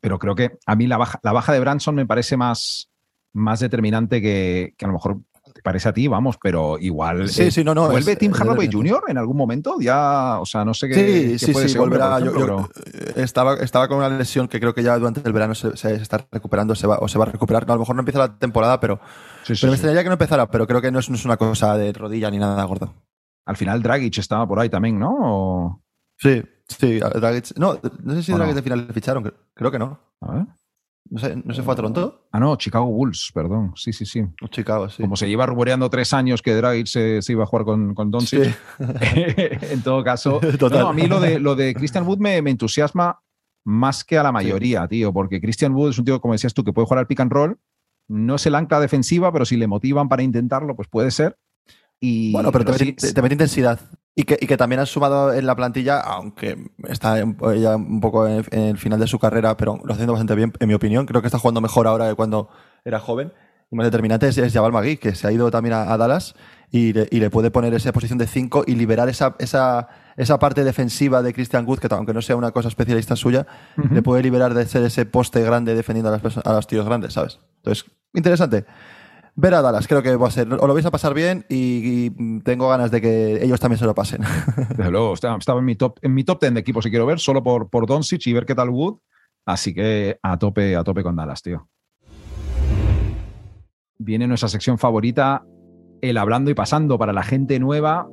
pero 0.00 0.18
creo 0.18 0.36
que 0.36 0.58
a 0.64 0.76
mí 0.76 0.86
la 0.86 0.96
baja, 0.96 1.18
la 1.24 1.32
baja 1.32 1.52
de 1.52 1.58
Branson 1.58 1.94
me 1.96 2.06
parece 2.06 2.36
más, 2.36 2.88
más 3.32 3.58
determinante 3.58 4.22
que, 4.22 4.74
que 4.76 4.84
a 4.84 4.88
lo 4.88 4.94
mejor 4.94 5.20
te 5.54 5.62
parece 5.62 5.88
a 5.88 5.92
ti, 5.94 6.08
vamos, 6.08 6.36
pero 6.42 6.78
igual. 6.80 7.28
Sí, 7.28 7.44
eh, 7.44 7.50
sí, 7.52 7.62
no, 7.64 7.74
no. 7.74 7.88
¿Vuelve 7.88 8.12
es- 8.12 8.18
Tim 8.18 8.32
Hardaway. 8.32 8.68
Jr. 8.70 9.04
en 9.08 9.16
algún 9.18 9.36
momento? 9.36 9.76
Ya, 9.80 10.38
o 10.40 10.44
sea, 10.44 10.64
no 10.64 10.74
sé 10.74 10.88
qué. 10.88 10.94
Sí, 10.94 11.00
qué 11.32 11.38
sí, 11.38 11.52
puede 11.52 11.68
sí, 11.68 11.72
ser, 11.74 11.80
volverá. 11.80 12.18
Yo- 12.18 12.36
yo- 12.36 12.68
estaba, 13.14 13.54
estaba 13.54 13.86
con 13.88 13.98
una 13.98 14.08
lesión 14.08 14.48
que 14.48 14.58
creo 14.58 14.74
que 14.74 14.82
ya 14.82 14.98
durante 14.98 15.22
el 15.24 15.32
verano 15.32 15.54
se, 15.54 15.76
se 15.76 15.94
está 15.94 16.26
recuperando 16.32 16.74
se 16.74 16.86
va, 16.88 16.98
o 17.00 17.06
se 17.08 17.18
va 17.18 17.24
a 17.24 17.28
recuperar. 17.30 17.66
No, 17.66 17.72
a 17.72 17.76
lo 17.76 17.80
mejor 17.80 17.94
no 17.94 18.00
empieza 18.02 18.18
la 18.18 18.36
temporada, 18.36 18.80
pero, 18.80 18.98
sí, 19.44 19.54
sí, 19.54 19.60
pero 19.62 19.70
me 19.70 19.76
extrañaría 19.76 20.02
que 20.02 20.08
no 20.08 20.14
empezara. 20.14 20.50
Pero 20.50 20.66
creo 20.66 20.82
que 20.82 20.90
no 20.90 20.98
es, 20.98 21.08
no 21.08 21.14
es 21.16 21.24
una 21.24 21.36
cosa 21.36 21.78
de 21.78 21.92
rodilla 21.92 22.30
ni 22.30 22.38
nada 22.38 22.62
gordo. 22.64 22.92
Al 23.46 23.56
final, 23.56 23.80
Dragic 23.82 24.18
estaba 24.18 24.48
por 24.48 24.58
ahí 24.58 24.68
también, 24.68 24.98
¿no? 24.98 25.14
O- 25.20 25.80
Sí, 26.18 26.42
sí. 26.68 26.98
Dragic- 27.00 27.56
no, 27.58 27.78
no 28.02 28.14
sé 28.14 28.22
si. 28.22 28.32
Dragic 28.32 28.54
de 28.56 28.62
final 28.62 28.86
le 28.88 28.92
ficharon. 28.92 29.22
cre- 29.24 29.34
Creo 29.54 29.70
que 29.70 29.78
no. 29.78 30.00
A 30.20 30.32
ver. 30.32 30.46
No 31.10 31.20
sé, 31.20 31.36
¿no 31.44 31.52
se 31.52 31.62
fue 31.62 31.74
a 31.74 31.76
Toronto? 31.76 32.26
Ah, 32.32 32.40
no, 32.40 32.56
Chicago 32.56 32.86
Bulls, 32.86 33.30
perdón. 33.34 33.72
Sí, 33.76 33.92
sí, 33.92 34.06
sí. 34.06 34.22
O 34.42 34.46
Chicago, 34.48 34.88
sí. 34.88 35.02
Como 35.02 35.16
se 35.16 35.28
lleva 35.28 35.44
rumoreando 35.46 35.88
tres 35.90 36.12
años 36.14 36.40
que 36.40 36.54
Dragic 36.54 36.86
se, 36.86 37.20
se 37.22 37.32
iba 37.32 37.44
a 37.44 37.46
jugar 37.46 37.64
con, 37.66 37.94
con 37.94 38.10
Doncic. 38.10 38.44
Sí. 38.44 38.54
en 39.70 39.82
todo 39.82 40.02
caso, 40.02 40.40
Total. 40.58 40.80
no, 40.80 40.88
a 40.88 40.92
mí 40.94 41.06
lo 41.06 41.20
de, 41.20 41.38
lo 41.38 41.54
de 41.54 41.74
Christian 41.74 42.06
Wood 42.06 42.18
me, 42.18 42.40
me 42.42 42.50
entusiasma 42.50 43.20
más 43.66 44.02
que 44.04 44.18
a 44.18 44.22
la 44.22 44.32
mayoría, 44.32 44.86
tío, 44.88 45.12
porque 45.12 45.40
Christian 45.40 45.74
Wood 45.74 45.90
es 45.90 45.98
un 45.98 46.04
tío, 46.06 46.20
como 46.20 46.34
decías 46.34 46.54
tú, 46.54 46.64
que 46.64 46.72
puede 46.72 46.86
jugar 46.86 47.00
al 47.00 47.06
pick 47.06 47.20
and 47.20 47.32
roll. 47.32 47.58
No 48.08 48.34
es 48.36 48.46
el 48.46 48.54
ancla 48.54 48.80
defensiva, 48.80 49.32
pero 49.32 49.44
si 49.44 49.56
le 49.56 49.66
motivan 49.66 50.08
para 50.08 50.22
intentarlo, 50.22 50.74
pues 50.76 50.88
puede 50.88 51.10
ser. 51.10 51.38
Y, 52.00 52.32
bueno, 52.32 52.50
pero, 52.52 52.64
te, 52.66 52.78
sí- 52.78 52.84
mete, 52.86 53.12
te 53.12 53.22
mete 53.22 53.34
intensidad. 53.34 53.80
Y 54.16 54.22
que, 54.24 54.38
y 54.40 54.46
que 54.46 54.56
también 54.56 54.80
has 54.80 54.90
sumado 54.90 55.32
en 55.32 55.44
la 55.44 55.56
plantilla, 55.56 55.98
aunque 55.98 56.70
está 56.88 57.16
ya 57.18 57.76
un 57.76 58.00
poco 58.00 58.28
en, 58.28 58.44
el 58.52 58.78
final 58.78 59.00
de 59.00 59.08
su 59.08 59.18
carrera, 59.18 59.56
pero 59.56 59.80
lo 59.82 59.92
haciendo 59.92 60.12
bastante 60.12 60.36
bien, 60.36 60.52
en 60.60 60.68
mi 60.68 60.74
opinión. 60.74 61.04
Creo 61.04 61.20
que 61.20 61.26
está 61.26 61.38
jugando 61.38 61.60
mejor 61.60 61.88
ahora 61.88 62.08
que 62.08 62.14
cuando 62.14 62.48
era 62.84 63.00
joven. 63.00 63.32
Y 63.72 63.76
más 63.76 63.86
determinante 63.86 64.28
es, 64.28 64.38
es 64.38 64.52
Jabal 64.52 64.72
Magui, 64.72 64.98
que 64.98 65.16
se 65.16 65.26
ha 65.26 65.32
ido 65.32 65.50
también 65.50 65.72
a, 65.72 65.92
a 65.92 65.96
Dallas 65.96 66.36
y 66.74 66.92
le, 66.92 67.06
y 67.12 67.20
le 67.20 67.30
puede 67.30 67.52
poner 67.52 67.72
esa 67.72 67.92
posición 67.92 68.18
de 68.18 68.26
5 68.26 68.64
y 68.66 68.74
liberar 68.74 69.08
esa, 69.08 69.36
esa, 69.38 69.88
esa 70.16 70.40
parte 70.40 70.64
defensiva 70.64 71.22
de 71.22 71.32
Christian 71.32 71.66
Wood, 71.66 71.78
que 71.78 71.88
aunque 71.90 72.12
no 72.12 72.20
sea 72.20 72.34
una 72.34 72.50
cosa 72.50 72.66
especialista 72.66 73.14
suya, 73.14 73.46
le 73.92 74.02
puede 74.02 74.24
liberar 74.24 74.54
de 74.54 74.66
ser 74.66 74.82
ese 74.82 75.06
poste 75.06 75.40
grande 75.42 75.76
defendiendo 75.76 76.12
a, 76.12 76.20
las 76.20 76.38
a 76.38 76.52
los 76.52 76.66
tíos 76.66 76.84
grandes, 76.84 77.12
¿sabes? 77.12 77.38
Entonces, 77.58 77.84
interesante. 78.12 78.64
Ver 79.36 79.54
a 79.54 79.62
Dallas, 79.62 79.88
creo 79.88 80.00
que 80.00 80.14
va 80.14 80.28
a 80.28 80.30
ser. 80.30 80.52
Os 80.52 80.68
lo 80.68 80.74
vais 80.74 80.86
a 80.86 80.92
pasar 80.92 81.12
bien 81.12 81.44
y, 81.48 82.10
tengo 82.42 82.68
ganas 82.68 82.90
de 82.92 83.00
que 83.00 83.44
ellos 83.44 83.58
también 83.58 83.78
se 83.78 83.84
lo 83.84 83.94
pasen. 83.94 84.22
Desde 84.76 84.90
luego, 84.90 85.14
estaba 85.14 85.58
en 85.58 85.64
mi 85.64 85.74
top, 85.74 85.98
en 86.02 86.14
mi 86.14 86.22
top 86.22 86.40
10 86.40 86.54
de 86.54 86.60
equipos 86.60 86.84
que 86.84 86.90
quiero 86.90 87.06
ver, 87.06 87.18
solo 87.18 87.42
por, 87.42 87.68
por 87.68 87.86
Doncic 87.86 88.26
y 88.26 88.32
ver 88.32 88.46
qué 88.46 88.54
tal 88.54 88.70
Wood. 88.70 88.98
Así 89.44 89.74
que 89.74 90.18
a 90.22 90.38
tope, 90.38 90.76
a 90.76 90.84
tope 90.84 91.02
con 91.02 91.16
Dallas, 91.16 91.42
tío. 91.42 91.68
Viene 93.98 94.26
nuestra 94.28 94.48
sección 94.48 94.78
favorita, 94.78 95.44
el 96.00 96.16
hablando 96.16 96.50
y 96.50 96.54
pasando 96.54 96.96
para 96.96 97.12
la 97.12 97.24
gente 97.24 97.58
nueva. 97.58 98.08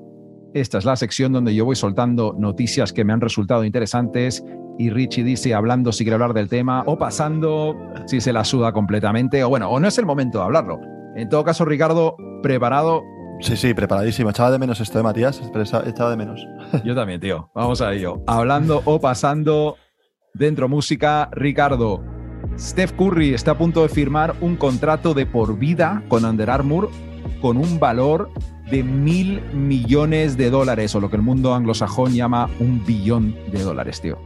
Esta 0.53 0.79
es 0.79 0.85
la 0.85 0.95
sección 0.95 1.31
donde 1.31 1.53
yo 1.53 1.65
voy 1.65 1.75
soltando 1.75 2.35
noticias 2.37 2.93
que 2.93 3.05
me 3.05 3.13
han 3.13 3.21
resultado 3.21 3.63
interesantes 3.63 4.43
y 4.77 4.89
Richie 4.89 5.23
dice 5.23 5.53
hablando 5.53 5.91
si 5.91 6.03
quiere 6.03 6.15
hablar 6.15 6.33
del 6.33 6.49
tema 6.49 6.83
o 6.87 6.97
pasando 6.97 7.75
si 8.07 8.19
se 8.19 8.33
la 8.33 8.43
suda 8.43 8.73
completamente 8.73 9.43
o 9.43 9.49
bueno, 9.49 9.69
o 9.69 9.79
no 9.79 9.87
es 9.87 9.97
el 9.97 10.05
momento 10.05 10.39
de 10.39 10.43
hablarlo. 10.45 11.00
En 11.15 11.29
todo 11.29 11.43
caso, 11.43 11.65
Ricardo, 11.65 12.15
preparado, 12.41 13.03
sí, 13.41 13.57
sí, 13.57 13.73
preparadísimo. 13.73 14.29
Echaba 14.29 14.51
de 14.51 14.59
menos 14.59 14.79
esto, 14.79 14.99
¿eh, 14.99 15.03
Matías? 15.03 15.41
Echaba 15.85 16.09
de 16.09 16.17
menos. 16.17 16.45
Yo 16.85 16.95
también, 16.95 17.19
tío. 17.19 17.49
Vamos 17.53 17.81
a 17.81 17.93
ello. 17.93 18.21
Hablando 18.27 18.81
o 18.85 18.99
pasando 18.99 19.77
dentro 20.33 20.69
música, 20.69 21.29
Ricardo. 21.33 22.03
Steph 22.57 22.93
Curry 22.93 23.33
está 23.33 23.51
a 23.51 23.57
punto 23.57 23.81
de 23.83 23.89
firmar 23.89 24.35
un 24.41 24.55
contrato 24.55 25.13
de 25.13 25.25
por 25.25 25.57
vida 25.57 26.03
con 26.07 26.25
Under 26.25 26.49
Armour 26.49 26.89
con 27.41 27.57
un 27.57 27.79
valor 27.79 28.29
de 28.69 28.83
mil 28.83 29.41
millones 29.53 30.37
de 30.37 30.49
dólares, 30.49 30.95
o 30.95 30.99
lo 30.99 31.09
que 31.09 31.17
el 31.17 31.21
mundo 31.21 31.53
anglosajón 31.53 32.13
llama 32.13 32.49
un 32.59 32.85
billón 32.85 33.35
de 33.51 33.61
dólares, 33.63 33.99
tío. 34.01 34.19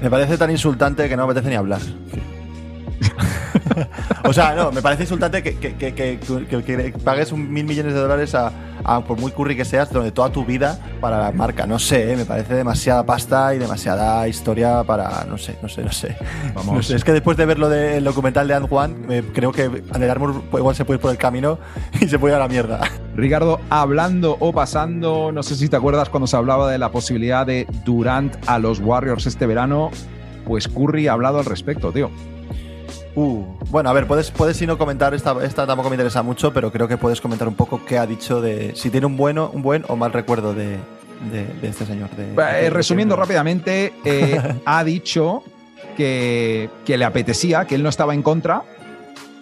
Me 0.00 0.10
parece 0.10 0.38
tan 0.38 0.50
insultante 0.50 1.08
que 1.08 1.16
no 1.16 1.26
me 1.26 1.32
apetece 1.32 1.50
ni 1.50 1.56
hablar. 1.56 1.80
o 4.24 4.32
sea, 4.32 4.54
no, 4.54 4.72
me 4.72 4.82
parece 4.82 5.04
insultante 5.04 5.42
que, 5.42 5.56
que- 5.56 5.74
que- 5.74 5.94
que- 5.94 6.18
que- 6.18 6.62
que 6.92 6.92
pagues 7.04 7.32
un 7.32 7.52
mil 7.52 7.64
millones 7.64 7.94
de 7.94 8.00
dólares 8.00 8.34
a, 8.34 8.52
a, 8.84 9.00
por 9.04 9.18
muy 9.20 9.30
curry 9.32 9.56
que 9.56 9.64
seas, 9.64 9.90
durante 9.90 10.12
toda 10.12 10.30
tu 10.30 10.44
vida 10.44 10.78
para 11.00 11.18
la 11.18 11.32
marca. 11.32 11.66
No 11.66 11.78
sé, 11.78 12.12
¿eh? 12.12 12.16
me 12.16 12.24
parece 12.24 12.54
demasiada 12.54 13.04
pasta 13.04 13.54
y 13.54 13.58
demasiada 13.58 14.26
historia 14.28 14.82
para. 14.84 15.24
No 15.28 15.38
sé, 15.38 15.56
no 15.62 15.68
sé, 15.68 15.82
no 15.84 15.92
sé. 15.92 16.16
Vamos. 16.54 16.74
No 16.76 16.82
sé, 16.82 16.96
es 16.96 17.04
que 17.04 17.12
después 17.12 17.36
de 17.36 17.46
ver 17.46 17.58
lo 17.58 17.68
del 17.68 18.04
documental 18.04 18.48
de 18.48 18.54
Ant 18.54 18.68
me- 19.06 19.22
creo 19.22 19.52
que 19.52 19.66
Under 19.68 20.10
Armour 20.10 20.42
igual 20.54 20.74
se 20.76 20.84
puede 20.84 20.96
ir 20.98 21.02
por 21.02 21.10
el 21.10 21.18
camino 21.18 21.58
y 22.00 22.08
se 22.08 22.18
puede 22.18 22.34
ir 22.34 22.36
a 22.36 22.40
la 22.40 22.48
mierda. 22.48 22.80
Ricardo, 23.16 23.60
hablando 23.70 24.36
o 24.38 24.52
pasando, 24.52 25.32
no 25.32 25.42
sé 25.42 25.56
si 25.56 25.68
te 25.68 25.76
acuerdas 25.76 26.08
cuando 26.08 26.26
se 26.26 26.36
hablaba 26.36 26.70
de 26.70 26.78
la 26.78 26.90
posibilidad 26.90 27.44
de 27.46 27.66
Durant 27.84 28.36
a 28.46 28.58
los 28.58 28.78
Warriors 28.78 29.26
este 29.26 29.46
verano, 29.46 29.90
pues 30.46 30.68
Curry 30.68 31.08
ha 31.08 31.12
hablado 31.14 31.38
al 31.40 31.44
respecto, 31.44 31.90
tío. 31.92 32.10
Uh, 33.20 33.42
bueno, 33.70 33.90
a 33.90 33.92
ver, 33.92 34.06
puedes, 34.06 34.30
puedes 34.30 34.56
si 34.56 34.64
no 34.64 34.78
comentar, 34.78 35.12
esta, 35.12 35.34
esta 35.44 35.66
tampoco 35.66 35.90
me 35.90 35.96
interesa 35.96 36.22
mucho, 36.22 36.52
pero 36.52 36.70
creo 36.70 36.86
que 36.86 36.96
puedes 36.96 37.20
comentar 37.20 37.48
un 37.48 37.54
poco 37.56 37.84
qué 37.84 37.98
ha 37.98 38.06
dicho 38.06 38.40
de 38.40 38.76
si 38.76 38.90
tiene 38.90 39.06
un 39.06 39.16
bueno, 39.16 39.50
un 39.52 39.60
buen 39.60 39.84
o 39.88 39.96
mal 39.96 40.12
recuerdo 40.12 40.54
de, 40.54 40.76
de- 41.32 41.46
de 41.60 41.68
este 41.68 41.84
señor. 41.84 42.10
de- 42.10 42.32
Eh, 42.66 42.70
resumiendo 42.70 43.16
rápidamente, 43.16 43.92
eh, 44.04 44.40
ha 44.64 44.84
dicho 44.84 45.42
que, 45.96 46.70
que 46.84 46.96
le 46.96 47.04
apetecía, 47.04 47.64
que 47.64 47.74
él 47.74 47.82
no 47.82 47.88
estaba 47.88 48.14
en 48.14 48.22
contra, 48.22 48.62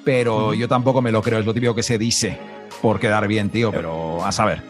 pero 0.05 0.55
yo 0.55 0.69
tampoco 0.69 1.03
me 1.03 1.13
lo 1.13 1.21
creo, 1.21 1.39
es 1.41 1.45
lo 1.45 1.53
típico 1.53 1.75
que 1.75 1.83
se 1.83 1.99
dice 1.99 2.39
por 2.81 2.99
quedar 2.99 3.29
bien, 3.29 3.51
tío, 3.51 3.73
pero 3.73 4.25
a 4.25 4.33
saber. 4.33 4.63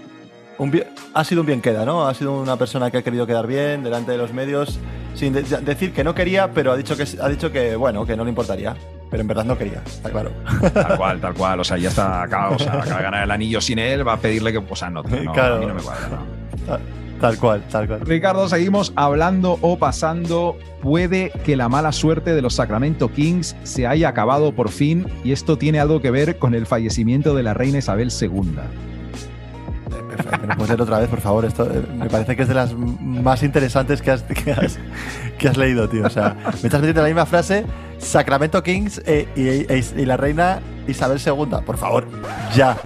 un 0.59 0.73
bien- 0.73 0.87
ha 1.15 1.23
sido 1.23 1.43
un 1.43 1.47
bien 1.47 1.61
queda, 1.63 1.85
¿no? 1.85 2.09
Ha 2.09 2.15
sido 2.15 2.41
una 2.41 2.57
persona 2.57 2.91
que 2.91 2.99
ha 2.99 3.03
querido 3.03 3.25
quedar 3.25 3.47
bien 3.47 3.85
delante 3.85 4.11
de 4.11 4.19
los 4.19 4.33
medios, 4.33 4.81
sin 5.15 5.33
de- 5.33 5.43
decir 5.43 5.93
que 5.93 6.03
no 6.03 6.13
quería, 6.13 6.51
pero 6.53 6.73
ha 6.73 6.77
dicho 6.77 6.97
que 6.97 7.05
ha 7.23 7.29
dicho 7.29 7.53
que 7.53 7.77
bueno, 7.77 8.05
que 8.05 8.17
no 8.17 8.25
le 8.25 8.31
importaría, 8.31 8.75
pero 9.11 9.21
en 9.21 9.27
verdad 9.29 9.45
no 9.45 9.57
quería, 9.57 9.83
está 9.87 10.11
claro. 10.11 10.31
Tal 10.73 10.97
cual, 10.97 11.21
tal 11.21 11.35
cual. 11.35 11.61
O 11.61 11.65
sea, 11.65 11.77
ya 11.79 11.89
está 11.89 12.23
acá, 12.23 12.51
o 12.51 12.59
sea, 12.59 12.73
acaba 12.81 12.97
de 12.99 13.03
ganar 13.03 13.25
el 13.25 13.31
anillo 13.31 13.61
sin 13.61 13.79
él, 13.79 14.07
va 14.07 14.15
a 14.15 14.19
pedirle 14.19 14.53
que, 14.53 14.59
o 14.59 14.77
sea, 14.77 14.91
no, 14.91 15.03
tío, 15.05 15.23
no, 15.25 15.33
Claro. 15.33 15.57
a 15.57 15.59
mí 15.61 15.67
no 15.67 15.75
me 15.75 15.83
cuadra. 15.83 16.09
no. 16.09 16.67
Ta- 16.67 16.81
Tal 17.21 17.39
cual, 17.39 17.63
tal 17.71 17.87
cual. 17.89 18.01
Ricardo, 18.03 18.47
seguimos 18.47 18.93
hablando 18.95 19.59
o 19.63 19.79
pasando. 19.79 20.59
Puede 20.83 21.31
que 21.47 21.57
la 21.57 21.67
mala 21.71 21.91
suerte 21.93 22.35
de 22.35 22.43
los 22.43 22.53
Sacramento 22.57 23.11
Kings 23.11 23.57
se 23.63 23.87
haya 23.87 24.11
acabado 24.11 24.53
por 24.53 24.69
fin 24.69 25.07
y 25.25 25.33
esto 25.33 25.57
tiene 25.57 25.81
algo 25.81 26.03
que 26.03 26.11
ver 26.11 26.37
con 26.39 26.55
el 26.55 26.67
fallecimiento 26.67 27.35
de 27.35 27.43
la 27.43 27.55
reina 27.55 27.79
Isabel 27.79 28.11
II. 28.21 28.29
¿Me 30.43 30.47
lo 30.47 30.55
puedes 30.57 30.69
leer 30.69 30.83
otra 30.83 30.99
vez, 30.99 31.09
por 31.09 31.21
favor? 31.21 31.45
Esto 31.47 31.65
eh, 31.73 31.83
me 31.97 32.09
parece 32.11 32.37
que 32.37 32.43
es 32.43 32.49
de 32.49 32.55
las 32.55 32.75
más 32.75 33.43
interesantes 33.43 34.03
que 34.03 34.11
has, 34.11 34.23
que 34.23 34.53
has, 34.53 34.79
que 35.39 35.49
has 35.49 35.57
leído, 35.57 35.89
tío. 35.89 36.05
O 36.07 36.11
sea, 36.11 36.37
me 36.45 36.51
estás 36.51 36.81
metiendo 36.81 37.01
en 37.01 37.05
la 37.05 37.09
misma 37.09 37.27
frase, 37.27 37.65
Sacramento 37.99 38.63
Kings 38.63 39.01
eh, 39.07 39.27
y, 39.37 39.73
y- 39.73 40.03
y 40.03 40.07
la 40.07 40.17
reina 40.17 40.61
Isabel 40.87 41.19
II. 41.25 41.57
Por 41.65 41.77
favor, 41.77 42.07
ya. 42.55 42.77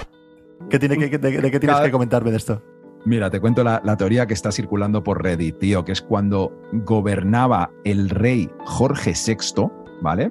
¿Qué 0.69 0.79
tiene 0.79 0.97
que, 0.97 1.19
de, 1.19 1.41
de 1.41 1.51
qué 1.51 1.59
tienes 1.61 1.81
que 1.81 1.91
comentarme 1.91 2.31
de 2.31 2.37
esto? 2.37 2.63
Mira, 3.05 3.31
te 3.31 3.41
cuento 3.41 3.65
la, 3.65 3.81
la 3.85 3.97
teoría 3.97 4.27
que 4.27 4.35
está 4.35 4.53
circulando 4.53 5.03
por 5.03 5.23
Reddit, 5.23 5.59
tío, 5.59 5.85
que 5.85 5.93
es 5.93 6.03
cuando 6.03 6.53
gobernaba 6.73 7.71
el 7.85 8.11
rey 8.11 8.51
Jorge 8.67 9.15
VI, 9.15 9.69
¿vale? 10.03 10.31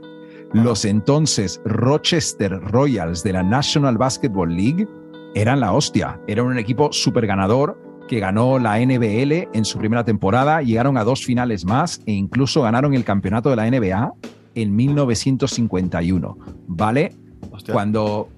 Los 0.54 0.86
entonces 0.86 1.62
Rochester 1.66 2.60
Royals 2.60 3.24
de 3.24 3.34
la 3.34 3.44
National 3.44 3.98
Basketball 3.98 4.56
League 4.56 4.88
eran 5.36 5.60
la 5.60 5.74
hostia. 5.74 6.20
Era 6.28 6.44
un 6.44 6.58
equipo 6.58 6.92
súper 6.92 7.28
ganador 7.28 7.78
que 8.08 8.20
ganó 8.20 8.58
la 8.58 8.80
NBL 8.80 9.50
en 9.54 9.66
su 9.66 9.78
primera 9.78 10.04
temporada, 10.04 10.62
llegaron 10.64 10.98
a 10.98 11.04
dos 11.04 11.24
finales 11.26 11.66
más 11.66 12.02
e 12.08 12.14
incluso 12.14 12.64
ganaron 12.64 12.94
el 12.96 13.04
campeonato 13.04 13.50
de 13.52 13.56
la 13.56 13.70
NBA 13.70 14.14
en 14.56 14.76
1951, 14.76 16.38
¿vale? 16.68 17.14
Hostia. 17.52 17.74
Cuando, 17.74 18.30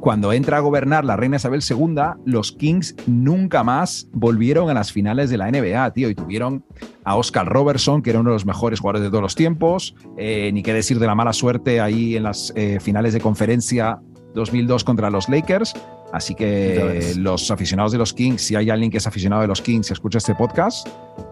cuando 0.00 0.32
entra 0.32 0.58
a 0.58 0.60
gobernar 0.60 1.04
la 1.04 1.16
reina 1.16 1.36
Isabel 1.36 1.62
II, 1.68 1.96
los 2.24 2.52
Kings 2.52 2.94
nunca 3.06 3.62
más 3.64 4.08
volvieron 4.12 4.70
a 4.70 4.74
las 4.74 4.92
finales 4.92 5.30
de 5.30 5.38
la 5.38 5.50
NBA, 5.50 5.92
tío, 5.92 6.10
y 6.10 6.14
tuvieron 6.14 6.64
a 7.04 7.16
Oscar 7.16 7.46
Robertson, 7.46 8.02
que 8.02 8.10
era 8.10 8.20
uno 8.20 8.30
de 8.30 8.34
los 8.34 8.46
mejores 8.46 8.80
jugadores 8.80 9.02
de 9.02 9.10
todos 9.10 9.22
los 9.22 9.34
tiempos, 9.34 9.94
eh, 10.16 10.50
ni 10.52 10.62
qué 10.62 10.72
decir 10.72 10.98
de 10.98 11.06
la 11.06 11.14
mala 11.14 11.32
suerte 11.32 11.80
ahí 11.80 12.16
en 12.16 12.22
las 12.22 12.52
eh, 12.56 12.78
finales 12.80 13.12
de 13.12 13.20
conferencia 13.20 14.00
2002 14.34 14.84
contra 14.84 15.10
los 15.10 15.28
Lakers. 15.28 15.74
Así 16.12 16.34
que 16.34 17.12
los 17.18 17.50
aficionados 17.50 17.92
de 17.92 17.98
los 17.98 18.14
Kings, 18.14 18.40
si 18.40 18.56
hay 18.56 18.70
alguien 18.70 18.90
que 18.90 18.96
es 18.96 19.06
aficionado 19.06 19.42
de 19.42 19.48
los 19.48 19.60
Kings 19.60 19.90
y 19.90 19.92
escucha 19.92 20.18
este 20.18 20.34
podcast, 20.34 20.88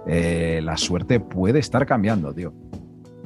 eh, 0.07 0.61
la 0.63 0.77
suerte 0.77 1.19
puede 1.19 1.61
estar 1.61 1.87
cambiando, 1.87 2.35
tío. 2.35 2.53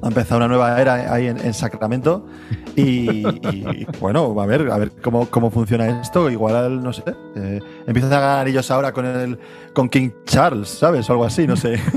Ha 0.03 0.09
empezado 0.09 0.39
una 0.39 0.49
nueva 0.49 0.81
era 0.81 1.13
ahí 1.13 1.27
en, 1.27 1.39
en 1.39 1.53
Sacramento 1.53 2.27
y, 2.75 3.27
y, 3.27 3.87
bueno, 4.01 4.41
a 4.41 4.47
ver, 4.47 4.71
a 4.71 4.79
ver 4.79 4.93
cómo, 5.03 5.27
cómo 5.27 5.51
funciona 5.51 6.01
esto. 6.01 6.31
Igual, 6.31 6.83
no 6.83 6.93
sé, 6.93 7.03
eh, 7.37 7.61
empiezan 7.87 8.13
a 8.13 8.21
ganar 8.21 8.49
ellos 8.49 8.71
ahora 8.71 8.93
con 8.93 9.05
el 9.05 9.39
con 9.75 9.89
King 9.89 10.11
Charles, 10.25 10.69
¿sabes? 10.69 11.09
O 11.11 11.13
algo 11.13 11.25
así, 11.25 11.47
no 11.47 11.57
sé. 11.57 11.79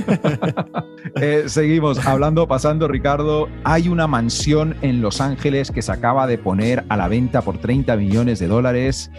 Eh, 1.17 1.43
seguimos 1.47 2.03
hablando, 2.07 2.47
pasando, 2.47 2.87
Ricardo. 2.87 3.47
Hay 3.65 3.87
una 3.87 4.07
mansión 4.07 4.75
en 4.81 5.01
Los 5.01 5.21
Ángeles 5.21 5.69
que 5.69 5.81
se 5.81 5.91
acaba 5.91 6.25
de 6.25 6.37
poner 6.39 6.85
a 6.89 6.97
la 6.97 7.07
venta 7.07 7.41
por 7.41 7.59
30 7.59 7.95
millones 7.97 8.39
de 8.39 8.47
dólares. 8.47 9.11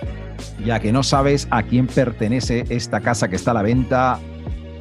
Ya 0.65 0.81
que 0.81 0.93
no 0.93 1.03
sabes 1.03 1.47
a 1.51 1.63
quién 1.63 1.87
pertenece 1.87 2.65
esta 2.69 3.01
casa 3.01 3.29
que 3.29 3.37
está 3.37 3.53
a 3.53 3.55
la 3.55 3.63
venta, 3.63 4.19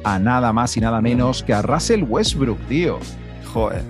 a 0.02 0.18
nada 0.18 0.52
más 0.52 0.76
y 0.76 0.80
nada 0.80 1.00
menos 1.00 1.42
que 1.44 1.54
a 1.54 1.62
Russell 1.62 2.02
Westbrook, 2.02 2.58
tío. 2.68 2.98
Joder. 3.52 3.82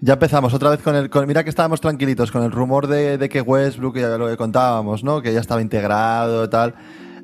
Ya 0.00 0.14
empezamos 0.14 0.54
otra 0.54 0.70
vez 0.70 0.80
con 0.80 0.94
el. 0.96 1.10
con- 1.10 1.26
mira 1.26 1.44
que 1.44 1.50
estábamos 1.50 1.80
tranquilitos 1.80 2.30
con 2.30 2.42
el 2.42 2.50
rumor 2.50 2.86
de, 2.86 3.18
de 3.18 3.28
que 3.28 3.42
Westbrook, 3.42 3.98
ya 3.98 4.16
lo 4.16 4.28
que 4.28 4.36
contábamos, 4.36 5.04
¿no? 5.04 5.20
Que 5.20 5.32
ya 5.32 5.40
estaba 5.40 5.60
integrado 5.60 6.44
y 6.44 6.48
tal. 6.48 6.74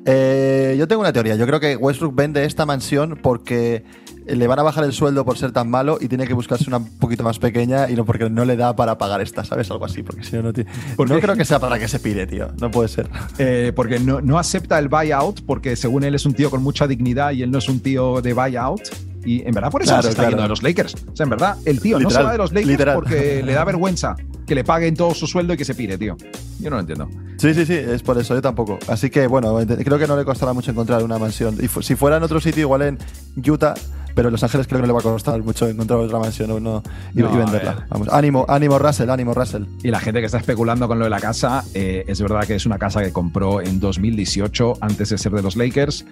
Eh, 0.05 0.75
yo 0.77 0.87
tengo 0.87 1.01
una 1.01 1.11
teoría. 1.11 1.35
Yo 1.35 1.45
creo 1.47 1.59
que 1.59 1.75
Westbrook 1.75 2.15
vende 2.15 2.45
esta 2.45 2.65
mansión 2.65 3.19
porque 3.21 3.83
le 4.27 4.47
van 4.47 4.59
a 4.59 4.63
bajar 4.63 4.83
el 4.83 4.93
sueldo 4.93 5.25
por 5.25 5.37
ser 5.37 5.51
tan 5.51 5.69
malo 5.69 5.97
y 5.99 6.07
tiene 6.07 6.27
que 6.27 6.33
buscarse 6.33 6.65
una 6.67 6.77
un 6.77 6.97
poquito 6.99 7.23
más 7.23 7.39
pequeña 7.39 7.89
y 7.89 7.95
no 7.95 8.05
porque 8.05 8.29
no 8.29 8.45
le 8.45 8.55
da 8.55 8.75
para 8.75 8.97
pagar 8.97 9.21
esta, 9.21 9.43
¿sabes? 9.43 9.69
Algo 9.71 9.83
así, 9.85 10.03
porque 10.03 10.23
si 10.23 10.35
no, 10.37 10.43
no 10.43 10.53
tiene... 10.53 10.69
No 10.97 11.19
creo 11.19 11.35
que 11.35 11.43
sea 11.45 11.59
para 11.59 11.77
que 11.79 11.87
se 11.89 11.99
pide, 11.99 12.25
tío. 12.27 12.49
No 12.61 12.69
puede 12.71 12.87
ser. 12.89 13.09
Eh, 13.37 13.73
porque 13.75 13.99
no, 13.99 14.21
no 14.21 14.37
acepta 14.37 14.79
el 14.79 14.87
buyout, 14.87 15.41
porque 15.45 15.75
según 15.75 16.03
él 16.03 16.15
es 16.15 16.25
un 16.25 16.33
tío 16.33 16.49
con 16.49 16.61
mucha 16.63 16.87
dignidad 16.87 17.31
y 17.31 17.41
él 17.41 17.51
no 17.51 17.57
es 17.57 17.67
un 17.67 17.79
tío 17.81 18.21
de 18.21 18.33
buyout. 18.33 18.81
Y 19.27 19.45
en 19.45 19.53
verdad 19.53 19.69
por 19.69 19.81
eso 19.81 19.89
Claro, 19.91 20.03
se 20.03 20.09
está 20.09 20.21
claro. 20.21 20.31
yendo 20.31 20.43
de 20.43 20.49
los 20.49 20.63
Lakers. 20.63 20.95
O 21.11 21.15
sea, 21.15 21.25
en 21.25 21.29
verdad, 21.29 21.57
el 21.65 21.81
tío 21.81 21.99
no 21.99 22.09
se 22.09 22.23
va 22.23 22.31
de 22.31 22.37
los 22.37 22.51
Lakers 22.53 22.67
literal. 22.71 22.95
porque 22.95 23.43
le 23.43 23.53
da 23.53 23.65
vergüenza 23.65 24.15
que 24.45 24.55
le 24.55 24.63
paguen 24.63 24.95
todo 24.95 25.13
su 25.13 25.27
sueldo 25.27 25.53
y 25.53 25.57
que 25.57 25.65
se 25.65 25.75
pire, 25.75 25.97
tío. 25.97 26.15
Yo 26.59 26.69
no 26.69 26.77
lo 26.77 26.79
entiendo. 26.79 27.09
Sí, 27.37 27.53
sí, 27.53 27.65
sí, 27.65 27.73
es 27.73 28.01
por 28.01 28.17
eso, 28.17 28.33
yo 28.33 28.41
tampoco. 28.41 28.79
Así 28.87 29.09
que, 29.09 29.27
bueno, 29.27 29.57
creo 29.83 29.99
que 29.99 30.07
no 30.07 30.15
le 30.15 30.23
costará 30.23 30.53
mucho 30.53 30.71
encontrar 30.71 31.03
una 31.03 31.17
mansión. 31.19 31.57
Y 31.61 31.67
si 31.83 31.95
fuera 31.95 32.15
en 32.17 32.23
otro 32.23 32.39
sitio, 32.39 32.61
igual 32.61 32.81
en 32.83 32.97
Utah, 33.45 33.73
pero 34.15 34.29
en 34.29 34.31
Los 34.31 34.43
Ángeles 34.43 34.65
creo 34.65 34.77
que 34.79 34.83
no 34.83 34.87
le 34.87 34.93
va 34.93 34.99
a 34.99 35.03
costar 35.03 35.43
mucho 35.43 35.67
encontrar 35.67 35.99
otra 35.99 36.17
mansión 36.19 36.49
o 36.51 36.59
no, 36.61 36.81
y, 37.13 37.19
No, 37.19 37.29
y 37.29 37.33
a 37.35 37.37
venderla. 37.37 37.85
Vamos, 37.89 38.07
ánimo, 38.09 38.45
ánimo 38.47 38.79
Russell, 38.79 39.09
ánimo 39.09 39.33
Russell. 39.33 39.63
Y 39.83 39.89
la 39.91 39.99
gente 39.99 40.21
que 40.21 40.25
está 40.27 40.37
especulando 40.37 40.87
con 40.87 40.97
lo 40.99 41.03
de 41.03 41.11
la 41.11 41.19
casa, 41.19 41.65
eh, 41.73 42.05
es 42.07 42.21
verdad 42.21 42.45
que 42.47 42.55
es 42.55 42.65
una 42.65 42.79
casa 42.79 43.03
que 43.03 43.11
compró 43.11 43.61
en 43.61 43.81
2018 43.81 44.75
antes 44.79 45.09
de 45.09 45.17
ser 45.17 45.33
de 45.33 45.41
los 45.43 45.57
Lakers. 45.57 46.05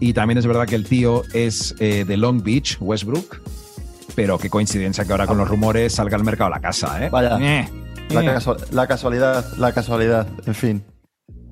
Y 0.00 0.12
también 0.12 0.38
es 0.38 0.46
verdad 0.46 0.66
que 0.66 0.74
el 0.76 0.84
tío 0.84 1.22
es 1.32 1.74
eh, 1.80 2.04
de 2.06 2.16
Long 2.16 2.42
Beach, 2.42 2.76
Westbrook. 2.80 3.40
Pero 4.14 4.38
qué 4.38 4.50
coincidencia 4.50 5.04
que 5.04 5.12
ahora 5.12 5.26
con 5.26 5.38
los 5.38 5.48
rumores 5.48 5.94
salga 5.94 6.16
al 6.16 6.24
mercado 6.24 6.50
la 6.50 6.60
casa, 6.60 7.04
¿eh? 7.04 7.08
Vaya. 7.10 7.38
Eh, 7.40 7.68
La, 8.10 8.22
eh. 8.22 8.26
casu- 8.36 8.70
la 8.70 8.86
casualidad, 8.86 9.44
la 9.58 9.72
casualidad, 9.72 10.26
en 10.46 10.54
fin. 10.54 10.84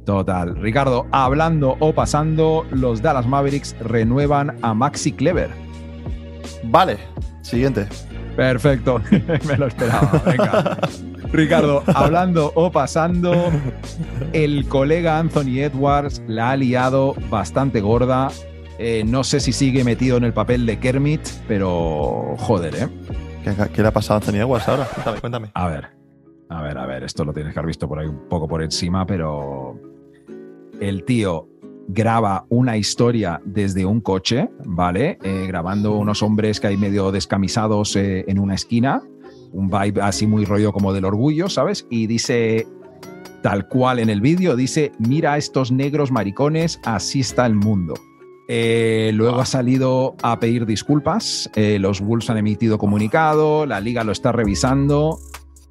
Total. 0.05 0.57
Ricardo, 0.57 1.07
hablando 1.11 1.77
o 1.81 1.93
pasando, 1.93 2.65
los 2.71 3.03
Dallas 3.03 3.27
Mavericks 3.27 3.77
renuevan 3.81 4.57
a 4.63 4.73
Maxi 4.75 5.13
Clever. 5.13 5.51
Vale, 6.65 6.99
siguiente. 7.43 7.89
Perfecto, 8.37 9.01
me 9.47 9.57
lo 9.57 9.67
esperaba. 9.67 10.23
Venga. 10.25 10.79
Ricardo, 11.33 11.83
hablando 11.95 12.53
o 12.55 12.71
pasando, 12.71 13.51
el 14.33 14.67
colega 14.69 15.19
Anthony 15.19 15.61
Edwards 15.61 16.23
la 16.27 16.51
ha 16.51 16.57
liado 16.57 17.15
bastante 17.31 17.81
gorda. 17.81 18.31
Eh, 18.79 19.05
no 19.07 19.25
sé 19.25 19.41
si 19.41 19.53
sigue 19.53 19.85
metido 19.85 20.17
en 20.17 20.25
el 20.25 20.33
papel 20.33 20.67
de 20.67 20.79
Kermit, 20.79 21.21
pero 21.49 22.35
joder, 22.39 22.75
¿eh? 22.75 22.89
¿Qué, 23.43 23.55
qué 23.73 23.83
le 23.83 23.89
ha 23.89 23.93
pasado 23.93 24.15
a 24.15 24.17
Anthony 24.19 24.41
Edwards 24.41 24.69
ahora? 24.69 24.85
Cuéntame, 24.85 25.21
cuéntame. 25.21 25.51
A 25.55 25.69
ver, 25.69 25.89
a 26.51 26.63
ver, 26.63 26.79
a 26.79 26.87
ver, 26.87 27.05
esto 27.05 27.25
lo 27.25 27.33
tienes 27.33 27.53
que 27.53 27.59
haber 27.59 27.69
visto 27.69 27.89
por 27.89 27.99
ahí 27.99 28.07
un 28.07 28.29
poco 28.29 28.47
por 28.47 28.63
encima, 28.63 29.07
pero 29.07 29.81
el 30.81 31.05
tío 31.05 31.49
graba 31.89 32.47
una 32.49 32.77
historia 32.77 33.41
desde 33.45 33.85
un 33.85 34.01
coche, 34.01 34.51
¿vale? 34.65 35.19
Eh, 35.23 35.47
grabando 35.47 35.97
unos 35.97 36.23
hombres 36.23 36.61
que 36.61 36.69
hay 36.69 36.77
medio 36.77 37.13
descamisados 37.13 37.97
eh, 37.97 38.25
en 38.27 38.39
una 38.39 38.55
esquina, 38.55 39.03
un 39.53 39.69
vibe 39.69 40.03
así 40.03 40.27
muy 40.27 40.45
rollo 40.45 40.73
como 40.73 40.93
del 40.93 41.05
orgullo, 41.05 41.49
¿sabes? 41.49 41.87
Y 41.91 42.07
dice, 42.07 42.67
tal 43.43 43.69
cual 43.69 43.99
en 43.99 44.11
el 44.11 44.21
vídeo, 44.21 44.57
dice, 44.57 44.93
mira 44.99 45.35
a 45.35 45.39
estos 45.39 45.73
negros 45.73 46.11
maricones, 46.11 46.81
así 46.85 47.21
está 47.21 47.47
el 47.47 47.55
mundo. 47.55 47.95
Eh, 48.49 49.11
luego 49.15 49.41
ha 49.41 49.47
salido 49.47 50.17
a 50.23 50.39
pedir 50.39 50.67
disculpas, 50.67 51.51
eh, 51.55 51.79
los 51.79 52.01
Wolves 52.01 52.31
han 52.31 52.39
emitido 52.39 52.79
comunicado, 52.79 53.67
la 53.67 53.81
liga 53.81 54.05
lo 54.05 54.13
está 54.13 54.31
revisando, 54.31 55.19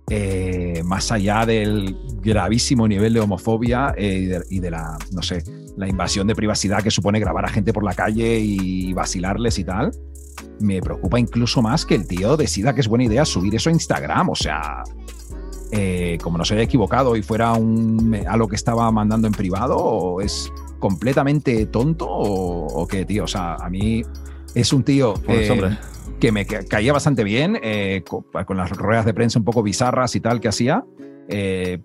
eh, 0.09 0.83
más 0.85 1.11
allá 1.11 1.45
del 1.45 1.97
gravísimo 2.21 2.87
nivel 2.87 3.13
de 3.13 3.21
homofobia 3.21 3.95
y, 3.97 4.25
de, 4.25 4.43
y 4.49 4.59
de 4.59 4.71
la, 4.71 4.97
no 5.13 5.21
sé, 5.21 5.43
la 5.77 5.87
invasión 5.87 6.27
de 6.27 6.35
privacidad 6.35 6.83
que 6.83 6.91
supone 6.91 7.19
grabar 7.19 7.45
a 7.45 7.49
gente 7.49 7.73
por 7.73 7.83
la 7.83 7.93
calle 7.93 8.39
y 8.39 8.93
vacilarles 8.93 9.57
y 9.57 9.63
tal, 9.63 9.91
me 10.59 10.81
preocupa 10.81 11.19
incluso 11.19 11.61
más 11.61 11.85
que 11.85 11.95
el 11.95 12.07
tío 12.07 12.37
decida 12.37 12.73
que 12.73 12.81
es 12.81 12.87
buena 12.87 13.05
idea 13.05 13.25
subir 13.25 13.55
eso 13.55 13.69
a 13.69 13.73
Instagram. 13.73 14.29
O 14.29 14.35
sea, 14.35 14.83
eh, 15.71 16.17
como 16.21 16.37
no 16.37 16.45
se 16.45 16.53
haya 16.53 16.63
equivocado 16.63 17.15
y 17.15 17.21
fuera 17.23 17.53
un, 17.53 18.15
algo 18.27 18.47
que 18.47 18.55
estaba 18.55 18.89
mandando 18.91 19.27
en 19.27 19.33
privado, 19.33 19.77
o 19.77 20.21
es 20.21 20.51
completamente 20.79 21.65
tonto 21.65 22.07
o, 22.07 22.67
o 22.67 22.87
qué, 22.87 23.05
tío. 23.05 23.23
O 23.23 23.27
sea, 23.27 23.55
a 23.55 23.69
mí 23.69 24.03
es 24.53 24.71
un 24.73 24.83
tío 24.83 25.15
eh, 25.27 25.47
que 26.19 26.31
me 26.31 26.45
ca- 26.45 26.63
caía 26.63 26.93
bastante 26.93 27.23
bien, 27.23 27.57
eh, 27.61 28.03
co- 28.07 28.25
con, 28.45 28.57
las 28.57 28.69
ruedas 28.71 29.05
de 29.05 29.13
prensa 29.13 29.39
un 29.39 29.45
poco 29.45 29.63
bizarras 29.63 30.15
y 30.15 30.19
tal 30.21 30.39
que 30.39 30.47
hacía, 30.47 30.83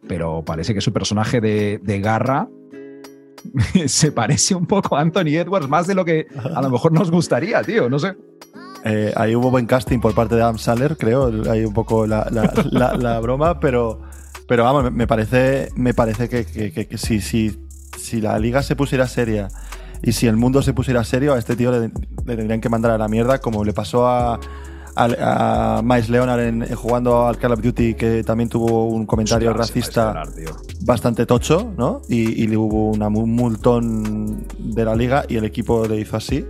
pero 0.06 0.44
parece 0.44 0.74
que 0.74 0.80
su 0.82 0.92
personaje 0.92 1.40
de, 1.40 1.80
de 1.82 2.00
garra 2.00 2.48
se 3.86 4.12
parece 4.12 4.54
un 4.54 4.66
poco 4.66 4.96
a 4.96 5.00
Anthony 5.00 5.36
Edwards, 5.36 5.68
más 5.68 5.86
de 5.86 5.94
lo 5.94 6.04
que 6.04 6.26
a 6.54 6.60
lo 6.62 6.70
mejor 6.70 6.92
nos 6.92 7.10
gustaría, 7.10 7.62
tío, 7.62 7.88
no 7.88 7.98
sé. 7.98 8.14
Eh, 8.84 9.12
ahí 9.16 9.34
hubo 9.36 9.50
buen 9.50 9.66
casting 9.66 9.98
por 10.00 10.14
parte 10.14 10.34
de 10.36 10.42
Adam 10.42 10.58
Sandler, 10.58 10.96
creo. 10.96 11.30
Hay 11.50 11.64
un 11.64 11.74
poco 11.74 12.06
la, 12.06 12.26
la- 12.30 12.52
la- 12.70 12.94
la 12.96 13.20
broma, 13.20 13.60
pero, 13.60 14.00
pero 14.48 14.64
vamos, 14.64 14.84
me- 14.84 14.90
me 14.90 15.06
parece, 15.06 15.68
me 15.74 15.92
parece 15.94 16.28
que, 16.28 16.46
que- 16.46 16.72
que- 16.72 16.88
que 16.88 16.98
si, 16.98 17.20
si, 17.20 17.58
si 17.98 18.20
la 18.20 18.38
liga 18.38 18.62
se 18.62 18.76
pusiera 18.76 19.06
seria 19.06 19.48
y 20.02 20.12
si 20.12 20.26
el 20.26 20.36
mundo 20.36 20.62
se 20.62 20.72
pusiera 20.72 21.04
serio, 21.04 21.34
a 21.34 21.38
este 21.38 21.56
tío 21.56 21.70
le, 21.72 21.90
le 22.24 22.36
tendrían 22.36 22.60
que 22.62 22.70
mandar 22.70 22.92
a 22.92 22.96
la 22.98 23.06
mierda, 23.08 23.38
como 23.38 23.64
le 23.64 23.74
pasó 23.74 24.08
a, 24.08 24.40
a, 24.94 25.78
a 25.78 25.82
Miles 25.82 26.08
Leonard 26.08 26.40
en, 26.40 26.62
en 26.62 26.74
jugando 26.74 27.26
al 27.26 27.38
Call 27.38 27.52
of 27.52 27.62
Duty, 27.62 27.94
que 27.94 28.24
también 28.24 28.48
tuvo 28.48 28.86
un 28.86 29.06
comentario 29.06 29.52
racista 29.52 30.22
bastante 30.82 31.26
tocho, 31.26 31.72
¿no? 31.76 32.02
Y, 32.08 32.42
y 32.42 32.46
le 32.46 32.56
hubo 32.56 32.90
una, 32.90 33.08
un 33.08 33.32
multón 33.32 34.46
de 34.58 34.84
la 34.84 34.94
liga 34.94 35.24
y 35.28 35.36
el 35.36 35.44
equipo 35.44 35.86
le 35.86 36.00
hizo 36.00 36.16
así 36.16 36.44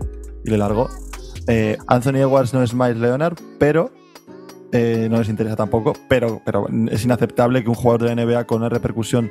y 0.45 0.51
le 0.51 0.59
largó. 0.59 0.89
Eh, 1.47 1.79
Anthony 1.87 2.17
Edwards 2.17 2.55
no 2.55 2.63
es 2.63 2.75
Miles 2.75 2.99
Leonard, 2.99 3.37
pero 3.59 3.91
eh, 4.73 5.09
no 5.11 5.19
les 5.19 5.29
interesa 5.29 5.57
tampoco, 5.57 5.95
pero, 6.09 6.41
pero 6.45 6.67
es 6.91 7.05
inaceptable 7.05 7.63
que 7.63 7.69
un 7.69 7.75
jugador 7.75 8.09
de 8.09 8.15
la 8.15 8.25
NBA 8.25 8.45
con 8.45 8.59
una 8.59 8.69
repercusión 8.69 9.31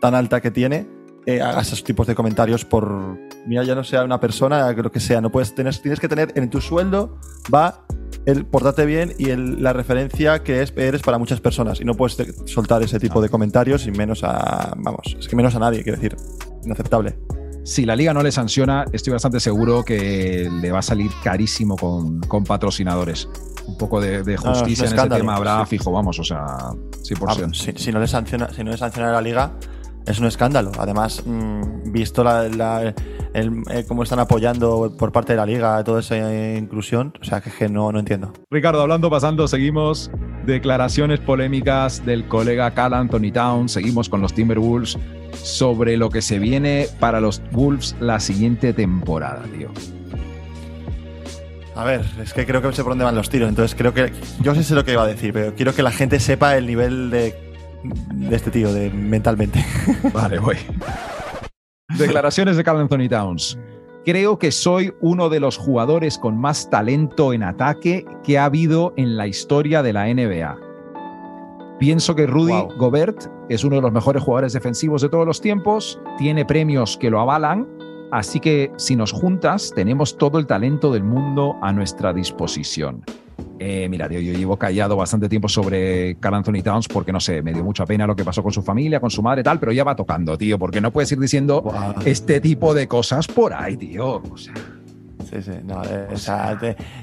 tan 0.00 0.14
alta 0.14 0.40
que 0.40 0.50
tiene 0.50 0.88
eh, 1.26 1.40
haga 1.40 1.60
esos 1.60 1.84
tipos 1.84 2.06
de 2.06 2.14
comentarios 2.14 2.64
por, 2.64 3.18
mira, 3.46 3.62
ya 3.62 3.74
no 3.74 3.84
sea 3.84 4.02
una 4.02 4.18
persona, 4.18 4.72
lo 4.72 4.90
que 4.90 5.00
sea, 5.00 5.20
no 5.20 5.30
puedes 5.30 5.54
tener, 5.54 5.76
tienes 5.76 6.00
que 6.00 6.08
tener 6.08 6.32
en 6.34 6.48
tu 6.50 6.60
sueldo 6.60 7.18
va 7.54 7.84
el 8.26 8.44
portarte 8.44 8.84
bien 8.86 9.12
y 9.18 9.30
el- 9.30 9.62
la 9.62 9.72
referencia 9.72 10.42
que 10.42 10.62
es, 10.62 10.72
eres 10.76 11.02
para 11.02 11.18
muchas 11.18 11.40
personas 11.40 11.80
y 11.80 11.84
no 11.84 11.94
puedes 11.94 12.16
soltar 12.46 12.82
ese 12.82 12.98
tipo 13.00 13.20
de 13.20 13.28
comentarios 13.28 13.86
y 13.86 13.90
menos 13.92 14.22
a, 14.24 14.74
vamos, 14.76 15.16
es 15.18 15.26
que 15.28 15.36
menos 15.36 15.54
a 15.54 15.58
nadie, 15.58 15.82
quiero 15.82 15.96
decir, 15.96 16.16
inaceptable. 16.64 17.18
Si 17.62 17.84
la 17.84 17.94
liga 17.94 18.14
no 18.14 18.22
le 18.22 18.32
sanciona, 18.32 18.84
estoy 18.92 19.12
bastante 19.12 19.38
seguro 19.38 19.84
que 19.84 20.50
le 20.60 20.72
va 20.72 20.78
a 20.78 20.82
salir 20.82 21.10
carísimo 21.22 21.76
con, 21.76 22.20
con 22.20 22.44
patrocinadores. 22.44 23.28
Un 23.66 23.76
poco 23.76 24.00
de, 24.00 24.22
de 24.22 24.34
No, 24.36 24.42
no, 24.44 24.52
es 24.52 24.58
un 24.58 24.64
justicia 24.64 24.86
en 24.88 24.98
ese 24.98 25.08
tema 25.10 25.36
habrá 25.36 25.60
sí. 25.64 25.70
fijo, 25.76 25.92
vamos, 25.92 26.18
o 26.18 26.24
sea, 26.24 26.44
Ah, 26.46 26.74
100%. 27.02 27.54
si, 27.54 27.72
si 27.76 27.92
no 27.92 28.00
le 28.00 28.08
sanciona, 28.08 28.52
si 28.52 28.64
no 28.64 28.70
le 28.70 28.76
sanciona 28.78 29.12
la 29.12 29.20
liga, 29.20 29.52
es 30.06 30.18
un 30.18 30.26
escándalo. 30.26 30.72
Además, 30.78 31.22
mm, 31.24 31.92
visto 31.92 32.24
la, 32.24 32.48
la- 32.48 32.94
el- 33.34 33.62
eh, 33.70 33.84
cómo 33.86 34.02
están 34.02 34.18
apoyando 34.18 34.94
por 34.98 35.12
parte 35.12 35.32
de 35.32 35.36
la 35.38 35.46
liga 35.46 35.82
toda 35.84 36.00
esa 36.00 36.16
inclusión, 36.56 37.12
o 37.20 37.24
sea, 37.24 37.40
que, 37.40 37.50
que 37.50 37.68
no, 37.68 37.90
no 37.92 37.98
entiendo. 37.98 38.32
Ricardo, 38.50 38.80
hablando, 38.82 39.08
pasando, 39.10 39.46
seguimos. 39.48 40.10
Declaraciones 40.46 41.20
polémicas 41.20 42.04
del 42.06 42.26
colega 42.26 42.70
Cal 42.72 42.94
Anthony 42.94 43.30
Town. 43.32 43.68
Seguimos 43.68 44.08
con 44.08 44.20
los 44.22 44.32
Timberwolves 44.32 44.96
sobre 45.42 45.96
lo 45.96 46.08
que 46.10 46.22
se 46.22 46.38
viene 46.38 46.86
para 46.98 47.20
los 47.20 47.42
Wolves 47.52 47.94
la 48.00 48.18
siguiente 48.20 48.72
temporada, 48.72 49.42
tío. 49.56 49.68
A 51.76 51.84
ver, 51.84 52.02
es 52.22 52.34
que 52.34 52.44
creo 52.46 52.60
que 52.60 52.72
sé 52.72 52.82
por 52.82 52.92
dónde 52.92 53.04
van 53.04 53.14
los 53.14 53.30
tiros, 53.30 53.48
entonces 53.48 53.76
creo 53.78 53.94
que. 53.94 54.12
Yo 54.42 54.54
sé 54.54 54.74
lo 54.74 54.84
que 54.84 54.92
iba 54.92 55.02
a 55.02 55.06
decir, 55.06 55.32
pero 55.32 55.54
quiero 55.54 55.74
que 55.74 55.82
la 55.82 55.92
gente 55.92 56.18
sepa 56.20 56.56
el 56.56 56.66
nivel 56.66 57.10
de, 57.10 57.34
de 57.84 58.36
este 58.36 58.50
tío, 58.50 58.72
de 58.72 58.90
mentalmente. 58.90 59.64
Vale, 60.12 60.38
voy. 60.40 60.56
Declaraciones 61.98 62.56
de 62.56 62.64
Carl 62.64 62.80
Anthony 62.80 63.08
Towns. 63.08 63.58
Creo 64.04 64.38
que 64.38 64.50
soy 64.50 64.94
uno 65.00 65.28
de 65.28 65.40
los 65.40 65.58
jugadores 65.58 66.18
con 66.18 66.38
más 66.38 66.70
talento 66.70 67.32
en 67.32 67.42
ataque 67.42 68.06
que 68.24 68.38
ha 68.38 68.46
habido 68.46 68.94
en 68.96 69.16
la 69.16 69.26
historia 69.26 69.82
de 69.82 69.92
la 69.92 70.06
NBA. 70.06 70.58
Pienso 71.78 72.14
que 72.14 72.26
Rudy 72.26 72.52
Wow. 72.52 72.76
Gobert 72.76 73.26
es 73.48 73.64
uno 73.64 73.76
de 73.76 73.82
los 73.82 73.92
mejores 73.92 74.22
jugadores 74.22 74.52
defensivos 74.52 75.02
de 75.02 75.08
todos 75.08 75.26
los 75.26 75.40
tiempos, 75.40 76.00
tiene 76.18 76.44
premios 76.44 76.96
que 76.96 77.10
lo 77.10 77.20
avalan, 77.20 77.66
así 78.10 78.38
que 78.40 78.70
si 78.76 78.96
nos 78.96 79.12
juntas 79.12 79.72
tenemos 79.74 80.16
todo 80.16 80.38
el 80.38 80.46
talento 80.46 80.92
del 80.92 81.04
mundo 81.04 81.56
a 81.62 81.72
nuestra 81.72 82.12
disposición. 82.12 83.02
Eh, 83.58 83.88
mira, 83.90 84.08
tío, 84.08 84.20
yo 84.20 84.32
llevo 84.32 84.56
callado 84.56 84.96
bastante 84.96 85.28
tiempo 85.28 85.48
sobre 85.48 86.16
Carl 86.16 86.34
Anthony 86.36 86.62
Towns 86.62 86.88
porque, 86.88 87.12
no 87.12 87.20
sé, 87.20 87.42
me 87.42 87.52
dio 87.52 87.62
mucha 87.62 87.84
pena 87.84 88.06
lo 88.06 88.16
que 88.16 88.24
pasó 88.24 88.42
con 88.42 88.52
su 88.52 88.62
familia, 88.62 89.00
con 89.00 89.10
su 89.10 89.22
madre 89.22 89.42
tal, 89.42 89.58
pero 89.60 89.72
ya 89.72 89.84
va 89.84 89.94
tocando, 89.96 90.36
tío, 90.38 90.58
porque 90.58 90.80
no 90.80 90.90
puedes 90.90 91.12
ir 91.12 91.18
diciendo 91.20 91.62
este 92.04 92.40
tipo 92.40 92.72
de 92.74 92.88
cosas 92.88 93.26
por 93.26 93.52
ahí, 93.52 93.76
tío. 93.76 94.22
O 94.30 94.36
sea, 94.36 94.54
Sí, 95.30 95.36
sí. 95.42 95.52
No, 95.64 95.80
eh, 95.84 96.08
o 96.12 96.16
sea, 96.16 96.58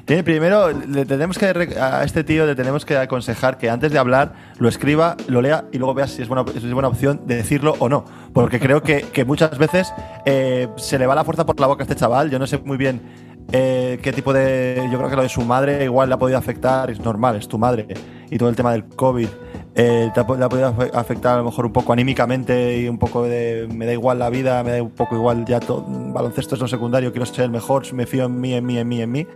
te- 0.05 0.21
primero, 0.21 0.71
le 0.71 1.05
tenemos 1.05 1.37
que 1.37 1.45
a 1.79 2.03
este 2.03 2.25
tío 2.25 2.45
le 2.45 2.55
tenemos 2.55 2.83
que 2.83 2.97
aconsejar 2.97 3.57
que 3.57 3.69
antes 3.69 3.89
de 3.93 3.99
hablar 3.99 4.33
lo 4.59 4.67
escriba, 4.67 5.15
lo 5.29 5.41
lea 5.41 5.63
y 5.71 5.77
luego 5.77 5.93
vea 5.93 6.07
si 6.07 6.23
es 6.23 6.27
buena, 6.27 6.43
si 6.51 6.57
es 6.67 6.73
buena 6.73 6.89
opción 6.89 7.21
de 7.25 7.35
decirlo 7.37 7.75
o 7.79 7.87
no. 7.87 8.03
Porque 8.33 8.59
creo 8.59 8.83
que, 8.83 9.03
que 9.03 9.23
muchas 9.23 9.57
veces 9.57 9.93
eh, 10.25 10.67
se 10.75 10.99
le 10.99 11.05
va 11.07 11.15
la 11.15 11.23
fuerza 11.23 11.45
por 11.45 11.57
la 11.61 11.67
boca 11.67 11.83
a 11.83 11.85
este 11.85 11.95
chaval. 11.95 12.29
Yo 12.29 12.37
no 12.37 12.47
sé 12.47 12.57
muy 12.57 12.75
bien 12.75 12.99
eh, 13.51 13.99
qué 14.01 14.11
tipo 14.13 14.33
de. 14.33 14.87
Yo 14.91 14.97
creo 14.97 15.09
que 15.09 15.15
lo 15.15 15.23
de 15.23 15.29
su 15.29 15.41
madre 15.41 15.83
igual 15.85 16.09
le 16.09 16.15
ha 16.15 16.19
podido 16.19 16.37
afectar, 16.37 16.89
es 16.91 16.99
normal, 16.99 17.35
es 17.35 17.47
tu 17.47 17.57
madre. 17.57 17.87
Y 18.29 18.37
todo 18.37 18.49
el 18.49 18.55
tema 18.55 18.71
del 18.73 18.85
COVID. 18.85 19.27
eh, 19.79 20.09
te 20.13 20.19
ha, 20.19 20.25
le 20.35 20.43
ha 20.43 20.49
podido 20.49 20.73
afe- 20.75 20.89
afectar 20.93 21.35
a 21.35 21.37
lo 21.37 21.43
mejor 21.45 21.65
un 21.67 21.71
poco 21.71 21.93
anímicamente 21.93 22.79
y 22.79 22.89
un 22.89 22.97
poco 22.97 23.23
de 23.23 23.69
me 23.71 23.85
da 23.85 23.93
igual 23.93 24.17
la 24.19 24.29
vida, 24.29 24.63
me 24.63 24.71
da 24.71 24.81
un 24.81 24.89
poco 24.89 25.15
igual 25.15 25.45
ya 25.45 25.59
todo, 25.59 25.85
baloncesto 25.87 26.55
es 26.55 26.61
lo 26.61 26.67
secundario, 26.67 27.11
quiero 27.11 27.27
ser 27.27 27.45
el 27.45 27.51
mejor, 27.51 27.93
me 27.93 28.07
fío 28.07 28.25
en 28.25 28.41
mí, 28.41 28.55
en 28.55 28.65
mí, 28.65 28.79
en 28.79 28.87
mí, 28.87 29.01
en 29.01 29.11
mí. 29.11 29.27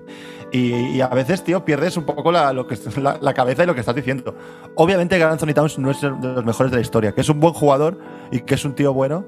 Y, 0.52 0.74
y 0.98 1.02
a 1.02 1.08
veces, 1.10 1.44
tío, 1.44 1.64
pierdes 1.64 1.96
un 1.96 2.04
poco 2.06 2.32
la, 2.32 2.52
lo 2.54 2.66
que, 2.68 2.76
la, 3.00 3.18
la 3.22 3.34
cabeza 3.34 3.64
y 3.64 3.68
lo 3.68 3.74
que 3.76 3.80
estás 3.82 3.96
diciendo. 3.96 4.36
Obviamente, 4.76 5.22
Anthony 5.24 5.54
Towns 5.54 5.78
no 5.80 5.92
es 5.92 6.02
de 6.02 6.10
los 6.10 6.44
mejores 6.44 6.72
de 6.72 6.78
la 6.78 6.82
historia, 6.82 7.14
que 7.14 7.22
es 7.22 7.30
un 7.30 7.40
buen 7.40 7.54
jugador 7.54 7.98
y 8.32 8.42
que 8.42 8.56
es 8.56 8.66
un 8.66 8.74
tío 8.74 8.94
bueno. 8.94 9.24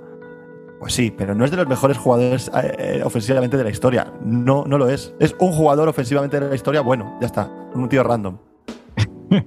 Pues 0.84 0.94
sí, 0.96 1.14
pero 1.18 1.34
no 1.34 1.46
es 1.46 1.52
de 1.52 1.56
los 1.58 1.68
mejores 1.68 1.98
jugadores 1.98 2.52
eh, 2.62 2.76
eh, 2.78 3.02
ofensivamente 3.06 3.56
de 3.56 3.64
la 3.64 3.70
historia. 3.70 4.12
No, 4.22 4.66
no 4.68 4.78
lo 4.78 4.90
es. 4.90 5.14
Es 5.18 5.34
un 5.40 5.54
jugador 5.54 5.88
ofensivamente 5.88 6.40
de 6.42 6.50
la 6.50 6.56
historia 6.56 6.82
bueno, 6.82 7.18
ya 7.22 7.28
está. 7.28 7.50
Un 7.74 7.88
tío 7.88 8.04
random. 8.04 8.38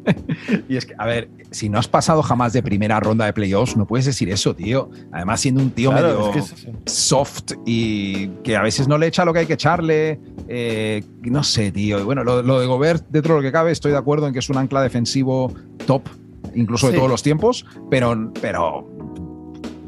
Y 0.69 0.77
es 0.77 0.85
que, 0.87 0.95
a 0.99 1.05
ver, 1.07 1.29
si 1.51 1.69
no 1.69 1.79
has 1.79 1.87
pasado 1.89 2.23
jamás 2.23 2.53
de 2.53 2.63
primera 2.63 2.99
ronda 3.01 3.27
de 3.27 3.33
playoffs, 3.33 3.77
no 3.77 3.87
puedes 3.87 4.07
decir 4.07 4.31
eso, 4.31 4.55
tío. 4.57 4.89
Además, 5.13 5.41
siendo 5.43 5.63
un 5.63 5.71
tío 5.71 5.91
Claro, 5.91 6.09
medio 6.09 6.31
es 6.31 6.33
que 6.33 6.39
es- 6.67 6.93
soft 6.93 7.53
y 7.67 8.29
que 8.43 8.57
a 8.57 8.63
veces 8.63 8.89
no 8.89 8.97
le 8.99 9.07
echa 9.07 9.25
lo 9.25 9.33
que 9.33 9.41
hay 9.41 9.47
que 9.47 9.53
echarle. 9.53 10.19
eh, 10.49 11.05
no 11.23 11.45
sé, 11.45 11.71
tío. 11.71 12.01
Y 12.01 12.03
bueno, 12.03 12.25
lo, 12.25 12.43
lo 12.43 12.59
de 12.61 12.67
Gobert, 12.67 13.05
dentro 13.11 13.35
de 13.35 13.41
lo 13.43 13.47
que 13.47 13.53
cabe, 13.53 13.71
estoy 13.73 13.93
de 13.93 13.99
acuerdo 13.99 14.27
en 14.27 14.33
que 14.33 14.39
es 14.41 14.49
un 14.49 14.57
ancla 14.57 14.81
defensivo 14.83 15.53
top, 15.87 16.03
incluso 16.55 16.87
de 16.87 16.93
Sí. 16.95 16.97
todos 16.99 17.11
los 17.11 17.23
tiempos, 17.23 17.67
pero, 17.91 18.33
pero, 18.41 18.89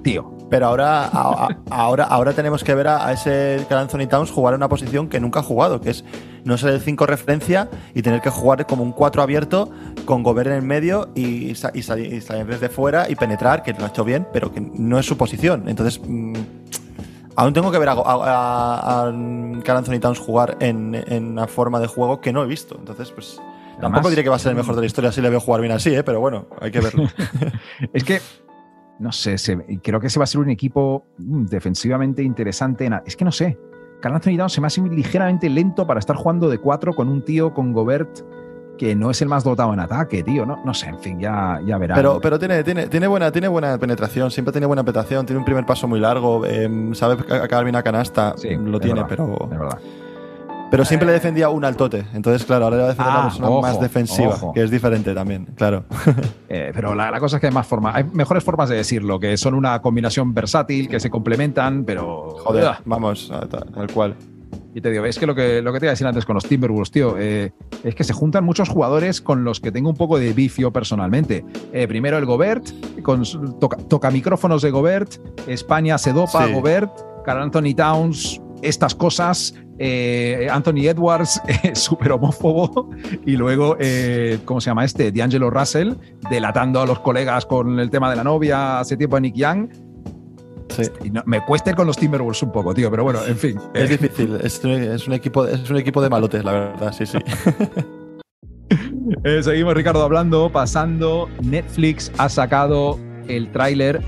tío. 0.04 0.37
Pero 0.50 0.66
ahora, 0.66 1.04
a- 1.04 1.08
a- 1.46 1.48
ahora, 1.70 2.04
ahora 2.04 2.32
tenemos 2.32 2.64
que 2.64 2.74
ver 2.74 2.88
a, 2.88 3.06
a 3.06 3.12
ese 3.12 3.64
Carl 3.68 3.82
Anthony 3.82 4.06
Towns 4.08 4.30
jugar 4.30 4.54
en 4.54 4.58
una 4.60 4.68
posición 4.68 5.08
que 5.08 5.20
nunca 5.20 5.40
ha 5.40 5.42
jugado, 5.42 5.80
que 5.80 5.90
es 5.90 6.04
no 6.44 6.56
ser 6.56 6.70
el 6.74 6.80
5 6.80 7.04
referencia 7.06 7.68
y 7.94 8.00
tener 8.02 8.20
que 8.22 8.30
jugar 8.30 8.66
como 8.66 8.82
un 8.82 8.92
4 8.92 9.20
abierto 9.22 9.70
con 10.06 10.22
Gobert 10.22 10.48
en 10.48 10.54
el 10.56 10.62
medio 10.62 11.10
y, 11.14 11.54
sa- 11.54 11.70
y 11.74 11.82
salir 11.82 12.12
y 12.12 12.20
salir 12.22 12.46
desde 12.46 12.68
fuera 12.70 13.10
y 13.10 13.14
penetrar, 13.14 13.62
que 13.62 13.74
lo 13.74 13.84
ha 13.84 13.88
hecho 13.88 14.04
bien, 14.04 14.26
pero 14.32 14.50
que 14.52 14.60
no 14.60 14.98
es 14.98 15.04
su 15.06 15.18
posición. 15.18 15.68
Entonces, 15.68 16.00
mm, 16.02 16.32
aún 17.36 17.52
tengo 17.52 17.70
que 17.70 17.78
ver 17.78 17.90
a, 17.90 17.92
a, 17.98 19.06
Anthony 19.08 19.98
Towns 20.00 20.18
jugar 20.18 20.56
en, 20.60 20.94
en 21.08 21.32
una 21.32 21.46
forma 21.46 21.78
de 21.80 21.86
juego 21.88 22.20
que 22.20 22.32
no 22.32 22.42
he 22.42 22.46
visto. 22.46 22.76
Entonces, 22.78 23.10
pues 23.10 23.36
tampoco 23.80 23.86
Además- 23.96 24.10
diré 24.10 24.22
que 24.24 24.30
va 24.30 24.36
a 24.36 24.38
ser 24.38 24.50
el 24.52 24.56
mejor 24.56 24.74
de 24.76 24.80
la 24.80 24.86
historia 24.86 25.12
si 25.12 25.20
le 25.20 25.28
veo 25.30 25.40
jugar 25.40 25.60
bien 25.60 25.72
así, 25.72 25.94
¿eh? 25.94 26.02
pero 26.02 26.20
bueno, 26.20 26.46
hay 26.60 26.70
que 26.70 26.80
verlo. 26.80 27.04
Es 27.92 28.02
que, 28.04 28.20
no 28.98 29.12
sé, 29.12 29.38
se- 29.38 29.80
creo 29.82 30.00
que 30.00 30.08
ese 30.08 30.18
va 30.18 30.24
a 30.24 30.26
ser 30.26 30.40
un 30.40 30.50
equipo 30.50 31.04
mm, 31.18 31.44
defensivamente 31.46 32.22
interesante. 32.22 32.88
Es 33.06 33.16
que 33.16 33.24
no 33.24 33.32
sé. 33.32 33.58
Carl 34.00 34.14
Anthony 34.14 34.48
se 34.48 34.60
me 34.60 34.68
hace 34.68 34.80
ligeramente 34.80 35.48
lento 35.48 35.86
para 35.86 35.98
estar 36.00 36.14
jugando 36.16 36.48
de 36.48 36.58
cuatro 36.58 36.94
con 36.94 37.08
un 37.08 37.22
tío 37.22 37.52
con 37.52 37.72
Gobert 37.72 38.20
que 38.78 38.94
no 38.94 39.10
es 39.10 39.20
el 39.22 39.28
más 39.28 39.42
dotado 39.42 39.72
en 39.74 39.80
ataque, 39.80 40.22
tío. 40.22 40.46
No, 40.46 40.62
no 40.64 40.72
sé, 40.72 40.86
en 40.88 41.00
fin, 41.00 41.18
ya, 41.18 41.60
ya. 41.66 41.76
Pero, 41.80 42.20
pero 42.20 42.38
tiene, 42.38 42.62
tiene, 42.62 42.86
tiene, 42.86 43.08
buena, 43.08 43.32
tiene 43.32 43.48
buena 43.48 43.76
penetración, 43.76 44.30
siempre 44.30 44.52
tiene 44.52 44.66
buena 44.68 44.84
penetración, 44.84 45.26
tiene 45.26 45.38
un 45.40 45.44
primer 45.44 45.66
paso 45.66 45.88
muy 45.88 45.98
largo, 45.98 46.46
eh, 46.46 46.70
sabe 46.92 47.16
ca- 47.24 47.42
acabar 47.42 47.64
bien 47.64 47.74
a 47.74 47.82
canasta, 47.82 48.34
Sí, 48.36 48.50
lo 48.56 48.78
tiene, 48.78 49.02
verdad, 49.02 49.08
pero, 49.08 49.48
verdad. 49.48 49.78
Pero 50.70 50.84
siempre 50.84 51.06
le 51.06 51.12
defendía 51.12 51.48
un 51.48 51.64
altote. 51.64 52.04
Entonces, 52.14 52.44
claro, 52.44 52.64
ahora 52.64 52.76
le 52.76 52.82
va 52.82 52.88
a 52.88 52.92
defender 52.92 53.12
Ah, 53.12 53.18
una 53.20 53.28
persona 53.28 53.48
ojo, 53.48 53.62
más 53.62 53.80
defensiva, 53.80 54.28
ojo. 54.34 54.52
que 54.52 54.62
es 54.62 54.70
diferente 54.70 55.14
también, 55.14 55.46
claro. 55.54 55.84
Eh, 56.50 56.70
pero 56.74 56.94
la, 56.94 57.10
la 57.10 57.20
cosa 57.20 57.36
es 57.36 57.40
que 57.40 57.46
hay 57.48 57.52
más 57.52 57.66
formas, 57.66 57.94
hay 57.94 58.04
mejores 58.04 58.42
formas 58.42 58.68
de 58.70 58.76
decirlo, 58.76 59.20
que 59.20 59.36
son 59.36 59.54
una 59.54 59.80
combinación 59.82 60.32
versátil, 60.32 60.88
que 60.88 60.98
se 61.00 61.10
complementan, 61.10 61.84
pero. 61.84 62.30
Joder, 62.38 62.64
Ah, 62.66 62.80
vamos, 62.84 63.30
tal 63.50 63.90
cual. 63.92 64.14
Y 64.74 64.80
te 64.80 64.90
digo, 64.90 65.04
es 65.04 65.18
que 65.18 65.26
lo 65.26 65.34
que, 65.34 65.60
lo 65.60 65.72
que 65.72 65.80
te 65.80 65.86
iba 65.86 65.90
a 65.90 65.94
decir 65.94 66.06
antes 66.06 66.24
con 66.24 66.34
los 66.34 66.44
Timberwolves, 66.44 66.90
tío, 66.90 67.16
eh, 67.18 67.52
es 67.82 67.94
que 67.94 68.04
se 68.04 68.12
juntan 68.12 68.44
muchos 68.44 68.68
jugadores 68.68 69.20
con 69.20 69.42
los 69.44 69.60
que 69.60 69.72
tengo 69.72 69.90
un 69.90 69.96
poco 69.96 70.18
de 70.18 70.32
vicio 70.32 70.72
personalmente. 70.72 71.44
Eh, 71.72 71.88
primero 71.88 72.16
el 72.18 72.26
Gobert, 72.26 72.66
con 73.02 73.22
toca, 73.58 73.76
toca 73.76 74.10
micrófonos 74.10 74.62
de 74.62 74.70
Gobert, 74.70 75.14
España 75.48 75.98
se 75.98 76.12
dopa 76.12 76.46
Sí. 76.46 76.52
Gobert, 76.52 76.92
Carl 77.24 77.42
Anthony 77.42 77.74
Towns, 77.76 78.40
estas 78.62 78.94
cosas, 78.94 79.54
eh, 79.78 80.48
Anthony 80.50 80.88
Edwards, 80.88 81.40
eh, 81.64 81.74
súper 81.74 82.12
homófobo, 82.12 82.90
y 83.26 83.36
luego, 83.36 83.76
eh, 83.78 84.38
¿cómo 84.44 84.60
se 84.60 84.70
llama 84.70 84.84
este? 84.84 85.10
D'Angelo 85.12 85.50
Russell, 85.50 85.92
delatando 86.30 86.80
a 86.80 86.86
los 86.86 86.98
colegas 87.00 87.46
con 87.46 87.78
el 87.80 87.90
tema 87.90 88.10
de 88.10 88.16
la 88.16 88.24
novia 88.24 88.80
hace 88.80 88.96
tiempo 88.96 89.16
a 89.16 89.20
Nick 89.20 89.34
Young. 89.34 89.68
Sí. 90.68 90.82
Y 91.04 91.10
no- 91.10 91.22
me 91.24 91.42
cuesta 91.44 91.70
ir 91.70 91.76
con 91.76 91.86
los 91.86 91.96
Timberwolves 91.96 92.42
un 92.42 92.52
poco, 92.52 92.74
tío, 92.74 92.90
pero 92.90 93.02
bueno, 93.04 93.20
en 93.26 93.36
fin. 93.36 93.58
Es 93.74 93.88
difícil, 93.88 94.38
es, 94.42 94.62
un- 94.64 94.70
es 94.72 95.06
un 95.06 95.14
equipo, 95.14 95.46
es 95.46 95.68
un 95.70 95.76
equipo 95.78 96.02
de 96.02 96.10
malotes, 96.10 96.44
la 96.44 96.52
verdad, 96.52 96.92
sí, 96.92 97.06
sí. 97.06 97.18
Eh, 99.24 99.42
seguimos, 99.42 99.72
Ricardo, 99.74 100.02
hablando, 100.02 100.50
pasando. 100.52 101.28
Netflix 101.42 102.12
ha 102.18 102.28
sacado 102.28 102.98
el 103.26 103.50
tráiler 103.50 104.02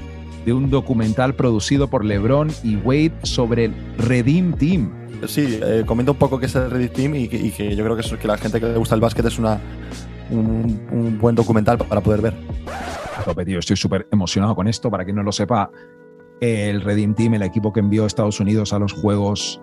de 0.45 0.53
un 0.53 0.71
documental 0.71 1.35
producido 1.35 1.89
por 1.89 2.05
LeBron 2.05 2.51
y 2.63 2.77
Wade 2.77 3.13
sobre 3.23 3.67
el 3.67 3.75
Redeem 3.99 4.53
Team. 4.55 4.91
Sí, 5.27 5.59
eh, 5.63 5.85
comenta 5.87 6.13
un 6.13 6.19
poco 6.19 6.39
qué 6.39 6.47
es 6.47 6.55
el 6.55 6.71
Reddit 6.71 6.93
Team 6.93 7.15
y 7.15 7.29
que, 7.29 7.37
y 7.37 7.51
que 7.51 7.77
yo 7.77 7.85
creo 7.85 7.95
que, 7.95 8.03
es, 8.03 8.13
que 8.13 8.27
la 8.27 8.39
gente 8.39 8.59
que 8.59 8.67
le 8.67 8.77
gusta 8.79 8.95
el 8.95 9.01
básquet 9.01 9.25
es 9.27 9.39
una, 9.39 9.61
un, 10.31 10.81
un 10.91 11.19
buen 11.19 11.35
documental 11.35 11.77
para 11.79 12.01
poder 12.01 12.23
ver. 12.23 12.35
A 13.19 13.23
tope, 13.23 13.45
tío, 13.45 13.59
estoy 13.59 13.77
súper 13.77 14.09
emocionado 14.11 14.55
con 14.55 14.67
esto. 14.67 14.91
Para 14.91 15.05
quien 15.05 15.17
no 15.17 15.23
lo 15.23 15.33
sepa, 15.33 15.71
el 16.41 16.81
Redeem 16.81 17.15
Team, 17.15 17.35
el 17.35 17.43
equipo 17.43 17.73
que 17.73 17.81
envió 17.81 18.05
a 18.05 18.07
Estados 18.07 18.41
Unidos 18.41 18.73
a 18.73 18.79
los 18.79 18.93
Juegos 18.95 19.61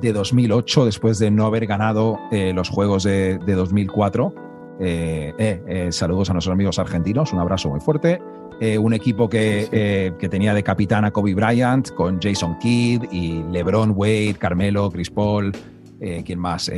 de 0.00 0.12
2008, 0.12 0.86
después 0.86 1.18
de 1.18 1.30
no 1.30 1.46
haber 1.46 1.66
ganado 1.66 2.18
eh, 2.32 2.52
los 2.52 2.68
Juegos 2.68 3.04
de, 3.04 3.38
de 3.38 3.54
2004. 3.54 4.34
Eh, 4.78 5.32
eh, 5.38 5.62
eh, 5.66 5.92
saludos 5.92 6.28
a 6.28 6.34
nuestros 6.34 6.52
amigos 6.52 6.78
argentinos, 6.78 7.32
un 7.32 7.38
abrazo 7.38 7.70
muy 7.70 7.80
fuerte. 7.80 8.20
Eh, 8.60 8.78
un 8.78 8.94
equipo 8.94 9.28
que, 9.28 9.62
Sí, 9.64 9.68
eh, 9.72 10.12
que 10.18 10.28
tenía 10.30 10.54
de 10.54 10.62
capitán 10.62 11.04
a 11.04 11.10
Kobe 11.10 11.34
Bryant, 11.34 11.90
con 11.90 12.18
Jason 12.20 12.58
Kidd 12.58 13.04
y 13.12 13.42
LeBron 13.52 13.92
Wade, 13.94 14.36
Carmelo, 14.38 14.90
Chris 14.90 15.10
Paul, 15.10 15.52
eh, 16.00 16.22
¿quién 16.24 16.38
más? 16.38 16.70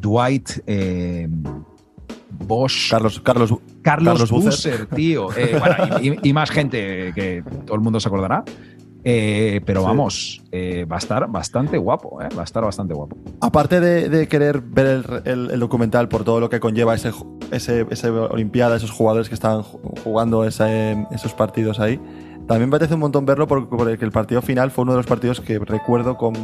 Dwight, 0.00 0.48
Bosch, 2.30 2.90
Carlos, 2.90 3.20
Carlos, 3.20 3.54
Carlos. 3.82 4.30
Boozer, 4.30 4.86
tío. 4.86 5.28
Bueno, 5.28 5.98
y, 6.02 6.08
y- 6.10 6.18
y 6.30 6.32
más 6.32 6.50
gente 6.50 7.12
que 7.14 7.42
todo 7.66 7.74
el 7.76 7.82
mundo 7.82 8.00
se 8.00 8.08
acordará. 8.08 8.44
Eh, 9.10 9.62
pero 9.64 9.80
Sí. 9.80 9.86
vamos, 9.86 10.42
eh, 10.52 10.84
va 10.84 10.96
a 10.96 10.98
estar 10.98 11.30
bastante 11.30 11.78
guapo, 11.78 12.20
eh, 12.20 12.28
va 12.36 12.42
a 12.42 12.44
estar 12.44 12.62
bastante 12.62 12.92
guapo. 12.92 13.16
Aparte 13.40 13.80
de, 13.80 14.10
de 14.10 14.28
querer 14.28 14.60
ver 14.60 15.02
el, 15.24 15.50
el- 15.52 15.60
documental 15.60 16.08
por 16.10 16.24
todo 16.24 16.40
lo 16.40 16.50
que 16.50 16.60
conlleva 16.60 16.94
ese, 16.94 17.12
ese, 17.50 17.86
esa 17.88 18.12
Olimpiada, 18.12 18.76
esos 18.76 18.90
jugadores 18.90 19.30
que 19.30 19.36
ju- 19.36 19.80
jugando 20.04 20.44
ese- 20.44 21.06
esos 21.10 21.32
partidos 21.32 21.80
ahí, 21.80 21.98
también 22.46 22.68
me 22.68 22.76
apetece 22.76 22.94
un 22.94 23.00
montón 23.00 23.24
verlo 23.24 23.46
por- 23.46 23.66
porque 23.70 24.04
el 24.04 24.12
partido 24.12 24.42
final 24.42 24.70
fue 24.70 24.82
uno 24.82 24.92
de 24.92 24.98
los 24.98 25.06
partidos 25.06 25.40
que 25.40 25.58
recuerdo 25.58 26.18
con 26.18 26.34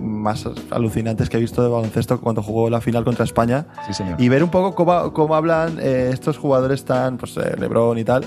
más 0.00 0.44
alucinantes 0.72 1.28
que 1.30 1.36
he 1.36 1.40
visto 1.40 1.62
de 1.62 1.68
baloncesto 1.68 2.20
cuando 2.20 2.42
jugó 2.42 2.68
la 2.68 2.80
final 2.80 3.04
contra 3.04 3.24
España. 3.24 3.66
Sí, 3.86 3.94
señor. 3.94 4.20
Y 4.20 4.28
ver 4.28 4.42
un 4.42 4.50
poco 4.50 4.74
cómo, 4.74 5.12
cómo 5.12 5.36
hablan 5.36 5.78
eh, 5.80 6.10
estos 6.12 6.36
jugadores 6.36 6.84
tan, 6.84 7.16
pues 7.16 7.36
eh, 7.36 7.54
Lebron 7.60 7.96
y 7.98 8.02
tal, 8.04 8.24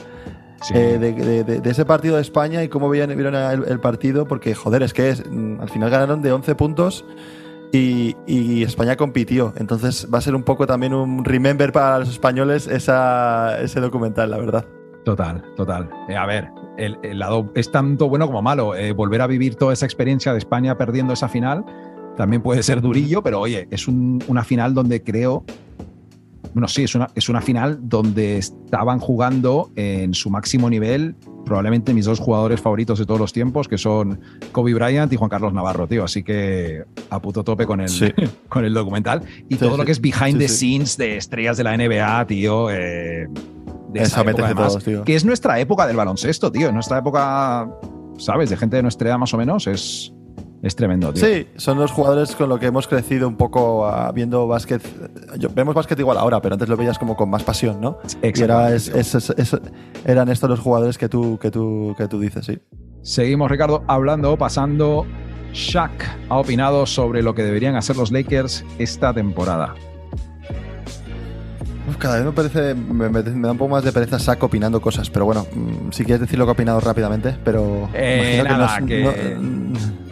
Sí. 0.61 0.73
eh, 0.75 0.97
de, 0.99 1.13
de- 1.13 1.43
de- 1.43 1.59
de 1.61 1.69
ese 1.69 1.85
partido 1.85 2.15
de 2.15 2.21
España 2.21 2.63
y 2.63 2.69
cómo 2.69 2.89
vieron 2.89 3.11
el, 3.35 3.63
el 3.67 3.79
partido, 3.79 4.25
porque 4.27 4.55
joder, 4.55 4.83
es 4.83 4.93
que 4.93 5.09
es, 5.09 5.23
mm, 5.29 5.59
al 5.61 5.69
final 5.69 5.89
ganaron 5.89 6.21
de 6.21 6.31
11 6.31 6.55
puntos 6.55 7.05
y, 7.71 8.15
y 8.25 8.63
España 8.63 8.95
compitió. 8.95 9.53
Entonces 9.57 10.07
va 10.13 10.17
a 10.19 10.21
ser 10.21 10.33
un 10.35 10.43
poco 10.43 10.65
también 10.65 10.93
un 10.93 11.23
remember 11.25 11.71
para 11.71 11.99
los 11.99 12.09
españoles 12.09 12.67
esa, 12.67 13.59
ese 13.61 13.79
documental, 13.79 14.31
la 14.31 14.37
verdad. 14.37 14.65
Total, 15.03 15.43
total. 15.55 15.89
Eh, 16.09 16.15
a 16.15 16.25
ver, 16.25 16.49
el, 16.77 16.97
el 17.03 17.19
lado 17.19 17.51
es 17.53 17.71
tanto 17.71 18.09
bueno 18.09 18.25
como 18.25 18.41
malo. 18.41 18.75
Eh, 18.75 18.91
volver 18.91 19.21
a 19.21 19.27
vivir 19.27 19.55
toda 19.55 19.73
esa 19.73 19.85
experiencia 19.85 20.31
de 20.31 20.39
España 20.39 20.77
perdiendo 20.77 21.13
esa 21.13 21.27
final 21.27 21.63
también 22.17 22.41
puede 22.41 22.63
ser 22.63 22.79
durillo, 22.81 23.21
pero 23.21 23.41
oye, 23.41 23.67
es 23.71 23.87
un- 23.89 24.23
una 24.27 24.43
final 24.45 24.73
donde 24.73 25.03
creo. 25.03 25.43
Bueno, 26.53 26.67
sí, 26.67 26.83
es 26.83 26.95
una, 26.95 27.07
es 27.15 27.27
una 27.29 27.41
final 27.41 27.79
donde 27.81 28.37
estaban 28.37 28.99
jugando 28.99 29.71
en 29.75 30.13
su 30.13 30.29
máximo 30.29 30.69
nivel 30.69 31.15
probablemente 31.45 31.93
mis 31.93 32.05
dos 32.05 32.19
jugadores 32.19 32.59
favoritos 32.59 32.97
de 32.97 33.05
todos 33.05 33.19
los 33.19 33.31
tiempos, 33.31 33.67
que 33.67 33.77
son 33.77 34.19
Kobe 34.51 34.73
Bryant 34.73 35.13
y 35.13 35.15
Juan 35.15 35.29
Carlos 35.29 35.53
Navarro, 35.53 35.87
tío. 35.87 36.03
Así 36.03 36.23
que 36.23 36.83
a 37.11 37.21
puto 37.21 37.43
tope 37.43 37.67
con 37.67 37.81
el, 37.81 37.89
Sí. 37.89 38.07
con 38.49 38.65
el 38.65 38.73
documental. 38.73 39.21
Y 39.47 39.53
Sí, 39.55 39.59
todo 39.59 39.77
lo 39.77 39.85
que 39.85 39.91
es 39.91 40.01
behind 40.01 40.39
the 40.39 40.47
scenes 40.47 40.97
de 40.97 41.17
estrellas 41.17 41.57
de 41.57 41.63
la 41.63 41.77
NBA, 41.77 42.25
tío. 42.25 42.71
eh, 42.71 43.27
de 43.91 43.99
Esa 44.01 44.07
esa 44.07 44.23
me 44.23 44.31
época, 44.31 44.45
apetece 44.45 44.45
además, 44.45 44.67
todos, 44.73 44.83
tío. 44.83 45.03
que 45.03 45.15
es 45.15 45.23
nuestra 45.23 45.59
época 45.59 45.85
del 45.85 45.95
baloncesto, 45.97 46.51
tío. 46.51 46.71
Nuestra 46.71 46.97
época, 46.97 47.69
¿sabes? 48.17 48.49
De 48.49 48.57
gente 48.57 48.77
de 48.77 48.81
nuestra 48.81 49.09
edad 49.09 49.17
más 49.19 49.33
o 49.33 49.37
menos, 49.37 49.67
es, 49.67 50.13
Es 50.65 50.75
tremendo, 50.75 51.13
tío. 51.13 51.23
Sí, 51.23 51.47
son 51.57 51.77
los 51.77 51.91
jugadores 51.91 52.35
con 52.35 52.49
los 52.49 52.59
que 52.59 52.65
hemos 52.65 52.87
crecido 52.87 53.27
un 53.27 53.35
poco 53.35 53.87
uh, 53.87 54.11
viendo 54.11 54.47
básquet. 54.47 54.81
Yo, 55.37 55.49
vemos 55.53 55.75
básquet 55.75 55.99
igual 55.99 56.17
ahora, 56.17 56.41
pero 56.41 56.55
antes 56.55 56.67
lo 56.67 56.75
veías 56.75 56.97
como 56.97 57.15
con 57.15 57.29
más 57.29 57.43
pasión, 57.43 57.79
¿no? 57.79 57.99
Y 58.23 58.41
era, 58.41 58.73
es, 58.73 58.87
es, 58.87 59.13
es, 59.13 59.55
eran 60.05 60.27
estos 60.27 60.49
los 60.49 60.59
jugadores 60.59 60.97
que 60.97 61.07
tú, 61.07 61.37
que 61.39 61.51
tú, 61.51 61.93
que 61.95 62.07
tú 62.07 62.19
dices, 62.19 62.47
sí. 62.47 62.57
Seguimos, 63.03 63.51
Ricardo, 63.51 63.83
hablando, 63.85 64.35
pasando. 64.37 65.05
Shaq 65.53 66.03
ha 66.29 66.37
opinado 66.39 66.87
sobre 66.87 67.21
lo 67.21 67.35
que 67.35 67.43
deberían 67.43 67.75
hacer 67.75 67.95
los 67.95 68.11
Lakers 68.11 68.65
esta 68.79 69.13
temporada. 69.13 69.75
Uf, 71.87 71.97
cada 71.97 72.15
vez 72.15 72.25
me 72.25 72.31
parece, 72.31 72.73
me, 72.73 73.07
me, 73.09 73.21
da 73.21 73.51
un 73.51 73.57
poco 73.59 73.69
más 73.69 73.83
de 73.83 73.91
pereza 73.91 74.17
Shaq 74.17 74.41
opinando 74.41 74.81
cosas, 74.81 75.11
pero 75.11 75.25
bueno, 75.25 75.45
mm, 75.53 75.91
si 75.91 76.03
quieres 76.03 76.21
decir 76.21 76.39
lo 76.39 76.45
que 76.45 76.49
ha 76.49 76.53
opinado 76.53 76.79
rápidamente, 76.79 77.37
pero 77.43 77.87
eh, 77.93 78.41
nada, 78.43 78.77
que, 78.77 79.03
no, 79.03 79.13
que... 79.13 79.35
No, 79.35 79.35
que, 79.35 79.35
que, 79.37 80.04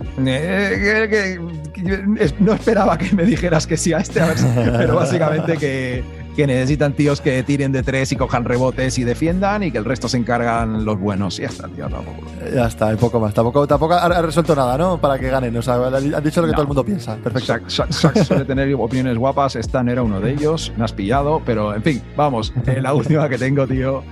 no 2.40 2.54
esperaba 2.54 2.98
que 2.98 3.16
me 3.16 3.24
dijeras 3.24 3.68
que 3.68 3.78
sí 3.78 3.94
a 3.94 4.00
este, 4.00 4.22
a 4.22 4.28
ver, 4.28 4.38
pero 4.78 4.96
básicamente 4.96 5.58
que, 5.58 6.04
que 6.36 6.48
necesitan 6.48 6.94
tíos 6.94 7.22
que 7.22 7.44
tiren 7.44 7.72
de 7.72 7.84
tres 7.84 8.12
y 8.12 8.16
cojan 8.16 8.46
rebotes 8.46 8.98
y 8.98 9.04
defiendan 9.04 9.64
y 9.64 9.72
que 9.72 9.78
el 9.78 9.86
resto 9.86 10.08
se 10.08 10.18
encargan 10.18 10.86
los 10.86 11.00
buenos. 11.00 11.40
Y 11.40 11.44
ya 11.44 11.50
está, 11.50 11.68
tío, 11.68 11.88
tampoco. 11.88 12.24
Ya 12.54 12.68
está, 12.68 12.88
un 12.88 12.98
poco 12.98 13.20
más. 13.20 13.34
Tampoco, 13.34 13.68
tampoco 13.68 13.94
ha 13.94 14.22
resuelto 14.22 14.56
nada, 14.56 14.78
¿no? 14.78 15.00
Para 15.00 15.20
que 15.20 15.30
ganen. 15.30 15.56
O 15.56 15.62
sea, 15.62 15.76
han 15.76 16.24
dicho 16.24 16.42
lo 16.42 16.48
que 16.48 16.52
no. 16.52 16.54
todo 16.54 16.62
el 16.62 16.68
mundo 16.68 16.84
piensa. 16.84 17.16
Perfecto. 17.18 17.54
Shaq, 17.54 17.70
Shaq, 17.70 17.92
Shaq 17.92 18.26
suele 18.26 18.46
tener 18.46 18.74
opiniones 18.76 19.18
guapas. 19.18 19.56
Esta 19.56 19.84
no 19.84 19.92
era 19.92 20.04
uno 20.04 20.20
de 20.20 20.32
ellos. 20.32 20.72
Me 20.78 20.86
has 20.86 20.94
pillado, 20.94 21.42
pero 21.46 21.76
en 21.76 21.84
fin, 21.84 22.02
vamos. 22.16 22.54
Eh, 22.66 22.82
la 22.82 22.94
última 22.94 23.30
que 23.30 23.38
tengo, 23.38 23.68
tío. 23.68 24.04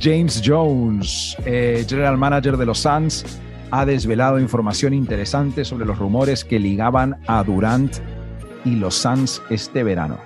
James 0.00 0.42
Jones, 0.44 1.36
eh, 1.44 1.84
general 1.88 2.18
manager 2.18 2.56
de 2.56 2.66
los 2.66 2.78
Suns, 2.78 3.24
ha 3.70 3.84
desvelado 3.84 4.38
información 4.38 4.94
interesante 4.94 5.64
sobre 5.64 5.86
los 5.86 5.98
rumores 5.98 6.44
que 6.44 6.58
ligaban 6.58 7.16
a 7.26 7.42
Durant 7.42 7.96
y 8.64 8.76
los 8.76 8.94
Suns 8.94 9.42
este 9.50 9.82
verano. 9.82 10.18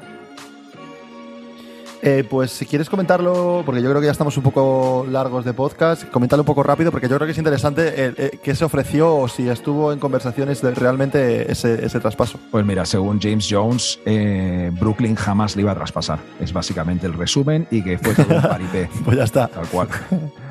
Eh, 2.04 2.24
pues 2.28 2.50
si 2.50 2.66
quieres 2.66 2.90
comentarlo, 2.90 3.62
porque 3.64 3.80
yo 3.80 3.88
creo 3.88 4.00
que 4.00 4.06
ya 4.06 4.10
estamos 4.10 4.36
un 4.36 4.42
poco 4.42 5.06
largos 5.08 5.44
de 5.44 5.54
podcast, 5.54 6.02
coméntalo 6.10 6.42
un 6.42 6.46
poco 6.46 6.64
rápido, 6.64 6.90
porque 6.90 7.08
yo 7.08 7.14
creo 7.14 7.26
que 7.26 7.30
es 7.30 7.38
interesante 7.38 7.88
eh, 7.94 8.14
eh, 8.16 8.38
qué 8.42 8.56
se 8.56 8.64
ofreció 8.64 9.14
o 9.14 9.28
si 9.28 9.48
estuvo 9.48 9.92
en 9.92 10.00
conversaciones 10.00 10.60
de 10.62 10.74
realmente 10.74 11.50
ese, 11.50 11.86
ese 11.86 12.00
traspaso. 12.00 12.40
Pues 12.50 12.66
mira, 12.66 12.84
según 12.86 13.20
James 13.20 13.46
Jones, 13.48 14.00
eh, 14.04 14.72
Brooklyn 14.80 15.14
jamás 15.14 15.54
le 15.54 15.62
iba 15.62 15.70
a 15.70 15.76
traspasar. 15.76 16.18
Es 16.40 16.52
básicamente 16.52 17.06
el 17.06 17.12
resumen 17.12 17.68
y 17.70 17.82
que 17.82 17.96
fue 17.98 18.14
todo 18.14 18.34
un 18.34 18.42
paripé. 18.42 18.90
pues 19.04 19.16
ya 19.16 19.24
está. 19.24 19.46
Tal 19.46 19.68
cual. 19.68 19.86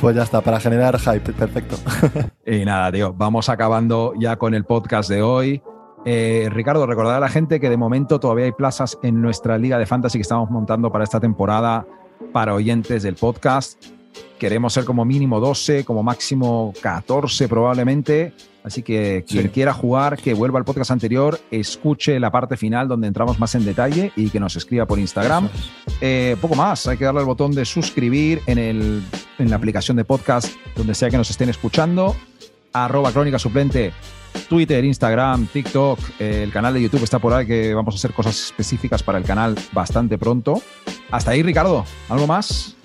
Pues 0.00 0.16
ya 0.16 0.22
está, 0.22 0.40
para 0.40 0.58
generar 0.58 0.98
hype, 0.98 1.32
perfecto. 1.32 1.76
y 2.46 2.64
nada, 2.64 2.90
tío, 2.90 3.12
vamos 3.12 3.50
acabando 3.50 4.14
ya 4.18 4.36
con 4.36 4.54
el 4.54 4.64
podcast 4.64 5.10
de 5.10 5.20
hoy. 5.20 5.62
Eh, 6.06 6.48
Ricardo, 6.50 6.86
recordar 6.86 7.16
a 7.16 7.20
la 7.20 7.28
gente 7.28 7.60
que 7.60 7.68
de 7.68 7.76
momento 7.76 8.18
todavía 8.18 8.46
hay 8.46 8.52
plazas 8.52 8.98
en 9.02 9.20
nuestra 9.20 9.58
liga 9.58 9.78
de 9.78 9.84
fantasy 9.84 10.16
que 10.16 10.22
estamos 10.22 10.50
montando 10.50 10.90
para 10.90 11.04
esta 11.04 11.20
temporada 11.20 11.86
para 12.32 12.54
oyentes 12.54 13.02
del 13.02 13.16
podcast. 13.16 13.84
Queremos 14.38 14.72
ser 14.72 14.86
como 14.86 15.04
mínimo 15.04 15.38
12, 15.38 15.84
como 15.84 16.02
máximo 16.02 16.72
14 16.80 17.46
probablemente. 17.46 18.32
Así 18.64 18.82
que 18.82 19.24
quien 19.28 19.44
sí. 19.44 19.48
quiera 19.50 19.74
jugar, 19.74 20.16
que 20.16 20.32
vuelva 20.32 20.58
al 20.58 20.64
podcast 20.64 20.90
anterior, 20.90 21.38
escuche 21.50 22.18
la 22.18 22.30
parte 22.30 22.56
final 22.56 22.88
donde 22.88 23.06
entramos 23.06 23.38
más 23.38 23.54
en 23.54 23.66
detalle 23.66 24.12
y 24.16 24.30
que 24.30 24.40
nos 24.40 24.56
escriba 24.56 24.86
por 24.86 24.98
Instagram. 24.98 25.48
Eh, 26.00 26.36
poco 26.40 26.54
más, 26.54 26.86
hay 26.86 26.96
que 26.96 27.04
darle 27.04 27.20
al 27.20 27.26
botón 27.26 27.52
de 27.52 27.64
suscribir 27.64 28.40
en, 28.46 28.58
el, 28.58 29.02
en 29.40 29.50
la 29.50 29.56
aplicación 29.56 29.96
de 29.96 30.04
podcast 30.04 30.54
donde 30.76 30.94
sea 30.94 31.10
que 31.10 31.16
nos 31.16 31.30
estén 31.30 31.48
escuchando. 31.48 32.16
Arroba 32.72 33.12
crónica 33.12 33.38
suplente 33.38 33.92
Twitter, 34.48 34.84
Instagram, 34.84 35.46
TikTok, 35.46 35.98
eh, 36.18 36.42
el 36.44 36.52
canal 36.52 36.74
de 36.74 36.82
YouTube 36.82 37.02
está 37.02 37.18
por 37.18 37.32
ahí 37.32 37.46
que 37.46 37.74
vamos 37.74 37.94
a 37.94 37.96
hacer 37.96 38.12
cosas 38.12 38.40
específicas 38.40 39.02
para 39.02 39.18
el 39.18 39.24
canal 39.24 39.56
bastante 39.72 40.18
pronto. 40.18 40.62
Hasta 41.10 41.32
ahí, 41.32 41.42
Ricardo. 41.42 41.84
¿Algo 42.08 42.26
más? 42.26 42.76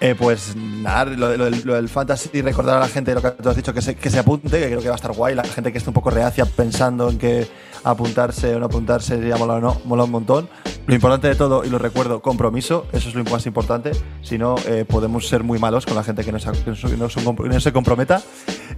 Eh, 0.00 0.14
pues 0.18 0.54
nada, 0.56 1.04
lo, 1.04 1.36
lo, 1.36 1.50
lo, 1.50 1.74
del 1.74 1.88
fantasy, 1.88 2.42
recordar 2.42 2.76
a 2.76 2.80
la 2.80 2.88
gente 2.88 3.14
lo 3.14 3.22
que 3.22 3.30
tú 3.30 3.48
has 3.48 3.56
dicho, 3.56 3.72
que 3.72 3.80
se, 3.80 3.94
que 3.94 4.10
se 4.10 4.18
apunte, 4.18 4.48
que 4.50 4.66
creo 4.66 4.80
que 4.80 4.88
va 4.88 4.94
a 4.94 4.96
estar 4.96 5.12
guay. 5.12 5.34
La 5.34 5.44
gente 5.44 5.72
que 5.72 5.78
esté 5.78 5.90
un 5.90 5.94
poco 5.94 6.10
reacia 6.10 6.44
pensando 6.44 7.08
en 7.08 7.18
que 7.18 7.46
apuntarse 7.84 8.54
o 8.54 8.58
no 8.58 8.66
apuntarse 8.66 9.20
ya 9.26 9.36
mola, 9.36 9.60
no, 9.60 9.80
mola 9.84 10.04
un 10.04 10.10
montón. 10.10 10.48
Lo 10.86 10.94
importante 10.94 11.28
de 11.28 11.34
todo, 11.34 11.64
y 11.64 11.70
lo 11.70 11.78
recuerdo, 11.78 12.20
compromiso, 12.20 12.86
eso 12.92 13.08
es 13.08 13.14
lo 13.14 13.24
más 13.24 13.46
importante. 13.46 13.92
Si 14.20 14.36
no, 14.36 14.56
eh, 14.66 14.84
podemos 14.86 15.28
ser 15.28 15.42
muy 15.42 15.58
malos 15.58 15.86
con 15.86 15.94
la 15.94 16.04
gente 16.04 16.24
que 16.24 16.32
no 16.32 16.38
se, 16.38 16.50
que 16.52 16.70
no, 16.70 17.08
no 17.38 17.60
se 17.60 17.72
comprometa. 17.72 18.22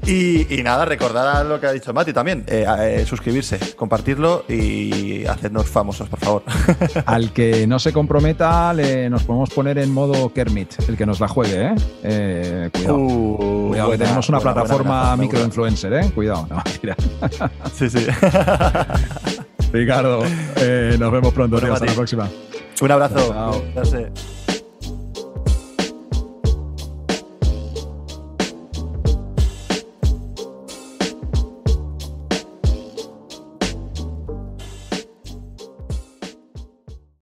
Y, 0.07 0.55
y, 0.55 0.63
nada, 0.63 0.85
recordar 0.85 1.45
lo 1.47 1.59
que 1.59 1.67
ha 1.67 1.73
dicho 1.73 1.93
Mati 1.93 2.13
también, 2.13 2.45
eh, 2.47 2.65
eh, 2.81 3.05
suscribirse, 3.07 3.59
compartirlo 3.75 4.45
y 4.49 5.25
hacernos 5.25 5.69
famosos, 5.69 6.09
por 6.09 6.21
favor. 6.21 6.43
Al 7.07 7.33
que 7.33 7.67
no 7.67 7.81
se 7.81 7.93
comprometa, 7.93 8.73
le, 8.73 9.11
nos 9.11 9.25
podemos 9.25 9.51
poner 9.51 9.79
en 9.79 9.93
modo 9.93 10.33
Kermit, 10.33 10.75
el 10.89 10.97
que 10.97 11.06
nos 11.07 11.21
la 11.21 11.29
juegue, 11.29 11.67
¿eh? 11.67 11.75
eh 12.03 12.71
cuidado. 12.73 12.97
Uh, 12.97 13.69
cuidado 13.69 13.89
buena, 13.89 13.91
que 13.93 13.99
tenemos 13.99 14.29
una 14.29 14.39
buena, 14.39 14.55
plataforma 14.55 15.17
microinfluencer, 15.17 15.93
¿eh? 15.93 16.11
Cuidado, 16.15 16.47
no, 16.51 16.63
mentira. 16.65 16.97
Sí, 17.75 17.89
sí. 17.91 18.07
Ricardo, 19.73 20.23
eh, 20.57 20.97
nos 20.99 21.13
vemos 21.13 21.33
pronto, 21.33 21.59
tío. 21.59 21.73
Hasta 21.73 21.87
la 21.87 21.95
próxima. 21.95 22.29
Un 22.81 22.91
abrazo. 22.91 23.29
Chao. 23.29 24.36